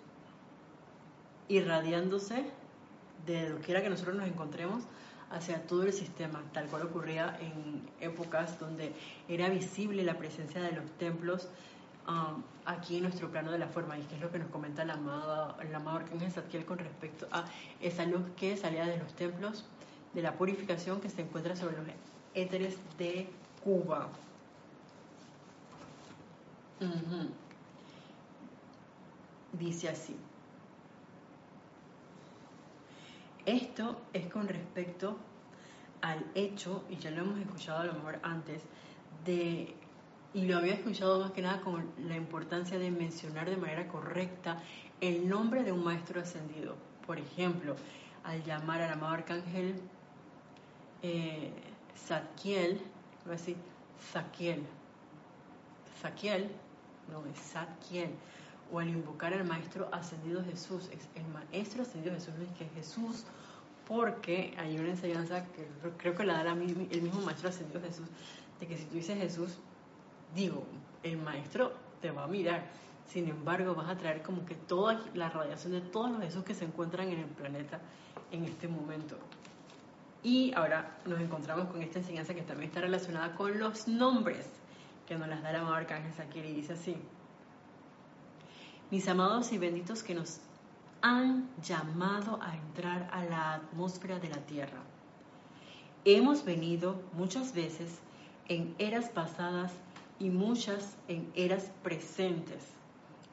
irradiándose 1.48 2.44
de 3.26 3.50
lo 3.50 3.58
quiera 3.58 3.82
que 3.82 3.90
nosotros 3.90 4.16
nos 4.16 4.26
encontremos 4.26 4.84
hacia 5.30 5.66
todo 5.66 5.82
el 5.82 5.92
sistema, 5.92 6.42
tal 6.52 6.66
cual 6.66 6.82
ocurría 6.82 7.36
en 7.40 7.82
épocas 8.00 8.58
donde 8.58 8.92
era 9.28 9.48
visible 9.48 10.02
la 10.04 10.16
presencia 10.16 10.62
de 10.62 10.72
los 10.72 10.90
templos 10.92 11.48
um, 12.08 12.42
aquí 12.64 12.96
en 12.96 13.04
nuestro 13.04 13.30
plano 13.30 13.50
de 13.52 13.58
la 13.58 13.68
forma, 13.68 13.98
y 13.98 14.02
que 14.02 14.16
es 14.16 14.20
lo 14.20 14.30
que 14.30 14.38
nos 14.38 14.48
comenta 14.50 14.84
la 14.84 14.94
amada, 14.94 15.56
la 15.70 15.76
amada 15.78 15.98
Arcángel 15.98 16.30
Zadkiel 16.30 16.64
con 16.64 16.78
respecto 16.78 17.26
a 17.30 17.44
esa 17.80 18.04
luz 18.04 18.22
que 18.36 18.56
salía 18.56 18.86
de 18.86 18.98
los 18.98 19.12
templos, 19.14 19.64
de 20.12 20.22
la 20.22 20.34
purificación 20.34 21.00
que 21.00 21.10
se 21.10 21.22
encuentra 21.22 21.56
sobre 21.56 21.76
los 21.76 21.86
éteres 22.34 22.76
de 22.98 23.28
Cuba. 23.62 24.08
Dice 29.52 29.88
así. 29.88 30.16
Esto 33.46 34.00
es 34.12 34.26
con 34.32 34.48
respecto 34.48 35.16
al 36.00 36.24
hecho, 36.34 36.82
y 36.90 36.96
ya 36.96 37.10
lo 37.10 37.22
hemos 37.22 37.38
escuchado 37.38 37.80
a 37.80 37.84
lo 37.84 37.94
mejor 37.94 38.18
antes, 38.22 38.62
de, 39.24 39.74
y 40.34 40.42
lo 40.46 40.58
había 40.58 40.74
escuchado 40.74 41.20
más 41.20 41.30
que 41.30 41.42
nada 41.42 41.60
con 41.60 41.88
la 42.08 42.16
importancia 42.16 42.76
de 42.76 42.90
mencionar 42.90 43.48
de 43.48 43.56
manera 43.56 43.86
correcta 43.86 44.60
el 45.00 45.28
nombre 45.28 45.62
de 45.62 45.70
un 45.70 45.84
maestro 45.84 46.20
ascendido. 46.20 46.74
Por 47.06 47.18
ejemplo, 47.18 47.76
al 48.24 48.42
llamar 48.42 48.82
al 48.82 48.92
amado 48.92 49.14
arcángel 49.14 49.80
eh, 51.02 51.52
Zadkiel, 51.96 52.80
voy 53.24 53.34
a 53.34 53.36
decir 53.36 53.56
Zaquiel, 54.12 54.64
Zaquiel, 56.00 56.50
no 57.12 57.24
es 57.30 57.38
Zadkiel, 57.38 58.10
o 58.72 58.80
al 58.80 58.88
invocar 58.88 59.32
al 59.34 59.44
Maestro 59.44 59.88
Ascendido 59.92 60.42
Jesús. 60.44 60.90
El 61.14 61.26
Maestro 61.28 61.82
Ascendido 61.82 62.14
Jesús 62.14 62.34
es 62.42 62.58
que 62.58 62.66
Jesús, 62.74 63.24
porque 63.86 64.54
hay 64.58 64.78
una 64.78 64.90
enseñanza 64.90 65.44
que 65.52 65.68
creo 65.98 66.16
que 66.16 66.24
la 66.24 66.42
da 66.42 66.52
el 66.52 67.02
mismo 67.02 67.20
Maestro 67.20 67.50
Ascendido 67.50 67.80
Jesús, 67.80 68.08
de 68.58 68.66
que 68.66 68.76
si 68.76 68.84
tú 68.86 68.96
dices 68.96 69.16
Jesús, 69.18 69.58
digo, 70.34 70.64
el 71.02 71.18
Maestro 71.18 71.72
te 72.00 72.10
va 72.10 72.24
a 72.24 72.26
mirar. 72.26 72.64
Sin 73.06 73.28
embargo, 73.28 73.74
vas 73.74 73.88
a 73.88 73.96
traer 73.96 74.22
como 74.22 74.44
que 74.46 74.54
toda 74.54 75.00
la 75.14 75.28
radiación 75.28 75.72
de 75.72 75.80
todos 75.80 76.10
los 76.10 76.20
Jesús 76.22 76.44
que 76.44 76.54
se 76.54 76.64
encuentran 76.64 77.08
en 77.08 77.20
el 77.20 77.26
planeta 77.26 77.80
en 78.30 78.44
este 78.44 78.66
momento. 78.66 79.16
Y 80.22 80.54
ahora 80.54 80.96
nos 81.04 81.20
encontramos 81.20 81.68
con 81.68 81.82
esta 81.82 81.98
enseñanza 81.98 82.34
que 82.34 82.42
también 82.42 82.70
está 82.70 82.80
relacionada 82.80 83.34
con 83.34 83.58
los 83.58 83.86
nombres 83.88 84.46
que 85.06 85.16
nos 85.16 85.28
las 85.28 85.42
da 85.42 85.50
amado 85.50 85.74
Arcángel 85.74 86.14
Saquiel 86.14 86.46
y 86.46 86.54
dice 86.54 86.72
así. 86.72 86.96
Mis 88.90 89.06
amados 89.06 89.52
y 89.52 89.58
benditos 89.58 90.02
que 90.02 90.14
nos 90.14 90.40
han 91.02 91.50
llamado 91.62 92.38
a 92.42 92.56
entrar 92.56 93.10
a 93.12 93.24
la 93.24 93.54
atmósfera 93.54 94.18
de 94.18 94.30
la 94.30 94.38
Tierra. 94.38 94.78
Hemos 96.06 96.44
venido 96.44 97.02
muchas 97.12 97.54
veces 97.54 97.98
en 98.48 98.74
eras 98.78 99.10
pasadas 99.10 99.72
y 100.18 100.30
muchas 100.30 100.96
en 101.08 101.30
eras 101.34 101.70
presentes 101.82 102.62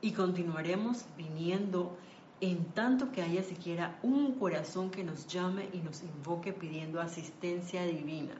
y 0.01 0.13
continuaremos 0.13 1.05
viniendo 1.17 1.95
en 2.41 2.65
tanto 2.65 3.11
que 3.11 3.21
haya 3.21 3.43
siquiera 3.43 3.99
un 4.01 4.34
corazón 4.39 4.89
que 4.89 5.03
nos 5.03 5.27
llame 5.27 5.69
y 5.73 5.77
nos 5.77 6.01
invoque 6.01 6.53
pidiendo 6.53 6.99
asistencia 6.99 7.84
divina. 7.86 8.34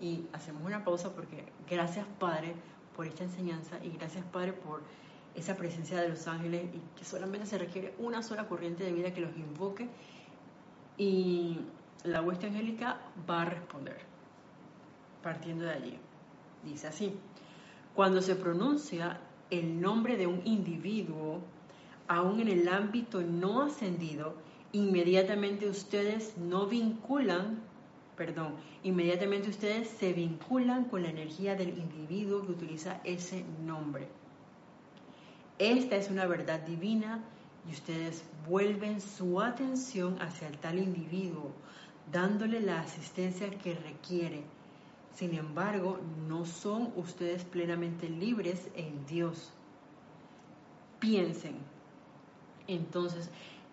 Y 0.00 0.26
hacemos 0.32 0.64
una 0.64 0.84
pausa 0.84 1.14
porque 1.14 1.44
gracias 1.70 2.06
Padre 2.18 2.54
por 2.96 3.06
esta 3.06 3.22
enseñanza 3.22 3.78
y 3.84 3.90
gracias 3.90 4.24
Padre 4.26 4.52
por 4.52 4.82
esa 5.36 5.56
presencia 5.56 6.00
de 6.00 6.08
los 6.08 6.26
ángeles 6.26 6.64
y 6.74 6.98
que 6.98 7.04
solamente 7.04 7.46
se 7.46 7.56
requiere 7.56 7.94
una 7.98 8.22
sola 8.22 8.48
corriente 8.48 8.82
de 8.82 8.92
vida 8.92 9.14
que 9.14 9.20
los 9.20 9.34
invoque 9.36 9.88
y 10.98 11.60
la 12.02 12.20
hueste 12.20 12.48
angélica 12.48 13.00
va 13.30 13.42
a 13.42 13.44
responder 13.44 14.12
partiendo 15.22 15.64
de 15.64 15.70
allí. 15.70 15.98
Dice 16.64 16.86
así, 16.86 17.12
cuando 17.94 18.22
se 18.22 18.36
pronuncia 18.36 19.20
el 19.50 19.80
nombre 19.80 20.16
de 20.16 20.26
un 20.26 20.40
individuo, 20.44 21.40
aún 22.08 22.40
en 22.40 22.48
el 22.48 22.68
ámbito 22.68 23.20
no 23.20 23.62
ascendido, 23.62 24.34
inmediatamente 24.72 25.68
ustedes 25.68 26.36
no 26.38 26.66
vinculan, 26.66 27.60
perdón, 28.16 28.54
inmediatamente 28.82 29.50
ustedes 29.50 29.88
se 29.88 30.12
vinculan 30.12 30.84
con 30.84 31.02
la 31.02 31.10
energía 31.10 31.54
del 31.54 31.78
individuo 31.78 32.46
que 32.46 32.52
utiliza 32.52 33.00
ese 33.04 33.44
nombre. 33.64 34.08
Esta 35.58 35.96
es 35.96 36.10
una 36.10 36.26
verdad 36.26 36.60
divina 36.60 37.22
y 37.68 37.72
ustedes 37.72 38.24
vuelven 38.48 39.00
su 39.00 39.40
atención 39.40 40.20
hacia 40.20 40.48
el 40.48 40.58
tal 40.58 40.78
individuo, 40.78 41.52
dándole 42.10 42.60
la 42.60 42.80
asistencia 42.80 43.50
que 43.50 43.74
requiere. 43.74 44.42
Sin 45.14 45.34
embargo, 45.34 46.00
no 46.26 46.44
son 46.46 46.92
ustedes 46.96 47.44
plenamente 47.44 48.08
libres 48.08 48.68
en 48.74 49.04
Dios. 49.06 49.52
Piensen, 51.00 51.56
entonces, 52.66 53.28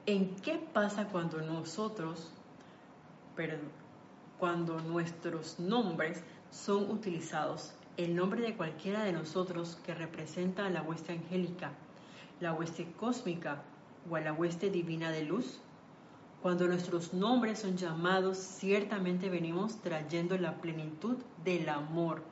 ¿en 0.06 0.36
qué 0.38 0.60
pasa 0.74 1.08
cuando 1.08 1.42
nosotros, 1.42 2.32
pero 3.36 3.58
cuando 4.38 4.82
nuestros 4.82 5.60
nombres 5.60 6.24
son 6.52 6.90
utilizados? 6.92 7.74
El 7.98 8.16
nombre 8.16 8.42
de 8.42 8.56
cualquiera 8.56 9.04
de 9.04 9.12
nosotros 9.12 9.78
que 9.86 9.94
representa 9.94 10.66
a 10.66 10.70
la 10.70 10.82
hueste 10.82 11.14
angélica, 11.14 11.72
la 12.40 12.54
hueste 12.54 12.92
cósmica 13.00 13.62
o 14.10 14.16
a 14.16 14.22
la 14.22 14.34
hueste 14.34 14.70
divina 14.70 15.12
de 15.12 15.24
luz. 15.24 15.60
Cuando 16.42 16.68
nuestros 16.68 17.14
nombres 17.14 17.60
son 17.60 17.76
llamados, 17.76 18.38
ciertamente 18.38 19.30
venimos 19.30 19.82
trayendo 19.82 20.38
la 20.38 20.56
plenitud 20.56 21.18
del 21.44 21.68
amor 21.68 22.24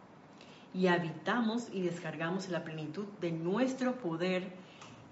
y 0.73 0.87
habitamos 0.87 1.67
y 1.73 1.81
descargamos 1.81 2.47
la 2.47 2.63
plenitud 2.63 3.05
de 3.19 3.31
nuestro 3.33 3.95
poder 3.97 4.53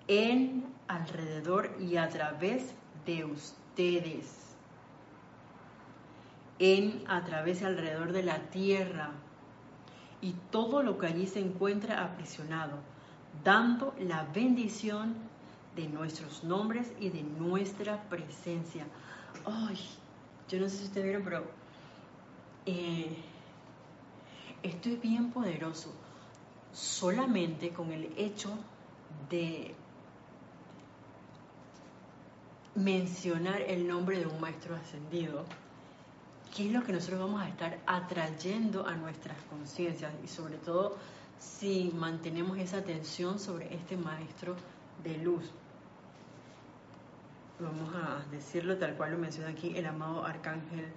en, 0.07 0.63
alrededor 0.87 1.75
y 1.79 1.97
a 1.97 2.07
través 2.07 2.73
de 3.05 3.25
ustedes. 3.25 4.55
En, 6.59 7.03
a 7.07 7.25
través 7.25 7.61
y 7.61 7.65
alrededor 7.65 8.13
de 8.13 8.23
la 8.23 8.49
tierra 8.49 9.11
y 10.21 10.35
todo 10.51 10.83
lo 10.83 10.97
que 10.97 11.07
allí 11.07 11.27
se 11.27 11.41
encuentra 11.41 12.01
aprisionado, 12.05 12.77
dando 13.43 13.93
la 13.99 14.23
bendición 14.33 15.15
de 15.75 15.87
nuestros 15.87 16.43
nombres 16.43 16.91
y 16.99 17.09
de 17.09 17.21
nuestra 17.21 18.01
presencia. 18.09 18.85
Ay, 19.45 19.77
yo 20.49 20.59
no 20.59 20.69
sé 20.69 20.77
si 20.77 20.83
ustedes 20.85 21.05
vieron, 21.05 21.23
pero 21.23 21.43
eh, 22.65 23.15
esto 24.63 24.89
es 24.89 25.01
bien 25.01 25.31
poderoso. 25.31 25.93
Solamente 26.71 27.69
con 27.69 27.91
el 27.91 28.13
hecho 28.17 28.51
de 29.29 29.73
mencionar 32.75 33.61
el 33.61 33.87
nombre 33.87 34.19
de 34.19 34.25
un 34.25 34.39
maestro 34.39 34.75
ascendido, 34.75 35.45
¿qué 36.55 36.67
es 36.67 36.73
lo 36.73 36.83
que 36.83 36.91
nosotros 36.91 37.19
vamos 37.19 37.41
a 37.41 37.47
estar 37.47 37.79
atrayendo 37.85 38.85
a 38.85 38.95
nuestras 38.95 39.37
conciencias? 39.49 40.11
Y 40.23 40.27
sobre 40.27 40.57
todo 40.57 40.97
si 41.39 41.91
mantenemos 41.95 42.57
esa 42.57 42.77
atención 42.77 43.39
sobre 43.39 43.73
este 43.73 43.97
maestro 43.97 44.55
de 45.03 45.17
luz. 45.17 45.43
Vamos 47.57 47.95
a 47.95 48.25
decirlo 48.31 48.77
tal 48.77 48.95
cual 48.95 49.11
lo 49.13 49.17
menciona 49.17 49.49
aquí 49.49 49.77
el 49.77 49.85
amado 49.85 50.25
arcángel 50.25 50.91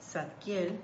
Zadkiel. 0.00 0.80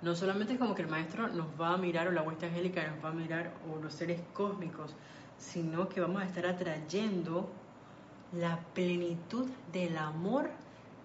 No 0.00 0.14
solamente 0.16 0.54
es 0.54 0.58
como 0.58 0.74
que 0.74 0.82
el 0.82 0.88
maestro 0.88 1.28
nos 1.28 1.48
va 1.60 1.74
a 1.74 1.76
mirar 1.76 2.08
o 2.08 2.12
la 2.12 2.22
huesta 2.22 2.46
angélica 2.46 2.86
nos 2.86 3.04
va 3.04 3.10
a 3.10 3.12
mirar 3.12 3.52
o 3.70 3.82
los 3.82 3.92
seres 3.92 4.22
cósmicos, 4.32 4.94
sino 5.36 5.90
que 5.90 6.00
vamos 6.00 6.22
a 6.22 6.24
estar 6.24 6.46
atrayendo 6.46 7.50
la 8.32 8.58
plenitud 8.72 9.46
del 9.72 9.98
amor 9.98 10.50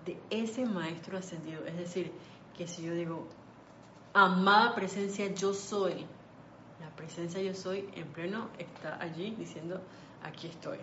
de 0.05 0.17
ese 0.29 0.65
maestro 0.65 1.17
ascendido. 1.17 1.65
Es 1.65 1.75
decir, 1.75 2.13
que 2.57 2.67
si 2.67 2.83
yo 2.83 2.93
digo, 2.93 3.27
amada 4.13 4.75
presencia 4.75 5.27
yo 5.33 5.53
soy, 5.53 6.05
la 6.79 6.89
presencia 6.95 7.41
yo 7.41 7.53
soy 7.53 7.89
en 7.95 8.07
pleno 8.07 8.47
está 8.57 9.01
allí 9.01 9.35
diciendo, 9.37 9.81
aquí 10.23 10.47
estoy. 10.47 10.79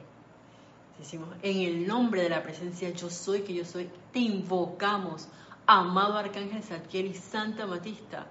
Decimos, 0.99 1.29
en 1.43 1.61
el 1.61 1.87
nombre 1.87 2.23
de 2.23 2.29
la 2.29 2.43
presencia 2.43 2.91
yo 2.91 3.09
soy, 3.09 3.43
que 3.43 3.55
yo 3.55 3.65
soy, 3.65 3.89
te 4.13 4.19
invocamos, 4.19 5.29
amado 5.67 6.19
Arcángel 6.19 6.63
Zadkiel 6.63 7.07
y 7.07 7.15
Santa 7.15 7.67
Matista. 7.67 8.27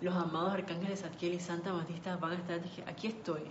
Los 0.00 0.14
amados 0.14 0.52
Arcángeles 0.52 1.00
Zadkiel 1.00 1.34
y 1.34 1.40
Santa 1.40 1.72
Matista 1.72 2.16
van 2.16 2.32
a 2.32 2.34
estar, 2.36 2.62
dije, 2.62 2.82
aquí 2.86 3.08
estoy. 3.08 3.42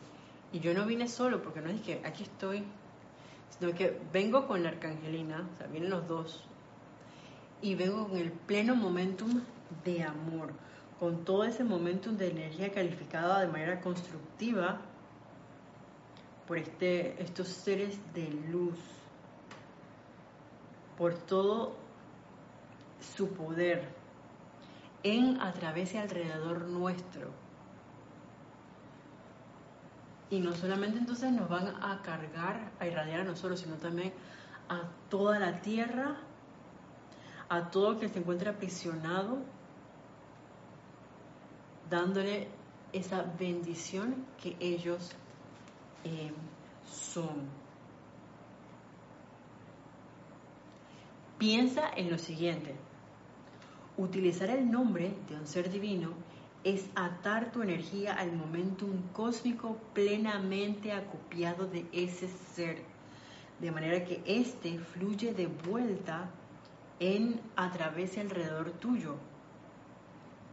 Y 0.52 0.60
yo 0.60 0.74
no 0.74 0.86
vine 0.86 1.08
solo, 1.08 1.42
porque 1.42 1.62
no 1.62 1.70
dije, 1.70 2.02
aquí 2.04 2.24
estoy, 2.24 2.64
sino 3.50 3.74
que 3.74 4.00
vengo 4.12 4.48
con 4.48 4.64
la 4.64 4.70
arcangelina, 4.70 5.48
o 5.54 5.58
sea, 5.58 5.68
vienen 5.68 5.90
los 5.90 6.08
dos, 6.08 6.44
y 7.62 7.76
vengo 7.76 8.08
con 8.08 8.18
el 8.18 8.32
pleno 8.32 8.76
momentum 8.76 9.42
de 9.84 10.04
amor, 10.04 10.54
con 11.00 11.26
todo 11.26 11.44
ese 11.44 11.64
momentum 11.64 12.18
de 12.18 12.30
energía 12.30 12.72
calificada 12.72 13.42
de 13.42 13.48
manera 13.48 13.82
constructiva 13.82 14.82
por 16.48 16.58
este, 16.58 17.22
estos 17.22 17.48
seres 17.48 17.98
de 18.14 18.30
luz, 18.50 18.78
por 20.98 21.14
todo 21.14 21.76
su 23.00 23.30
poder 23.30 23.88
en, 25.04 25.40
a 25.42 25.54
través 25.54 25.94
y 25.94 25.98
alrededor 25.98 26.62
nuestro. 26.62 27.30
Y 30.30 30.40
no 30.40 30.54
solamente 30.54 30.98
entonces 30.98 31.32
nos 31.32 31.48
van 31.48 31.68
a 31.68 32.02
cargar, 32.02 32.72
a 32.80 32.88
irradiar 32.88 33.22
a 33.22 33.24
nosotros, 33.24 33.60
sino 33.60 33.76
también 33.76 34.14
a 34.70 34.82
toda 35.10 35.40
la 35.40 35.62
tierra, 35.62 36.18
a 37.50 37.70
todo 37.70 38.00
que 38.00 38.10
se 38.10 38.20
encuentra 38.20 38.52
aprisionado, 38.52 39.38
dándole 41.90 42.48
esa 42.92 43.24
bendición 43.38 44.26
que 44.42 44.58
ellos 44.60 45.16
eh, 46.06 46.32
son. 46.86 47.50
Piensa 51.38 51.90
en 51.98 52.10
lo 52.10 52.18
siguiente, 52.18 52.76
utilizar 53.98 54.50
el 54.50 54.72
nombre 54.72 55.14
de 55.28 55.36
un 55.36 55.46
ser 55.46 55.70
divino 55.70 56.14
es 56.64 56.90
atar 56.96 57.52
tu 57.52 57.62
energía 57.62 58.14
al 58.14 58.32
momentum 58.32 59.02
cósmico 59.12 59.78
plenamente 59.94 60.94
acopiado 60.94 61.68
de 61.68 61.86
ese 61.92 62.28
ser, 62.28 62.82
de 63.60 63.72
manera 63.72 64.06
que 64.06 64.24
éste 64.26 64.80
fluye 64.80 65.34
de 65.34 65.48
vuelta 65.48 66.30
en 67.00 67.42
a 67.58 67.72
través 67.72 68.16
y 68.16 68.22
alrededor 68.22 68.72
tuyo 68.72 69.18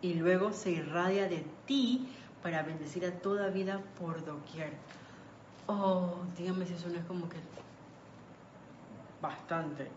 y 0.03 0.15
luego 0.15 0.53
se 0.53 0.73
irradia 0.73 1.29
de 1.29 1.45
ti 1.65 2.09
para 2.43 2.63
bendecir 2.63 3.07
a 3.07 3.13
toda 3.13 3.49
vida 3.49 3.81
por 3.99 4.25
doquier. 4.25 4.73
Oh, 5.75 6.17
dígame 6.37 6.67
si 6.67 6.75
eso 6.75 6.91
no 6.91 6.99
es 6.99 7.05
como 7.07 7.31
que 7.31 7.39
bastante. 9.23 9.89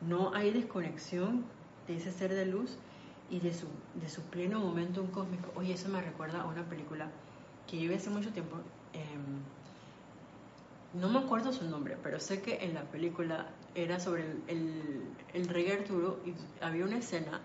No 0.00 0.32
hay 0.32 0.52
desconexión 0.52 1.44
de 1.88 1.96
ese 1.96 2.12
ser 2.12 2.32
de 2.32 2.46
luz 2.46 2.76
y 3.28 3.40
de 3.40 3.52
su, 3.52 4.22
pleno 4.30 4.60
momento 4.60 5.04
cósmico. 5.10 5.50
Oye, 5.56 5.74
eso 5.74 5.88
me 5.88 6.00
recuerda 6.00 6.42
a 6.42 6.46
una 6.46 6.62
película 6.62 7.08
que 7.66 7.80
yo 7.80 7.92
hace 7.94 8.08
mucho 8.08 8.30
tiempo. 8.30 8.58
Em, 8.92 9.40
no 11.00 11.08
me 11.08 11.18
acuerdo 11.18 11.52
su 11.52 11.68
nombre, 11.68 11.96
pero 12.04 12.20
sé 12.20 12.40
que 12.40 12.64
en 12.64 12.74
la 12.74 12.82
película 12.82 13.48
era 13.74 13.98
sobre 13.98 14.22
el, 14.46 15.02
el, 15.34 15.48
rey 15.48 15.72
Arturo 15.72 16.20
y 16.24 16.34
había 16.62 16.84
una 16.84 16.98
escena 16.98 17.40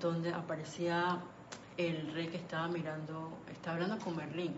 donde 0.00 0.32
aparecía 0.32 1.18
el 1.76 2.12
rey 2.12 2.28
que 2.28 2.36
estaba 2.36 2.68
mirando, 2.68 3.32
estaba 3.50 3.74
hablando 3.74 4.04
con 4.04 4.16
Merlín 4.16 4.54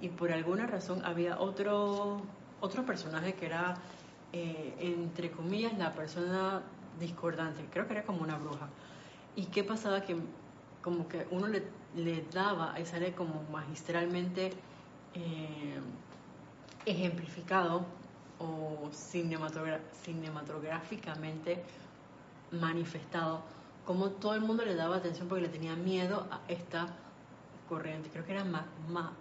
y 0.00 0.08
por 0.08 0.32
alguna 0.32 0.66
razón 0.66 1.04
había 1.04 1.38
otro, 1.40 2.22
otro 2.60 2.84
personaje 2.84 3.34
que 3.34 3.46
era, 3.46 3.76
eh, 4.32 4.74
entre 4.78 5.30
comillas, 5.30 5.76
la 5.78 5.92
persona 5.92 6.62
discordante, 7.00 7.64
creo 7.70 7.86
que 7.86 7.94
era 7.94 8.04
como 8.04 8.22
una 8.22 8.36
bruja. 8.36 8.68
¿Y 9.34 9.46
qué 9.46 9.64
pasaba? 9.64 10.02
Que 10.02 10.16
como 10.82 11.08
que 11.08 11.26
uno 11.30 11.46
le, 11.48 11.62
le 11.96 12.24
daba, 12.32 12.78
esa 12.78 12.92
sale 12.92 13.12
como 13.12 13.42
magistralmente 13.50 14.52
eh, 15.14 15.80
ejemplificado 16.84 17.84
o 18.38 18.90
cinematográficamente 18.92 21.64
manifestado, 22.52 23.40
como 23.84 24.10
todo 24.10 24.34
el 24.34 24.42
mundo 24.42 24.64
le 24.64 24.74
daba 24.74 24.96
atención 24.96 25.28
porque 25.28 25.42
le 25.42 25.48
tenía 25.48 25.74
miedo 25.74 26.26
a 26.30 26.40
esta 26.48 26.88
corriente. 27.68 28.10
Creo 28.10 28.24
que 28.24 28.32
era 28.32 28.44
más, 28.44 28.64
ma, 28.88 29.12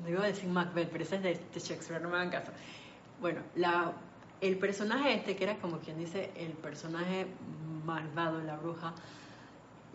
no 0.00 0.08
iba 0.08 0.22
a 0.22 0.26
decir 0.26 0.48
Macbeth, 0.48 0.90
pero 0.90 1.04
ese 1.04 1.16
es 1.16 1.22
de, 1.22 1.60
Shakespeare, 1.60 2.00
no 2.00 2.08
me 2.08 2.16
hagan 2.16 2.30
caso. 2.30 2.52
Bueno, 3.20 3.40
la, 3.54 3.92
el 4.40 4.58
personaje 4.58 5.14
este, 5.14 5.36
que 5.36 5.44
era 5.44 5.56
como 5.56 5.78
quien 5.78 5.98
dice 5.98 6.30
el 6.36 6.52
personaje 6.52 7.26
malvado, 7.84 8.42
la 8.42 8.56
bruja, 8.56 8.94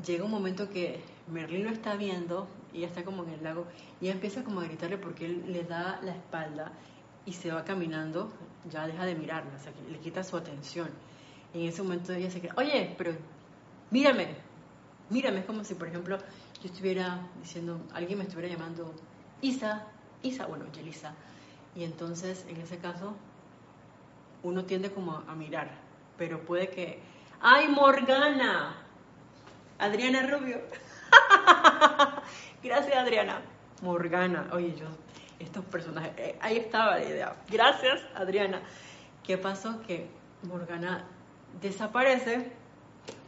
llega 0.06 0.24
un 0.24 0.32
momento 0.32 0.70
que 0.70 1.02
Merlín 1.28 1.66
lo 1.66 1.72
está 1.72 1.96
viendo 1.96 2.48
y 2.74 2.80
ella 2.80 2.88
está 2.88 3.04
como 3.04 3.24
en 3.24 3.32
el 3.32 3.44
lago 3.44 3.66
y 4.00 4.06
ella 4.06 4.14
empieza 4.14 4.44
como 4.44 4.62
a 4.62 4.64
gritarle 4.64 4.98
porque 4.98 5.26
él 5.26 5.44
le 5.48 5.64
da 5.64 6.00
la 6.04 6.12
espalda 6.12 6.72
y 7.26 7.34
se 7.34 7.52
va 7.52 7.64
caminando, 7.64 8.32
ya 8.70 8.88
deja 8.88 9.06
de 9.06 9.16
mirarla, 9.16 9.52
o 9.56 9.60
sea, 9.60 9.72
que 9.74 9.92
le 9.92 10.00
quita 10.00 10.24
su 10.24 10.38
atención. 10.38 10.90
Y 11.54 11.64
en 11.64 11.70
ese 11.70 11.84
momento 11.84 12.14
ella 12.14 12.32
se 12.32 12.42
queda, 12.42 12.54
oye, 12.58 12.96
pero 12.98 13.14
mírame, 13.92 14.36
mírame, 15.10 15.40
es 15.40 15.46
como 15.46 15.64
si, 15.64 15.76
por 15.76 15.88
ejemplo, 15.88 16.18
yo 16.18 16.70
estuviera 16.70 17.28
diciendo, 17.42 17.80
alguien 17.94 18.18
me 18.18 18.24
estuviera 18.26 18.54
llamando 18.54 18.94
Isa, 19.42 19.84
Isa, 20.24 20.46
bueno, 20.48 20.66
Yelisa. 20.72 21.14
Y 21.76 21.84
entonces, 21.84 22.46
en 22.50 22.58
ese 22.58 22.78
caso, 22.78 23.16
uno 24.44 24.66
tiende 24.66 24.92
como 24.92 25.24
a 25.28 25.36
mirar, 25.36 25.70
pero 26.18 26.42
puede 26.42 26.70
que, 26.70 27.00
¡ay, 27.42 27.68
Morgana! 27.68 28.76
Adriana 29.78 30.28
Rubio. 30.28 30.60
Gracias, 32.64 32.96
Adriana. 32.96 33.42
Morgana. 33.82 34.50
Oye, 34.52 34.76
yo, 34.76 34.88
estos 35.40 35.64
personajes, 35.66 36.12
eh, 36.18 36.38
ahí 36.42 36.58
estaba 36.58 36.98
la 36.98 37.06
idea. 37.06 37.36
Gracias, 37.50 38.02
Adriana. 38.16 38.62
¿Qué 39.24 39.38
pasó? 39.38 39.82
Que 39.84 40.10
Morgana 40.44 41.06
desaparece 41.62 42.52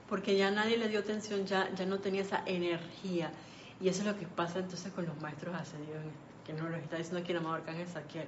porque 0.10 0.36
ya 0.36 0.52
nadie 0.52 0.78
le 0.78 0.90
dio 0.90 1.00
atención, 1.00 1.46
ya, 1.46 1.70
ya 1.74 1.86
no 1.86 2.00
tenía 2.00 2.22
esa 2.22 2.44
energía. 2.46 3.32
Y 3.82 3.90
eso 3.90 4.02
es 4.02 4.08
lo 4.08 4.18
que 4.18 4.28
pasa 4.28 4.60
entonces 4.60 4.92
con 4.94 5.06
los 5.06 5.20
maestros 5.22 5.56
ascendidos, 5.56 6.02
que 6.46 6.54
nos 6.54 6.70
lo 6.70 6.76
está 6.78 6.98
diciendo 6.98 7.20
aquí 7.20 7.32
el 7.32 7.40
amado 7.40 7.56
Arcángel 7.56 7.88
Saquiel. 7.88 8.28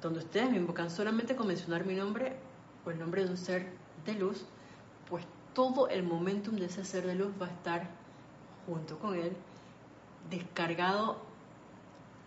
Donde 0.00 0.20
ustedes 0.20 0.50
me 0.50 0.56
invocan 0.56 0.90
solamente 0.90 1.36
con 1.36 1.48
mencionar 1.48 1.84
mi 1.84 1.94
nombre 1.94 2.36
o 2.86 2.90
el 2.90 2.98
nombre 2.98 3.24
de 3.24 3.30
un 3.30 3.36
ser 3.36 3.66
de 4.06 4.14
luz, 4.14 4.44
pues 5.08 5.24
todo 5.54 5.88
el 5.88 6.02
momentum 6.02 6.56
de 6.56 6.66
ese 6.66 6.84
ser 6.84 7.06
de 7.06 7.14
luz 7.14 7.32
va 7.40 7.46
a 7.46 7.50
estar 7.50 7.88
junto 8.66 8.98
con 8.98 9.16
él, 9.16 9.32
descargado 10.30 11.20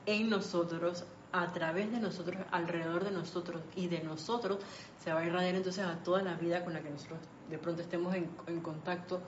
en 0.05 0.29
nosotros, 0.29 1.05
a 1.31 1.51
través 1.51 1.91
de 1.91 1.99
nosotros, 1.99 2.37
alrededor 2.51 3.03
de 3.03 3.11
nosotros 3.11 3.61
y 3.75 3.87
de 3.87 4.03
nosotros, 4.03 4.59
se 5.03 5.11
va 5.11 5.21
a 5.21 5.25
irradiar 5.25 5.55
entonces 5.55 5.83
a 5.83 5.95
toda 6.03 6.21
la 6.21 6.35
vida 6.35 6.63
con 6.63 6.73
la 6.73 6.81
que 6.81 6.89
nosotros 6.89 7.19
de 7.49 7.57
pronto 7.57 7.81
estemos 7.81 8.15
en, 8.15 8.27
contacto 8.61 9.19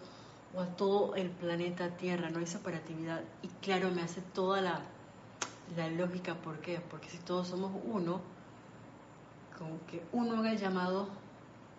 o 0.56 0.62
a 0.62 0.68
todo 0.68 1.16
el 1.16 1.30
planeta 1.30 1.90
Tierra, 1.98 2.30
no 2.30 2.40
hay 2.40 2.48
separatividad. 2.48 3.22
Y 3.42 3.48
claro, 3.62 3.92
me 3.92 4.02
hace 4.02 4.22
toda 4.22 4.62
la, 4.62 4.82
la 5.76 5.90
lógica, 5.90 6.36
¿por 6.36 6.60
qué? 6.60 6.80
Porque 6.80 7.10
si 7.10 7.18
todos 7.18 7.48
somos 7.48 7.72
uno, 7.86 8.22
como 9.58 9.86
que 9.88 10.04
uno 10.12 10.40
haga 10.40 10.54
llamado, 10.54 11.10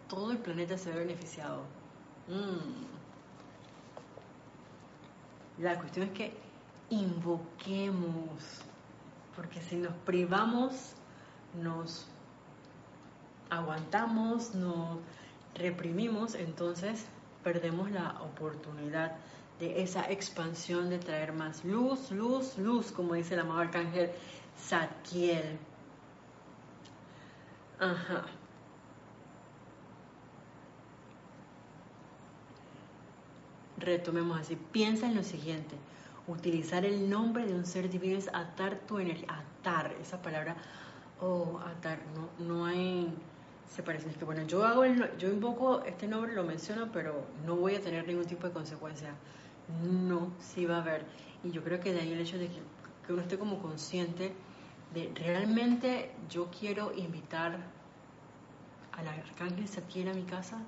todo 0.09 0.33
el 0.33 0.39
planeta 0.39 0.77
se 0.77 0.91
ve 0.91 0.99
beneficiado. 1.01 1.63
Mm. 2.29 2.87
La 5.63 5.79
cuestión 5.79 6.09
es 6.09 6.13
que 6.13 6.37
invoquemos, 6.91 8.61
porque 9.35 9.61
si 9.63 9.77
nos 9.77 9.95
privamos, 10.05 10.93
nos 11.55 12.07
aguantamos, 13.49 14.55
nos 14.55 14.99
reprimimos, 15.55 16.35
entonces 16.35 17.07
perdemos 17.47 17.93
la 17.93 18.21
oportunidad 18.23 19.13
de 19.61 19.81
esa 19.81 20.11
expansión 20.11 20.91
de 20.91 20.99
traer 20.99 21.33
más 21.33 21.65
luz, 21.65 22.11
luz, 22.11 22.59
luz, 22.59 22.91
como 22.91 23.15
dice 23.15 23.35
el 23.35 23.41
amado 23.41 23.61
arcángel 23.61 24.11
Zadkiel. 24.59 25.57
Ajá. 27.79 28.25
retomemos 33.79 34.41
así, 34.41 34.57
piensa 34.73 35.07
en 35.07 35.15
lo 35.15 35.23
siguiente, 35.23 35.77
utilizar 36.27 36.85
el 36.85 37.09
nombre 37.09 37.47
de 37.47 37.55
un 37.55 37.65
ser 37.65 37.89
divino 37.89 38.19
es 38.19 38.29
atar 38.33 38.81
tu 38.89 38.99
energía, 38.99 39.45
atar, 39.61 39.95
esa 40.03 40.21
palabra, 40.21 40.57
oh, 41.21 41.61
atar, 41.61 42.01
no, 42.17 42.45
no 42.45 42.67
hay 42.67 43.15
separación, 43.69 44.11
es 44.11 44.17
que 44.17 44.25
bueno, 44.25 44.43
yo 44.47 44.65
hago, 44.65 44.85
el, 44.85 45.17
yo 45.19 45.29
invoco 45.29 45.83
este 45.85 46.07
nombre, 46.07 46.35
lo 46.35 46.45
menciono, 46.45 46.91
pero 46.93 47.25
no 47.45 47.57
voy 47.57 47.75
a 47.75 47.81
tener 47.81 48.07
ningún 48.07 48.27
tipo 48.27 48.47
de 48.47 48.53
consecuencia, 48.53 49.15
no, 49.83 50.33
sí 50.39 50.67
va 50.67 50.77
a 50.77 50.81
haber, 50.83 51.05
y 51.43 51.51
yo 51.51 51.63
creo 51.63 51.81
que 51.81 51.93
de 51.93 52.01
ahí 52.01 52.13
el 52.13 52.21
hecho 52.21 52.39
de 52.39 52.49
que, 52.49 52.61
que 53.07 53.13
uno 53.13 53.23
esté 53.23 53.39
como 53.39 53.61
consciente 53.61 54.33
de 54.95 55.13
realmente 55.15 56.13
yo 56.31 56.49
quiero 56.51 56.93
invitar 56.95 57.59
al 58.93 59.09
arcángel 59.09 59.69
Satiel 59.69 60.09
a 60.09 60.15
mi 60.15 60.23
casa, 60.23 60.59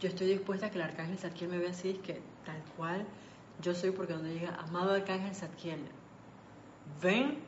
yo 0.00 0.08
estoy 0.08 0.28
dispuesta 0.28 0.66
a 0.66 0.70
que 0.70 0.78
el 0.78 0.82
arcángel 0.82 1.18
Zadkiel 1.18 1.50
me 1.50 1.58
vea 1.58 1.70
así, 1.70 1.92
que 1.94 2.20
tal 2.44 2.62
cual 2.76 3.06
yo 3.60 3.74
soy, 3.74 3.90
porque 3.90 4.14
donde 4.14 4.32
llega, 4.32 4.54
amado 4.56 4.92
arcángel 4.92 5.34
Zadkiel, 5.34 5.80
ven, 7.02 7.38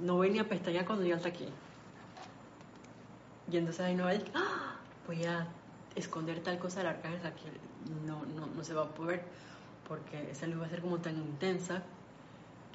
no 0.00 0.14
voy 0.14 0.30
ni 0.30 0.38
a 0.38 0.48
pestañear 0.48 0.86
cuando 0.86 1.04
ya 1.04 1.16
está 1.16 1.28
aquí. 1.28 1.48
Y 3.50 3.56
entonces 3.56 3.84
ahí 3.84 3.94
no 3.94 4.06
¡Ah! 4.34 4.76
voy 5.06 5.24
a 5.24 5.46
esconder 5.94 6.40
tal 6.40 6.58
cosa 6.58 6.80
del 6.80 6.88
arcángel 6.88 7.20
Zadkiel. 7.20 7.54
No, 8.06 8.24
no, 8.26 8.46
no 8.46 8.64
se 8.64 8.74
va 8.74 8.82
a 8.82 8.88
poder, 8.88 9.22
porque 9.86 10.30
esa 10.30 10.46
luz 10.46 10.62
va 10.62 10.66
a 10.66 10.68
ser 10.68 10.82
como 10.82 10.98
tan 10.98 11.16
intensa 11.16 11.82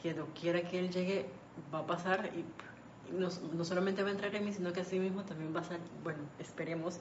que 0.02 0.14
doquiera 0.14 0.62
que 0.62 0.80
él 0.80 0.90
llegue, 0.90 1.30
va 1.74 1.80
a 1.80 1.86
pasar 1.86 2.32
y 2.36 2.44
no, 3.14 3.30
no, 3.54 3.64
solamente 3.64 4.02
va 4.02 4.10
a 4.10 4.12
entrar 4.12 4.34
en 4.36 4.46
mí, 4.46 4.54
sino 4.54 4.74
que 4.74 4.82
así 4.82 5.00
mismo 5.00 5.24
también 5.24 5.56
va 5.56 5.60
a 5.60 5.64
salir, 5.64 5.82
bueno, 6.04 6.20
esperemos 6.40 7.00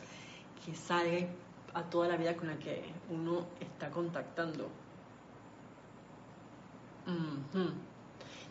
que 0.64 0.74
salga 0.74 1.26
a 1.74 1.82
toda 1.84 2.08
la 2.08 2.16
vida 2.16 2.36
con 2.36 2.48
la 2.48 2.58
que 2.58 2.84
uno 3.10 3.46
está 3.60 3.90
contactando. 3.90 4.68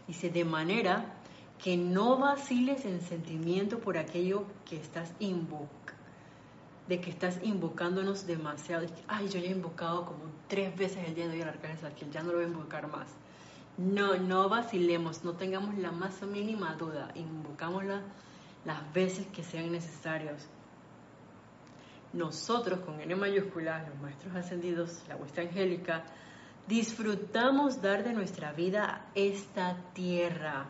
Dice, 0.08 0.30
de 0.30 0.44
manera 0.44 1.06
que 1.64 1.78
no 1.78 2.18
vaciles 2.18 2.86
en 2.86 3.02
sentimiento 3.02 3.80
por 3.80 3.98
aquello 3.98 4.46
que 4.68 4.78
estás 4.78 5.14
invocando, 5.20 5.70
de 6.88 7.00
que 7.00 7.10
estás 7.10 7.40
invocándonos 7.44 8.26
demasiado. 8.26 8.88
Ay, 9.08 9.30
yo 9.30 9.40
ya 9.40 9.48
he 9.48 9.52
invocado 9.52 10.06
como 10.06 10.24
tres 10.48 10.76
veces 10.76 11.08
el 11.08 11.16
día 11.16 11.28
de 11.28 11.36
hoy 11.36 11.42
al 11.42 11.50
Arcángel 11.50 11.94
que 11.94 12.10
ya 12.10 12.22
no 12.22 12.32
lo 12.32 12.38
voy 12.38 12.46
a 12.46 12.48
invocar 12.48 12.88
más. 12.88 13.08
No, 13.78 14.18
no 14.18 14.50
vacilemos, 14.50 15.24
no 15.24 15.34
tengamos 15.34 15.78
la 15.78 15.92
más 15.92 16.22
mínima 16.24 16.76
duda, 16.76 17.12
invocámosla 17.16 18.02
las 18.66 18.94
veces 18.94 19.28
que 19.28 19.44
sean 19.44 19.72
necesarios 19.72 20.48
nosotros 22.14 22.80
con 22.82 23.00
N 23.00 23.16
mayúscula, 23.16 23.88
los 23.88 24.00
maestros 24.02 24.36
ascendidos, 24.36 25.02
la 25.08 25.16
huesta 25.16 25.42
angélica, 25.42 26.04
disfrutamos 26.68 27.82
dar 27.82 28.04
de 28.04 28.14
nuestra 28.14 28.52
vida 28.52 29.06
esta 29.16 29.78
tierra, 29.94 30.66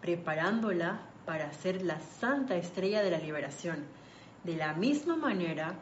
preparándola 0.00 1.00
para 1.26 1.52
ser 1.52 1.82
la 1.82 2.00
santa 2.00 2.56
estrella 2.56 3.02
de 3.02 3.10
la 3.10 3.18
liberación. 3.18 3.84
De 4.44 4.56
la 4.56 4.74
misma 4.74 5.16
manera 5.16 5.74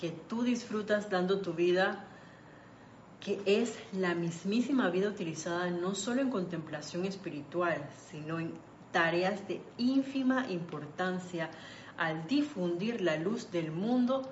que 0.00 0.10
tú 0.10 0.42
disfrutas 0.42 1.08
dando 1.08 1.40
tu 1.40 1.54
vida, 1.54 2.04
que 3.20 3.40
es 3.46 3.78
la 3.92 4.14
mismísima 4.14 4.90
vida 4.90 5.08
utilizada 5.08 5.70
no 5.70 5.94
solo 5.94 6.20
en 6.20 6.30
contemplación 6.30 7.04
espiritual, 7.04 7.88
sino 8.10 8.38
en 8.38 8.52
tareas 8.92 9.46
de 9.48 9.60
ínfima 9.78 10.46
importancia 10.48 11.50
al 11.96 12.26
difundir 12.26 13.00
la 13.00 13.16
luz 13.16 13.50
del 13.50 13.70
mundo, 13.70 14.22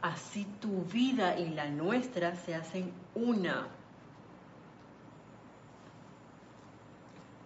así 0.00 0.46
tu 0.60 0.84
vida 0.84 1.38
y 1.38 1.50
la 1.50 1.68
nuestra 1.68 2.36
se 2.36 2.54
hacen 2.54 2.92
una. 3.14 3.66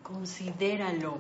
Considéralo. 0.07 1.19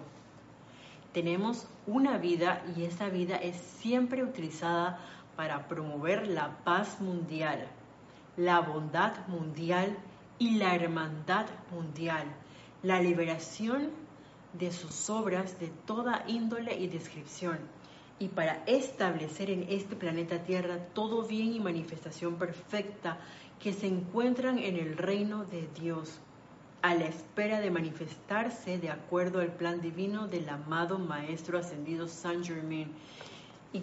tenemos 1.12 1.66
una 1.89 2.18
vida 2.18 2.62
y 2.76 2.84
esa 2.84 3.09
vida 3.09 3.34
es 3.37 3.57
siempre 3.57 4.22
utilizada 4.22 5.01
para 5.34 5.66
promover 5.66 6.28
la 6.28 6.59
paz 6.62 7.01
mundial, 7.01 7.66
la 8.37 8.61
bondad 8.61 9.26
mundial 9.26 9.99
y 10.39 10.59
la 10.59 10.76
hermandad 10.76 11.47
mundial, 11.72 12.26
la 12.84 13.01
liberación 13.01 13.91
de 14.53 14.70
sus 14.70 15.11
obras 15.11 15.59
de 15.59 15.68
toda 15.84 16.22
índole 16.28 16.76
y 16.76 16.87
descripción, 16.87 17.59
y 18.20 18.28
para 18.28 18.62
establecer 18.66 19.51
en 19.51 19.66
este 19.68 19.97
planeta 19.97 20.45
Tierra 20.45 20.78
todo 20.95 21.26
bien 21.26 21.55
y 21.55 21.59
manifestación 21.59 22.37
perfecta 22.37 23.18
que 23.59 23.72
se 23.72 23.89
encuentran 23.89 24.59
en 24.59 24.76
el 24.76 24.97
reino 24.97 25.45
de 25.45 25.68
Dios, 25.74 26.20
a 26.87 26.95
la 26.95 27.07
espera 27.07 27.59
de 27.59 27.68
manifestarse 27.68 28.78
de 28.78 28.91
acuerdo 28.91 29.41
al 29.41 29.49
plan 29.49 29.80
divino 29.80 30.28
del 30.28 30.49
amado 30.49 31.01
Maestro 31.01 31.59
Ascendido 31.59 32.07
Saint 32.07 32.47
Germain. 32.47 32.93
Y 33.72 33.82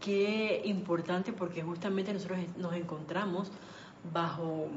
qué 0.00 0.60
importante 0.66 1.32
porque 1.32 1.62
justamente 1.62 2.12
nosotros 2.12 2.40
nos 2.58 2.74
encontramos 2.74 3.50
bajo 4.12 4.68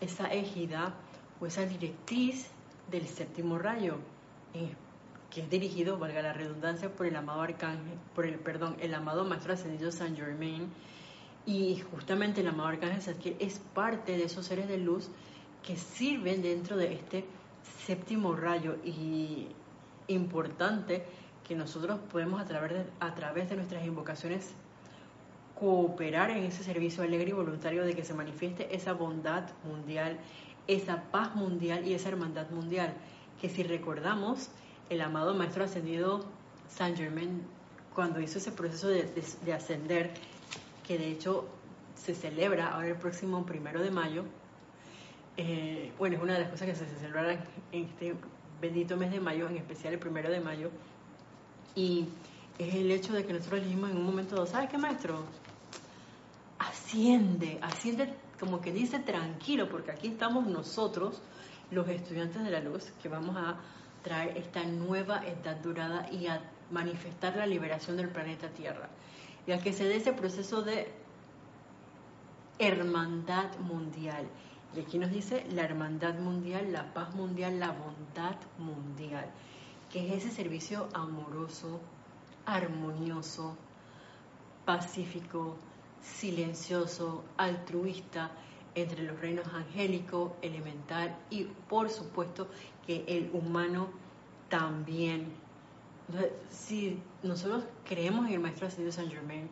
esa 0.00 0.32
égida 0.32 0.94
o 1.40 1.46
esa 1.46 1.66
directriz 1.66 2.46
del 2.88 3.08
séptimo 3.08 3.58
rayo, 3.58 3.96
eh, 4.54 4.72
que 5.28 5.40
es 5.40 5.50
dirigido, 5.50 5.98
valga 5.98 6.22
la 6.22 6.32
redundancia, 6.32 6.88
por 6.88 7.06
el 7.06 7.16
amado 7.16 7.42
arcángel, 7.42 7.98
por 8.14 8.26
el 8.26 8.38
perdón, 8.38 8.76
el 8.78 8.94
amado 8.94 9.24
maestro 9.24 9.54
ascendido 9.54 9.90
Saint 9.90 10.16
Germain, 10.16 10.68
y 11.46 11.80
justamente 11.90 12.42
el 12.42 12.46
amado 12.46 12.68
arcángel 12.68 13.02
Zadkiel 13.02 13.34
es 13.40 13.58
parte 13.58 14.16
de 14.16 14.22
esos 14.22 14.46
seres 14.46 14.68
de 14.68 14.78
luz 14.78 15.10
que 15.62 15.76
sirven 15.76 16.42
dentro 16.42 16.76
de 16.76 16.92
este 16.94 17.24
séptimo 17.86 18.34
rayo 18.34 18.76
y 18.84 19.48
importante 20.08 21.04
que 21.46 21.54
nosotros 21.54 21.98
podemos 22.10 22.40
a 22.40 22.44
través 22.44 22.72
de, 22.72 22.84
a 23.00 23.14
través 23.14 23.48
de 23.48 23.56
nuestras 23.56 23.84
invocaciones 23.84 24.54
cooperar 25.58 26.30
en 26.30 26.44
ese 26.44 26.64
servicio 26.64 27.02
alegre 27.04 27.30
y 27.30 27.32
voluntario 27.32 27.84
de 27.84 27.94
que 27.94 28.04
se 28.04 28.14
manifieste 28.14 28.74
esa 28.74 28.94
bondad 28.94 29.44
mundial, 29.64 30.18
esa 30.66 31.04
paz 31.10 31.34
mundial 31.34 31.86
y 31.86 31.94
esa 31.94 32.08
hermandad 32.08 32.50
mundial, 32.50 32.94
que 33.40 33.48
si 33.48 33.62
recordamos, 33.62 34.50
el 34.90 35.00
amado 35.00 35.34
Maestro 35.34 35.64
Ascendido 35.64 36.24
Saint 36.68 36.96
Germain, 36.96 37.42
cuando 37.94 38.20
hizo 38.20 38.38
ese 38.38 38.52
proceso 38.52 38.88
de, 38.88 39.52
ascender, 39.52 40.10
que 40.86 40.98
de 40.98 41.10
hecho 41.10 41.46
se 41.94 42.14
celebra 42.14 42.70
ahora 42.74 42.88
el 42.88 42.96
próximo 42.96 43.44
primero 43.46 43.82
de 43.82 43.90
mayo, 43.90 44.24
eh, 45.36 45.92
bueno, 45.98 46.16
es 46.16 46.22
una 46.22 46.34
de 46.34 46.40
las 46.40 46.50
cosas 46.50 46.68
que 46.68 46.74
se 46.74 46.86
celebrarán 46.86 47.38
en 47.72 47.84
este 47.84 48.14
bendito 48.60 48.96
mes 48.96 49.10
de 49.10 49.20
mayo, 49.20 49.48
en 49.48 49.56
especial 49.56 49.94
el 49.94 49.98
primero 49.98 50.30
de 50.30 50.40
mayo, 50.40 50.70
y 51.74 52.06
es 52.58 52.74
el 52.74 52.90
hecho 52.90 53.12
de 53.12 53.24
que 53.24 53.32
nosotros 53.32 53.62
dijimos 53.64 53.90
en 53.90 53.96
un 53.96 54.04
momento, 54.04 54.46
¿sabes 54.46 54.68
qué, 54.68 54.78
maestro? 54.78 55.24
asciende, 56.92 57.58
asciende 57.62 58.14
como 58.38 58.60
que 58.60 58.72
dice 58.72 58.98
tranquilo, 59.00 59.68
porque 59.68 59.92
aquí 59.92 60.08
estamos 60.08 60.46
nosotros, 60.46 61.20
los 61.70 61.88
estudiantes 61.88 62.42
de 62.42 62.50
la 62.50 62.60
luz, 62.60 62.92
que 63.02 63.08
vamos 63.08 63.36
a 63.36 63.56
traer 64.02 64.36
esta 64.36 64.64
nueva 64.64 65.24
edad 65.26 65.56
dorada 65.56 66.08
y 66.10 66.26
a 66.26 66.42
manifestar 66.70 67.36
la 67.36 67.46
liberación 67.46 67.96
del 67.96 68.08
planeta 68.08 68.48
Tierra. 68.48 68.88
Y 69.46 69.52
a 69.52 69.58
que 69.58 69.72
se 69.72 69.84
dé 69.84 69.96
ese 69.96 70.12
proceso 70.12 70.62
de 70.62 70.92
hermandad 72.58 73.56
mundial. 73.58 74.26
Y 74.74 74.80
aquí 74.80 74.98
nos 74.98 75.10
dice 75.10 75.44
la 75.50 75.62
hermandad 75.62 76.14
mundial, 76.14 76.72
la 76.72 76.94
paz 76.94 77.14
mundial, 77.14 77.60
la 77.60 77.72
bondad 77.72 78.36
mundial, 78.58 79.26
que 79.90 80.08
es 80.08 80.24
ese 80.24 80.34
servicio 80.34 80.88
amoroso, 80.94 81.80
armonioso, 82.46 83.56
pacífico, 84.64 85.56
silencioso, 86.00 87.22
altruista 87.36 88.30
entre 88.74 89.02
los 89.02 89.20
reinos 89.20 89.46
angélico, 89.52 90.36
elemental 90.40 91.16
y 91.28 91.44
por 91.44 91.90
supuesto 91.90 92.48
que 92.86 93.04
el 93.06 93.30
humano 93.34 93.90
también. 94.48 95.32
si 96.50 96.98
nosotros 97.22 97.64
creemos 97.84 98.26
en 98.26 98.34
el 98.34 98.40
Maestro 98.40 98.66
Ascendido 98.66 98.92
Saint 98.92 99.12
Germain, 99.12 99.48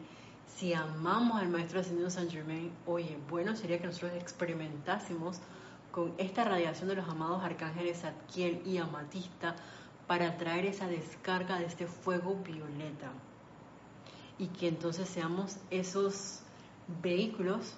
si 0.57 0.75
amamos 0.75 1.41
al 1.41 1.49
Maestro 1.49 1.81
Ascendido 1.81 2.11
Saint 2.11 2.31
Germain, 2.31 2.73
oye, 2.87 3.19
bueno 3.29 3.57
sería 3.57 3.79
que 3.79 3.87
nosotros 3.87 4.13
experimentásemos 4.15 5.39
con 5.91 6.15
esta 6.19 6.45
radiación 6.45 6.89
de 6.89 6.97
los 6.97 7.09
amados 7.09 7.43
arcángeles 7.43 8.01
Zadkiel 8.01 8.63
y 8.67 8.79
Amatista 8.79 9.57
para 10.07 10.37
traer 10.37 10.67
esa 10.67 10.87
descarga 10.87 11.59
de 11.59 11.67
este 11.67 11.87
fuego 11.87 12.37
violeta 12.37 13.11
y 14.39 14.49
que 14.49 14.69
entonces 14.69 15.09
seamos 15.09 15.57
esos 15.71 16.41
vehículos 17.03 17.75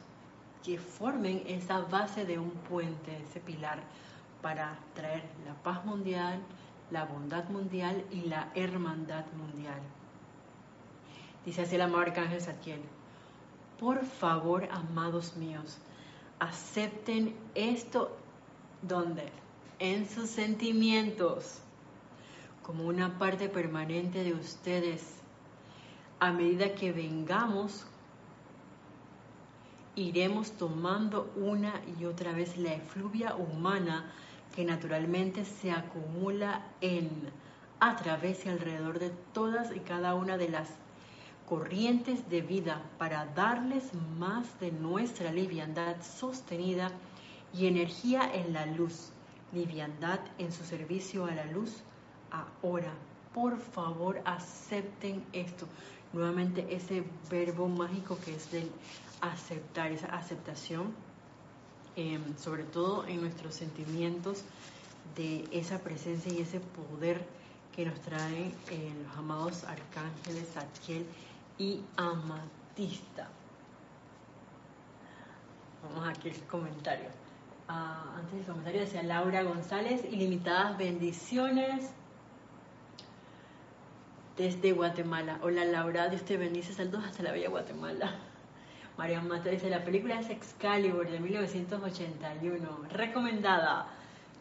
que 0.62 0.78
formen 0.78 1.42
esa 1.46 1.80
base 1.80 2.24
de 2.24 2.38
un 2.38 2.50
puente, 2.50 3.22
ese 3.28 3.40
pilar 3.40 3.80
para 4.40 4.78
traer 4.94 5.24
la 5.46 5.54
paz 5.54 5.84
mundial, 5.84 6.40
la 6.90 7.04
bondad 7.04 7.48
mundial 7.48 8.04
y 8.10 8.22
la 8.22 8.50
hermandad 8.54 9.24
mundial. 9.36 9.80
Dice 11.44 11.62
así 11.62 11.74
el 11.74 11.82
amado 11.82 12.02
Arcángel 12.02 12.40
Satiel, 12.40 12.80
por 13.80 14.04
favor, 14.04 14.68
amados 14.70 15.36
míos, 15.36 15.78
acepten 16.38 17.34
esto 17.54 18.16
donde 18.82 19.24
en 19.80 20.08
sus 20.08 20.30
sentimientos 20.30 21.58
como 22.62 22.84
una 22.84 23.18
parte 23.18 23.48
permanente 23.48 24.22
de 24.22 24.34
ustedes 24.34 25.22
a 26.20 26.30
medida 26.30 26.74
que 26.76 26.92
vengamos, 26.92 27.84
iremos 29.96 30.52
tomando 30.52 31.32
una 31.34 31.74
y 31.98 32.04
otra 32.04 32.32
vez 32.32 32.56
la 32.56 32.74
efluvia 32.74 33.34
humana 33.34 34.12
que 34.54 34.64
naturalmente 34.64 35.44
se 35.44 35.72
acumula 35.72 36.62
en, 36.80 37.10
a 37.80 37.96
través 37.96 38.46
y 38.46 38.50
alrededor 38.50 39.00
de 39.00 39.10
todas 39.32 39.74
y 39.74 39.80
cada 39.80 40.14
una 40.14 40.36
de 40.36 40.48
las 40.48 40.68
corrientes 41.52 42.30
de 42.30 42.40
vida 42.40 42.80
para 42.96 43.26
darles 43.26 43.92
más 44.18 44.58
de 44.58 44.72
nuestra 44.72 45.30
liviandad 45.30 45.96
sostenida 46.00 46.90
y 47.52 47.66
energía 47.66 48.22
en 48.32 48.54
la 48.54 48.64
luz, 48.64 49.10
liviandad 49.52 50.18
en 50.38 50.50
su 50.50 50.64
servicio 50.64 51.26
a 51.26 51.32
la 51.32 51.44
luz 51.44 51.82
ahora. 52.30 52.94
Por 53.34 53.58
favor, 53.58 54.22
acepten 54.24 55.22
esto 55.34 55.66
nuevamente 56.14 56.74
ese 56.74 57.04
verbo 57.30 57.68
mágico 57.68 58.16
que 58.24 58.34
es 58.34 58.50
del 58.50 58.70
aceptar, 59.20 59.92
esa 59.92 60.06
aceptación, 60.06 60.94
em, 61.96 62.34
sobre 62.38 62.64
todo 62.64 63.06
en 63.06 63.20
nuestros 63.20 63.54
sentimientos 63.54 64.42
de 65.16 65.44
esa 65.52 65.80
presencia 65.80 66.32
y 66.32 66.40
ese 66.40 66.60
poder 66.60 67.22
que 67.76 67.84
nos 67.84 68.00
traen 68.00 68.54
eh, 68.70 68.92
los 69.04 69.16
amados 69.18 69.64
arcángeles 69.64 70.56
Atiel 70.56 71.04
y 71.58 71.80
Amatista. 71.96 73.28
Vamos 75.82 76.08
aquí 76.08 76.28
el 76.28 76.40
comentario. 76.44 77.08
Ah, 77.68 78.16
antes 78.16 78.34
del 78.34 78.44
comentario 78.44 78.80
decía 78.80 79.02
Laura 79.02 79.42
González, 79.42 80.04
ilimitadas 80.10 80.76
bendiciones 80.78 81.90
desde 84.36 84.72
Guatemala. 84.72 85.38
Hola 85.42 85.64
Laura, 85.64 86.08
Dios 86.08 86.22
te 86.22 86.36
bendice, 86.36 86.72
saludos 86.72 87.04
hasta 87.04 87.22
la 87.22 87.32
bella 87.32 87.48
Guatemala. 87.48 88.12
María 88.98 89.20
Mata 89.20 89.50
dice, 89.50 89.70
la 89.70 89.84
película 89.84 90.20
es 90.20 90.30
Excalibur 90.30 91.08
de 91.10 91.18
1981, 91.18 92.68
recomendada. 92.90 93.86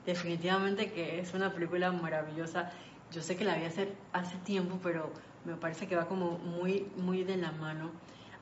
Definitivamente 0.06 0.92
que 0.92 1.20
es 1.20 1.34
una 1.34 1.54
película 1.54 1.92
maravillosa. 1.92 2.72
Yo 3.12 3.22
sé 3.22 3.36
que 3.36 3.46
la 3.46 3.56
vi 3.56 3.66
hacer 3.66 3.94
hace 4.14 4.36
tiempo, 4.38 4.80
pero 4.82 5.12
me 5.46 5.56
parece 5.56 5.88
que 5.88 5.96
va 5.96 6.08
como 6.08 6.38
muy, 6.38 6.88
muy 6.98 7.24
de 7.24 7.38
la 7.38 7.52
mano. 7.52 7.92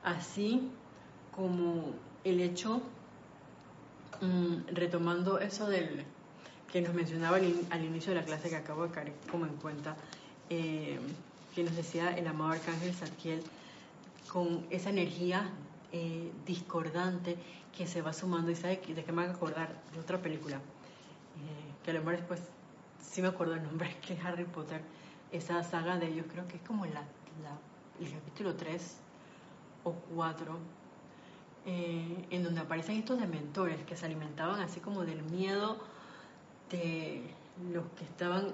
Así 0.02 0.70
como 1.34 1.94
el 2.24 2.40
hecho, 2.40 2.82
mm, 4.20 4.74
retomando 4.74 5.38
eso 5.38 5.68
del 5.68 6.04
que 6.72 6.80
nos 6.80 6.94
mencionaba 6.94 7.36
al, 7.36 7.84
inicio 7.84 8.14
de 8.14 8.20
la 8.20 8.24
clase 8.24 8.48
que 8.48 8.56
acabo 8.56 8.86
de 8.86 8.90
caer 8.90 9.12
como 9.30 9.44
en 9.44 9.56
cuenta, 9.56 9.96
eh, 10.48 10.98
que 11.54 11.64
nos 11.64 11.74
decía 11.74 12.16
el 12.16 12.26
amado 12.26 12.52
Arcángel 12.52 12.94
Zadkiel, 12.94 13.42
con 14.32 14.64
esa 14.70 14.90
energía 14.90 15.50
eh, 15.92 16.30
discordante 16.46 17.36
que 17.76 17.86
se 17.86 18.02
va 18.02 18.12
sumando. 18.12 18.50
¿Y 18.50 18.56
sabe 18.56 18.80
de 18.86 19.04
qué 19.04 19.12
me 19.12 19.22
van 19.22 19.30
a 19.30 19.34
acordar? 19.34 19.68
De 19.92 20.00
otra 20.00 20.18
película, 20.18 20.56
eh, 20.56 20.60
que 21.84 21.90
a 21.90 21.94
lo 21.94 22.00
mejor 22.00 22.18
después 22.18 22.40
sí 23.02 23.22
me 23.22 23.28
acuerdo 23.28 23.54
el 23.54 23.62
nombre, 23.62 23.96
que 24.06 24.14
es 24.14 24.24
Harry 24.24 24.44
Potter. 24.44 24.80
Esa 25.32 25.62
saga 25.62 25.96
de 25.98 26.08
ellos, 26.08 26.26
creo 26.30 26.46
que 26.48 26.56
es 26.56 26.62
como 26.62 26.86
la, 26.86 27.02
el 28.00 28.12
capítulo 28.12 28.54
3 28.56 28.96
o 29.84 29.92
4, 30.14 30.58
eh, 31.66 32.26
en 32.30 32.42
donde 32.42 32.60
aparecen 32.60 32.96
estos 32.96 33.20
dementores 33.20 33.82
que 33.84 33.96
se 33.96 34.06
alimentaban 34.06 34.60
así 34.60 34.80
como 34.80 35.04
del 35.04 35.22
miedo 35.22 35.78
de 36.70 37.22
los 37.72 37.84
que 37.96 38.04
estaban 38.04 38.52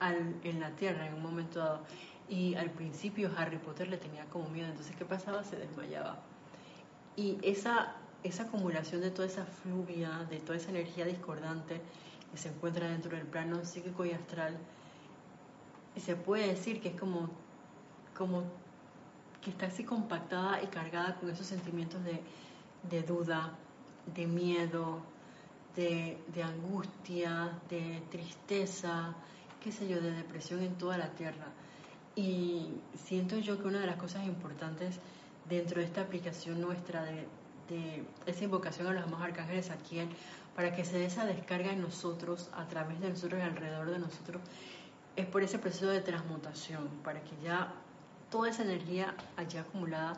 en 0.00 0.60
la 0.60 0.70
Tierra 0.70 1.06
en 1.06 1.14
un 1.14 1.22
momento 1.22 1.58
dado. 1.58 1.80
Y 2.28 2.54
al 2.54 2.70
principio 2.70 3.30
Harry 3.36 3.58
Potter 3.58 3.88
le 3.88 3.98
tenía 3.98 4.24
como 4.26 4.48
miedo, 4.48 4.68
entonces 4.68 4.96
¿qué 4.96 5.04
pasaba? 5.04 5.44
Se 5.44 5.56
desmayaba. 5.56 6.18
Y 7.14 7.38
esa, 7.42 7.94
esa 8.24 8.44
acumulación 8.44 9.00
de 9.00 9.10
toda 9.10 9.28
esa 9.28 9.44
fluvia, 9.44 10.26
de 10.28 10.38
toda 10.40 10.58
esa 10.58 10.70
energía 10.70 11.04
discordante 11.04 11.80
que 12.30 12.36
se 12.36 12.48
encuentra 12.48 12.88
dentro 12.88 13.16
del 13.16 13.26
plano 13.26 13.64
psíquico 13.64 14.04
y 14.04 14.10
astral, 14.10 14.58
y 15.96 16.00
se 16.00 16.14
puede 16.14 16.46
decir 16.46 16.80
que 16.80 16.88
es 16.90 17.00
como, 17.00 17.30
como 18.16 18.44
que 19.42 19.50
está 19.50 19.66
así 19.66 19.82
compactada 19.82 20.62
y 20.62 20.66
cargada 20.66 21.16
con 21.16 21.30
esos 21.30 21.46
sentimientos 21.46 22.04
de, 22.04 22.20
de 22.90 23.02
duda, 23.02 23.52
de 24.14 24.26
miedo, 24.26 25.00
de, 25.74 26.18
de, 26.34 26.42
angustia, 26.42 27.58
de 27.70 28.02
tristeza, 28.10 29.14
qué 29.62 29.72
sé 29.72 29.88
yo, 29.88 30.00
de 30.00 30.12
depresión 30.12 30.62
en 30.62 30.74
toda 30.76 30.98
la 30.98 31.08
tierra. 31.10 31.46
Y 32.14 32.72
siento 32.94 33.38
yo 33.38 33.60
que 33.60 33.68
una 33.68 33.80
de 33.80 33.86
las 33.86 33.96
cosas 33.96 34.26
importantes 34.26 35.00
dentro 35.48 35.80
de 35.80 35.86
esta 35.86 36.02
aplicación 36.02 36.60
nuestra 36.60 37.04
de, 37.04 37.26
de 37.68 38.04
esa 38.26 38.44
invocación 38.44 38.86
a 38.86 38.92
los 38.92 39.04
amados 39.04 39.26
arcángeles 39.26 39.70
aquí, 39.70 40.00
para 40.54 40.74
que 40.74 40.84
se 40.84 40.98
dé 40.98 41.06
esa 41.06 41.26
descarga 41.26 41.72
en 41.72 41.82
nosotros, 41.82 42.48
a 42.54 42.66
través 42.66 43.00
de 43.00 43.10
nosotros 43.10 43.40
y 43.40 43.42
alrededor 43.42 43.90
de 43.90 43.98
nosotros, 43.98 44.40
es 45.16 45.26
por 45.26 45.42
ese 45.42 45.58
proceso 45.58 45.88
de 45.88 46.00
transmutación, 46.00 46.88
para 47.02 47.22
que 47.22 47.36
ya 47.42 47.72
toda 48.30 48.50
esa 48.50 48.62
energía 48.62 49.14
allá 49.36 49.62
acumulada 49.62 50.14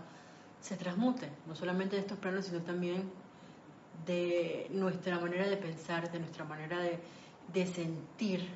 se 0.60 0.76
transmute, 0.76 1.30
no 1.46 1.54
solamente 1.54 1.96
de 1.96 2.02
estos 2.02 2.18
planos, 2.18 2.46
sino 2.46 2.60
también 2.60 3.10
de 4.06 4.68
nuestra 4.70 5.18
manera 5.18 5.48
de 5.48 5.56
pensar, 5.56 6.10
de 6.10 6.18
nuestra 6.18 6.44
manera 6.44 6.78
de, 6.80 6.98
de 7.52 7.66
sentir, 7.66 8.48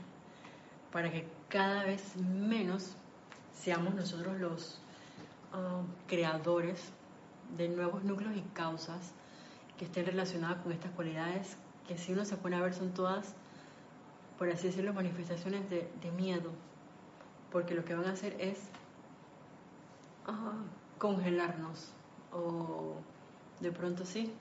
para 0.91 1.11
que 1.11 1.29
cada 1.49 1.85
vez 1.85 2.17
menos 2.17 2.97
seamos 3.55 3.95
nosotros 3.95 4.39
los 4.41 4.81
uh, 5.53 5.85
creadores 6.09 6.93
de 7.57 7.69
nuevos 7.69 8.03
núcleos 8.05 8.37
y 8.37 8.43
causas 8.55 9.13
que 9.79 9.85
estén 9.85 10.07
relacionadas 10.07 10.63
con 10.63 10.73
estas 10.73 10.91
cualidades 10.93 11.57
que 11.87 11.99
si 11.99 12.13
uno 12.13 12.25
se 12.25 12.37
pone 12.37 12.57
a 12.57 12.61
ver 12.61 12.75
son 12.75 12.93
todas, 12.93 13.35
por 14.43 14.51
así 14.51 14.67
decirlo, 14.67 14.93
manifestaciones 14.93 15.71
de, 15.71 15.89
de 16.03 16.11
miedo, 16.11 16.51
porque 17.53 17.77
lo 17.77 17.85
que 17.85 17.95
van 17.95 18.07
a 18.07 18.11
hacer 18.11 18.35
es 18.41 18.59
congelarnos 20.99 21.93
o 22.33 22.97
de 23.61 23.71
pronto 23.71 24.05
sí, 24.05 24.33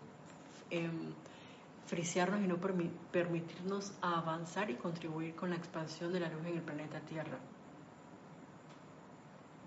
eh, 0.72 0.89
frisearnos 1.86 2.41
y 2.41 2.47
no 2.47 2.58
permitirnos 3.12 3.93
avanzar 4.02 4.72
y 4.72 4.74
contribuir 4.74 5.36
con 5.36 5.52
la 5.52 5.56
expansión 5.56 6.12
de 6.12 6.20
la 6.20 6.30
luz 6.30 6.47
en 6.47 6.56
el 6.56 6.64
planeta 6.64 6.99
Tierra. 7.02 7.38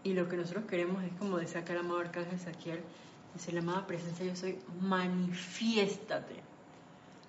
Y 0.02 0.14
lo 0.14 0.28
que 0.28 0.36
nosotros 0.36 0.64
queremos 0.64 1.04
es, 1.04 1.12
como 1.12 1.38
decía 1.38 1.60
acá 1.60 1.74
el 1.74 1.78
amado 1.78 2.00
Arcángel 2.00 2.40
Saquiel, 2.40 2.82
decir 3.34 3.54
la 3.54 3.60
amada 3.60 3.86
presencia 3.86 4.26
yo 4.26 4.34
soy, 4.34 4.58
manifiéstate. 4.80 6.53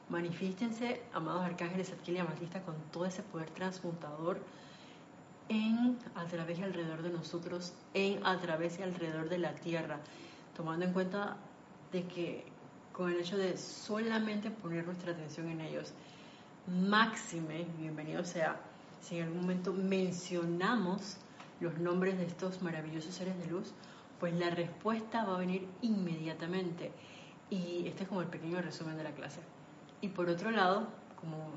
Manifiéstense, 0.09 1.01
amados 1.13 1.43
arcángeles 1.43 1.87
Saquiel 1.87 2.17
y 2.17 2.19
Amatista, 2.19 2.61
con 2.61 2.75
todo 2.91 3.05
ese 3.05 3.23
poder 3.23 3.49
transmutador 3.49 4.39
en, 5.49 5.97
a 6.13 6.25
través 6.25 6.59
y 6.59 6.63
alrededor 6.63 7.01
de 7.01 7.09
nosotros, 7.09 7.73
en, 7.93 8.25
a 8.25 8.39
través 8.39 8.79
y 8.79 8.83
alrededor 8.83 9.29
de 9.29 9.39
la 9.39 9.55
tierra, 9.55 9.99
tomando 10.55 10.85
en 10.85 10.93
cuenta 10.93 11.37
de 11.91 12.03
que 12.03 12.45
con 12.93 13.11
el 13.11 13.19
hecho 13.19 13.37
de 13.37 13.57
solamente 13.57 14.51
poner 14.51 14.85
nuestra 14.85 15.11
atención 15.11 15.49
en 15.49 15.61
ellos, 15.61 15.93
máxime, 16.67 17.65
bienvenido 17.77 18.23
sea, 18.23 18.59
si 19.01 19.17
en 19.17 19.25
algún 19.25 19.41
momento 19.41 19.73
mencionamos 19.73 21.17
los 21.59 21.77
nombres 21.77 22.17
de 22.17 22.25
estos 22.25 22.61
maravillosos 22.61 23.13
seres 23.13 23.37
de 23.39 23.47
luz, 23.47 23.73
pues 24.19 24.33
la 24.33 24.49
respuesta 24.49 25.23
va 25.25 25.35
a 25.35 25.39
venir 25.39 25.67
inmediatamente. 25.81 26.91
Y 27.49 27.87
este 27.87 28.03
es 28.03 28.09
como 28.09 28.21
el 28.21 28.27
pequeño 28.27 28.61
resumen 28.61 28.97
de 28.97 29.03
la 29.03 29.11
clase. 29.11 29.41
Y 30.05 30.09
por 30.09 30.29
otro 30.29 30.51
lado, 30.51 30.85
como 31.19 31.49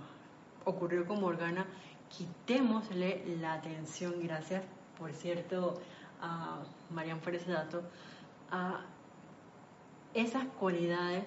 ocurrió 0.64 1.07
con 1.07 1.20
Morgana, 1.20 1.66
quitémosle 2.09 3.36
la 3.42 3.53
atención, 3.53 4.14
gracias 4.22 4.62
por 4.99 5.12
cierto 5.12 5.78
a 6.22 6.61
Marian 6.88 7.20
por 7.20 7.34
ese 7.34 7.53
dato, 7.53 7.82
a 8.51 8.86
esas 10.14 10.46
cualidades 10.59 11.24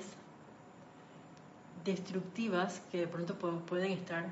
destructivas 1.85 2.81
que 2.91 3.01
de 3.01 3.07
pronto 3.07 3.35
pueden 3.67 3.91
estar 3.91 4.25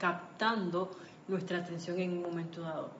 captando 0.00 0.90
nuestra 1.28 1.58
atención 1.58 2.00
en 2.00 2.14
un 2.14 2.22
momento 2.22 2.62
dado. 2.62 2.90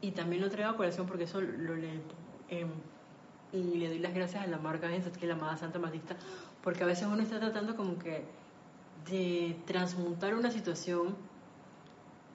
Y 0.00 0.12
también 0.12 0.40
lo 0.40 0.48
traigo 0.48 0.70
a 0.70 0.76
corazón 0.78 1.06
porque 1.06 1.24
eso 1.24 1.42
lo 1.42 1.76
leí 1.76 2.00
em, 2.48 2.70
y 3.52 3.76
le 3.76 3.88
doy 3.88 3.98
las 3.98 4.14
gracias 4.14 4.44
a 4.44 4.46
la 4.46 4.56
marca 4.56 4.88
que 4.88 5.26
la 5.26 5.34
amada 5.34 5.58
Santa 5.58 5.78
Matista, 5.78 6.16
porque 6.62 6.82
a 6.82 6.86
veces 6.86 7.06
uno 7.06 7.22
está 7.22 7.38
tratando 7.38 7.76
como 7.76 7.98
que 7.98 8.24
de 9.10 9.56
transmutar 9.66 10.34
una 10.34 10.50
situación 10.50 11.16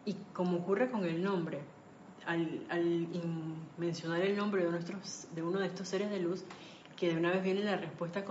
y 0.05 0.15
como 0.34 0.57
ocurre 0.57 0.89
con 0.89 1.05
el 1.05 1.24
nombre, 1.24 1.61
al, 2.26 2.65
mencionar 3.78 4.21
el 4.21 4.36
nombre 4.36 4.63
de, 4.63 4.71
nuestros, 4.71 5.28
de 5.34 5.43
uno 5.43 5.59
de 5.59 5.67
estos 5.67 5.88
seres 5.88 6.09
de 6.09 6.19
luz, 6.19 6.43
que 6.97 7.09
de 7.09 7.17
una 7.17 7.32
vez 7.32 7.43
viene 7.43 7.63
la 7.63 7.78
respuesta 7.78 8.24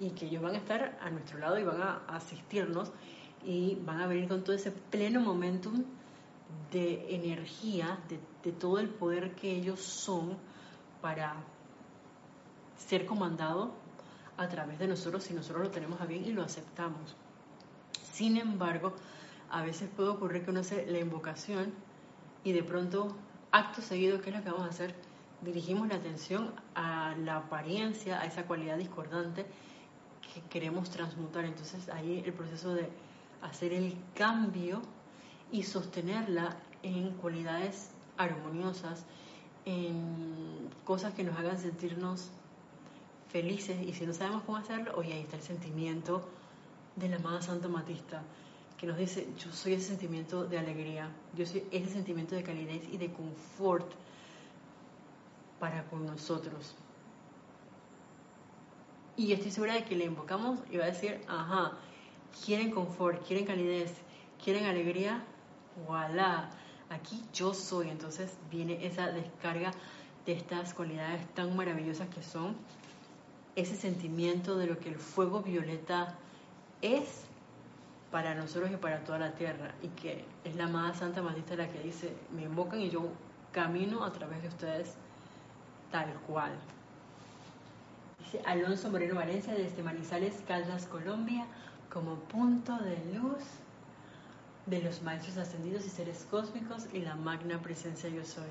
y 0.00 0.10
que 0.10 0.26
ellos 0.26 0.42
van 0.42 0.54
a 0.54 0.58
estar 0.58 0.98
a 1.00 1.10
nuestro 1.10 1.38
lado 1.38 1.58
y 1.58 1.64
van 1.64 1.80
a 1.82 2.02
asistirnos 2.08 2.92
y 3.44 3.76
van 3.84 4.00
a 4.00 4.06
venir 4.06 4.28
con 4.28 4.44
todo 4.44 4.54
ese 4.54 4.70
pleno 4.70 5.20
momentum 5.20 5.84
de 6.70 7.14
energía, 7.14 7.98
de, 8.08 8.18
de 8.44 8.52
todo 8.56 8.78
el 8.78 8.88
poder 8.88 9.34
que 9.34 9.50
ellos 9.50 9.80
son 9.80 10.36
para 11.00 11.34
ser 12.76 13.06
comandado 13.06 13.81
a 14.36 14.48
través 14.48 14.78
de 14.78 14.88
nosotros 14.88 15.24
si 15.24 15.34
nosotros 15.34 15.64
lo 15.64 15.70
tenemos 15.70 16.00
a 16.00 16.06
bien 16.06 16.24
y 16.24 16.32
lo 16.32 16.42
aceptamos. 16.42 17.16
Sin 18.12 18.36
embargo, 18.36 18.94
a 19.50 19.62
veces 19.62 19.88
puede 19.94 20.10
ocurrir 20.10 20.44
que 20.44 20.50
uno 20.50 20.60
hace 20.60 20.86
la 20.86 20.98
invocación 20.98 21.72
y 22.44 22.52
de 22.52 22.62
pronto, 22.62 23.14
acto 23.50 23.82
seguido, 23.82 24.20
¿qué 24.20 24.30
es 24.30 24.36
lo 24.36 24.42
que 24.42 24.50
vamos 24.50 24.66
a 24.66 24.70
hacer? 24.70 24.94
Dirigimos 25.42 25.88
la 25.88 25.96
atención 25.96 26.52
a 26.74 27.14
la 27.16 27.36
apariencia, 27.36 28.20
a 28.20 28.24
esa 28.24 28.44
cualidad 28.44 28.78
discordante 28.78 29.46
que 30.34 30.40
queremos 30.42 30.90
transmutar. 30.90 31.44
Entonces 31.44 31.88
ahí 31.88 32.22
el 32.24 32.32
proceso 32.32 32.74
de 32.74 32.88
hacer 33.42 33.72
el 33.72 33.96
cambio 34.14 34.82
y 35.50 35.64
sostenerla 35.64 36.56
en 36.82 37.12
cualidades 37.12 37.90
armoniosas, 38.16 39.04
en 39.64 40.70
cosas 40.84 41.14
que 41.14 41.24
nos 41.24 41.38
hagan 41.38 41.58
sentirnos 41.58 42.30
felices 43.32 43.76
y 43.82 43.92
si 43.94 44.06
no 44.06 44.12
sabemos 44.12 44.42
cómo 44.44 44.58
hacerlo, 44.58 44.92
hoy 44.96 45.10
ahí 45.10 45.20
está 45.20 45.36
el 45.36 45.42
sentimiento 45.42 46.28
de 46.96 47.08
la 47.08 47.16
amada 47.16 47.42
Santa 47.42 47.68
Matista 47.68 48.22
que 48.82 48.88
nos 48.88 48.98
dice, 48.98 49.28
yo 49.38 49.52
soy 49.52 49.74
ese 49.74 49.88
sentimiento 49.88 50.44
de 50.44 50.58
alegría, 50.58 51.08
yo 51.36 51.46
soy 51.46 51.62
ese 51.70 51.92
sentimiento 51.92 52.34
de 52.34 52.42
calidez 52.42 52.82
y 52.90 52.96
de 52.96 53.12
confort 53.12 53.88
para 55.60 55.84
con 55.84 56.04
nosotros. 56.04 56.74
Y 59.16 59.30
estoy 59.30 59.52
segura 59.52 59.74
de 59.74 59.84
que 59.84 59.94
le 59.94 60.06
invocamos 60.06 60.58
y 60.68 60.78
va 60.78 60.84
a 60.84 60.88
decir, 60.88 61.20
ajá, 61.28 61.78
quieren 62.44 62.72
confort, 62.72 63.24
quieren 63.24 63.46
calidez, 63.46 63.92
quieren 64.42 64.64
alegría, 64.64 65.22
voilà, 65.86 66.50
aquí 66.90 67.22
yo 67.32 67.54
soy. 67.54 67.88
Entonces 67.88 68.36
viene 68.50 68.84
esa 68.84 69.12
descarga 69.12 69.70
de 70.26 70.32
estas 70.32 70.74
cualidades 70.74 71.24
tan 71.34 71.54
maravillosas 71.54 72.08
que 72.08 72.24
son 72.24 72.56
ese 73.56 73.76
sentimiento 73.76 74.56
de 74.56 74.66
lo 74.66 74.78
que 74.78 74.88
el 74.88 74.96
fuego 74.96 75.42
violeta 75.42 76.14
es 76.80 77.24
para 78.10 78.34
nosotros 78.34 78.70
y 78.70 78.76
para 78.76 79.04
toda 79.04 79.18
la 79.18 79.32
tierra, 79.32 79.74
y 79.82 79.88
que 79.88 80.24
es 80.44 80.54
la 80.56 80.64
amada 80.64 80.94
Santa 80.94 81.22
Matista 81.22 81.56
la 81.56 81.68
que 81.68 81.80
dice, 81.80 82.12
me 82.30 82.42
invocan 82.42 82.80
y 82.80 82.90
yo 82.90 83.08
camino 83.52 84.04
a 84.04 84.12
través 84.12 84.42
de 84.42 84.48
ustedes 84.48 84.94
tal 85.90 86.12
cual. 86.26 86.52
Dice 88.18 88.40
Alonso 88.46 88.90
Moreno 88.90 89.14
Valencia 89.14 89.54
desde 89.54 89.82
Manizales, 89.82 90.42
Caldas, 90.46 90.86
Colombia, 90.86 91.46
como 91.92 92.16
punto 92.16 92.76
de 92.78 92.96
luz 93.14 93.42
de 94.66 94.80
los 94.82 95.02
maestros 95.02 95.36
ascendidos 95.38 95.84
y 95.86 95.90
seres 95.90 96.26
cósmicos 96.30 96.86
y 96.92 97.00
la 97.00 97.16
magna 97.16 97.60
presencia 97.60 98.08
yo 98.08 98.24
soy. 98.24 98.48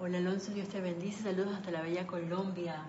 Hola 0.00 0.18
Alonso, 0.18 0.52
Dios 0.52 0.68
te 0.68 0.80
bendice, 0.80 1.22
saludos 1.22 1.54
hasta 1.54 1.70
la 1.70 1.82
bella 1.82 2.06
Colombia. 2.06 2.84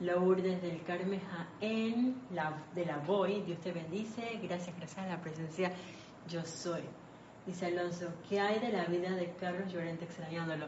Lourdes 0.00 0.60
del 0.62 0.82
Carmen 0.82 1.20
Jaén, 1.20 2.20
la, 2.32 2.52
de 2.74 2.84
la 2.84 2.98
Voy, 2.98 3.42
Dios 3.42 3.58
te 3.60 3.72
bendice, 3.72 4.38
gracias, 4.42 4.76
gracias 4.76 4.98
a 4.98 5.08
la 5.08 5.20
presencia 5.20 5.72
yo 6.28 6.44
soy. 6.44 6.82
Dice 7.46 7.66
Alonso, 7.66 8.08
¿qué 8.28 8.40
hay 8.40 8.58
de 8.58 8.70
la 8.70 8.84
vida 8.84 9.10
de 9.10 9.32
Carlos 9.40 9.72
Llorente 9.72 10.04
extrañándolo? 10.04 10.66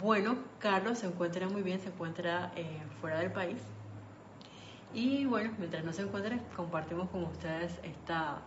Bueno, 0.00 0.36
Carlos 0.58 0.98
se 0.98 1.06
encuentra 1.06 1.48
muy 1.48 1.62
bien, 1.62 1.80
se 1.80 1.88
encuentra 1.88 2.52
eh, 2.56 2.82
fuera 3.00 3.18
del 3.18 3.30
país. 3.30 3.58
Y 4.92 5.26
bueno, 5.26 5.52
mientras 5.58 5.84
no 5.84 5.92
se 5.92 6.02
encuentre, 6.02 6.40
compartimos 6.56 7.10
con 7.10 7.24
ustedes 7.24 7.78
esta 7.82 8.40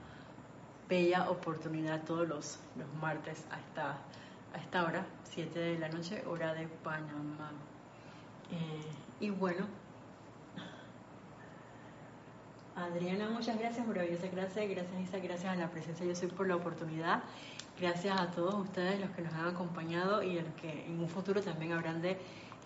bella 0.90 1.30
oportunidad 1.30 2.04
todos 2.04 2.28
los, 2.28 2.60
los 2.76 2.94
martes 3.02 3.46
a 3.52 3.60
esta 3.60 3.98
a 4.54 4.58
esta 4.58 4.84
hora, 4.84 5.06
7 5.24 5.60
de 5.60 5.80
la 5.80 5.90
noche, 5.90 6.24
hora 6.26 6.54
de 6.54 6.68
Panamá. 6.68 7.52
Eh, 8.52 8.90
y 9.20 9.30
bueno, 9.30 9.68
Adriana, 12.78 13.28
muchas 13.28 13.58
gracias, 13.58 13.88
maravillosa 13.88 14.28
clase, 14.28 14.68
gracias 14.68 15.02
Isa, 15.02 15.18
gracias 15.18 15.52
a 15.52 15.56
la 15.56 15.72
presencia, 15.72 16.06
yo 16.06 16.14
soy 16.14 16.28
por 16.28 16.48
la 16.48 16.56
oportunidad, 16.56 17.24
gracias 17.80 18.22
a 18.22 18.30
todos 18.30 18.54
ustedes 18.54 19.00
los 19.00 19.10
que 19.12 19.24
nos 19.24 19.34
han 19.34 19.48
acompañado 19.48 20.22
y 20.22 20.38
a 20.38 20.44
los 20.44 20.54
que 20.54 20.86
en 20.86 21.00
un 21.00 21.10
futuro 21.10 21.42
también 21.42 21.72
habrán 21.72 22.04
de 22.04 22.18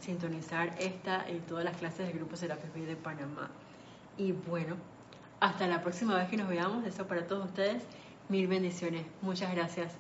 sintonizar 0.02 0.76
esta 0.80 1.30
y 1.30 1.40
todas 1.48 1.64
las 1.64 1.78
clases 1.78 2.08
del 2.08 2.18
Grupo 2.18 2.36
Serapis 2.36 2.86
de 2.86 2.98
Panamá. 2.98 3.50
Y 4.18 4.34
bueno, 4.34 4.76
hasta 5.40 5.66
la 5.68 5.82
próxima 5.82 6.18
vez 6.18 6.28
que 6.28 6.36
nos 6.36 6.50
veamos, 6.50 6.86
eso 6.86 7.08
para 7.08 7.26
todos 7.26 7.46
ustedes, 7.46 7.82
mil 8.28 8.48
bendiciones, 8.48 9.06
muchas 9.22 9.56
gracias. 9.56 9.94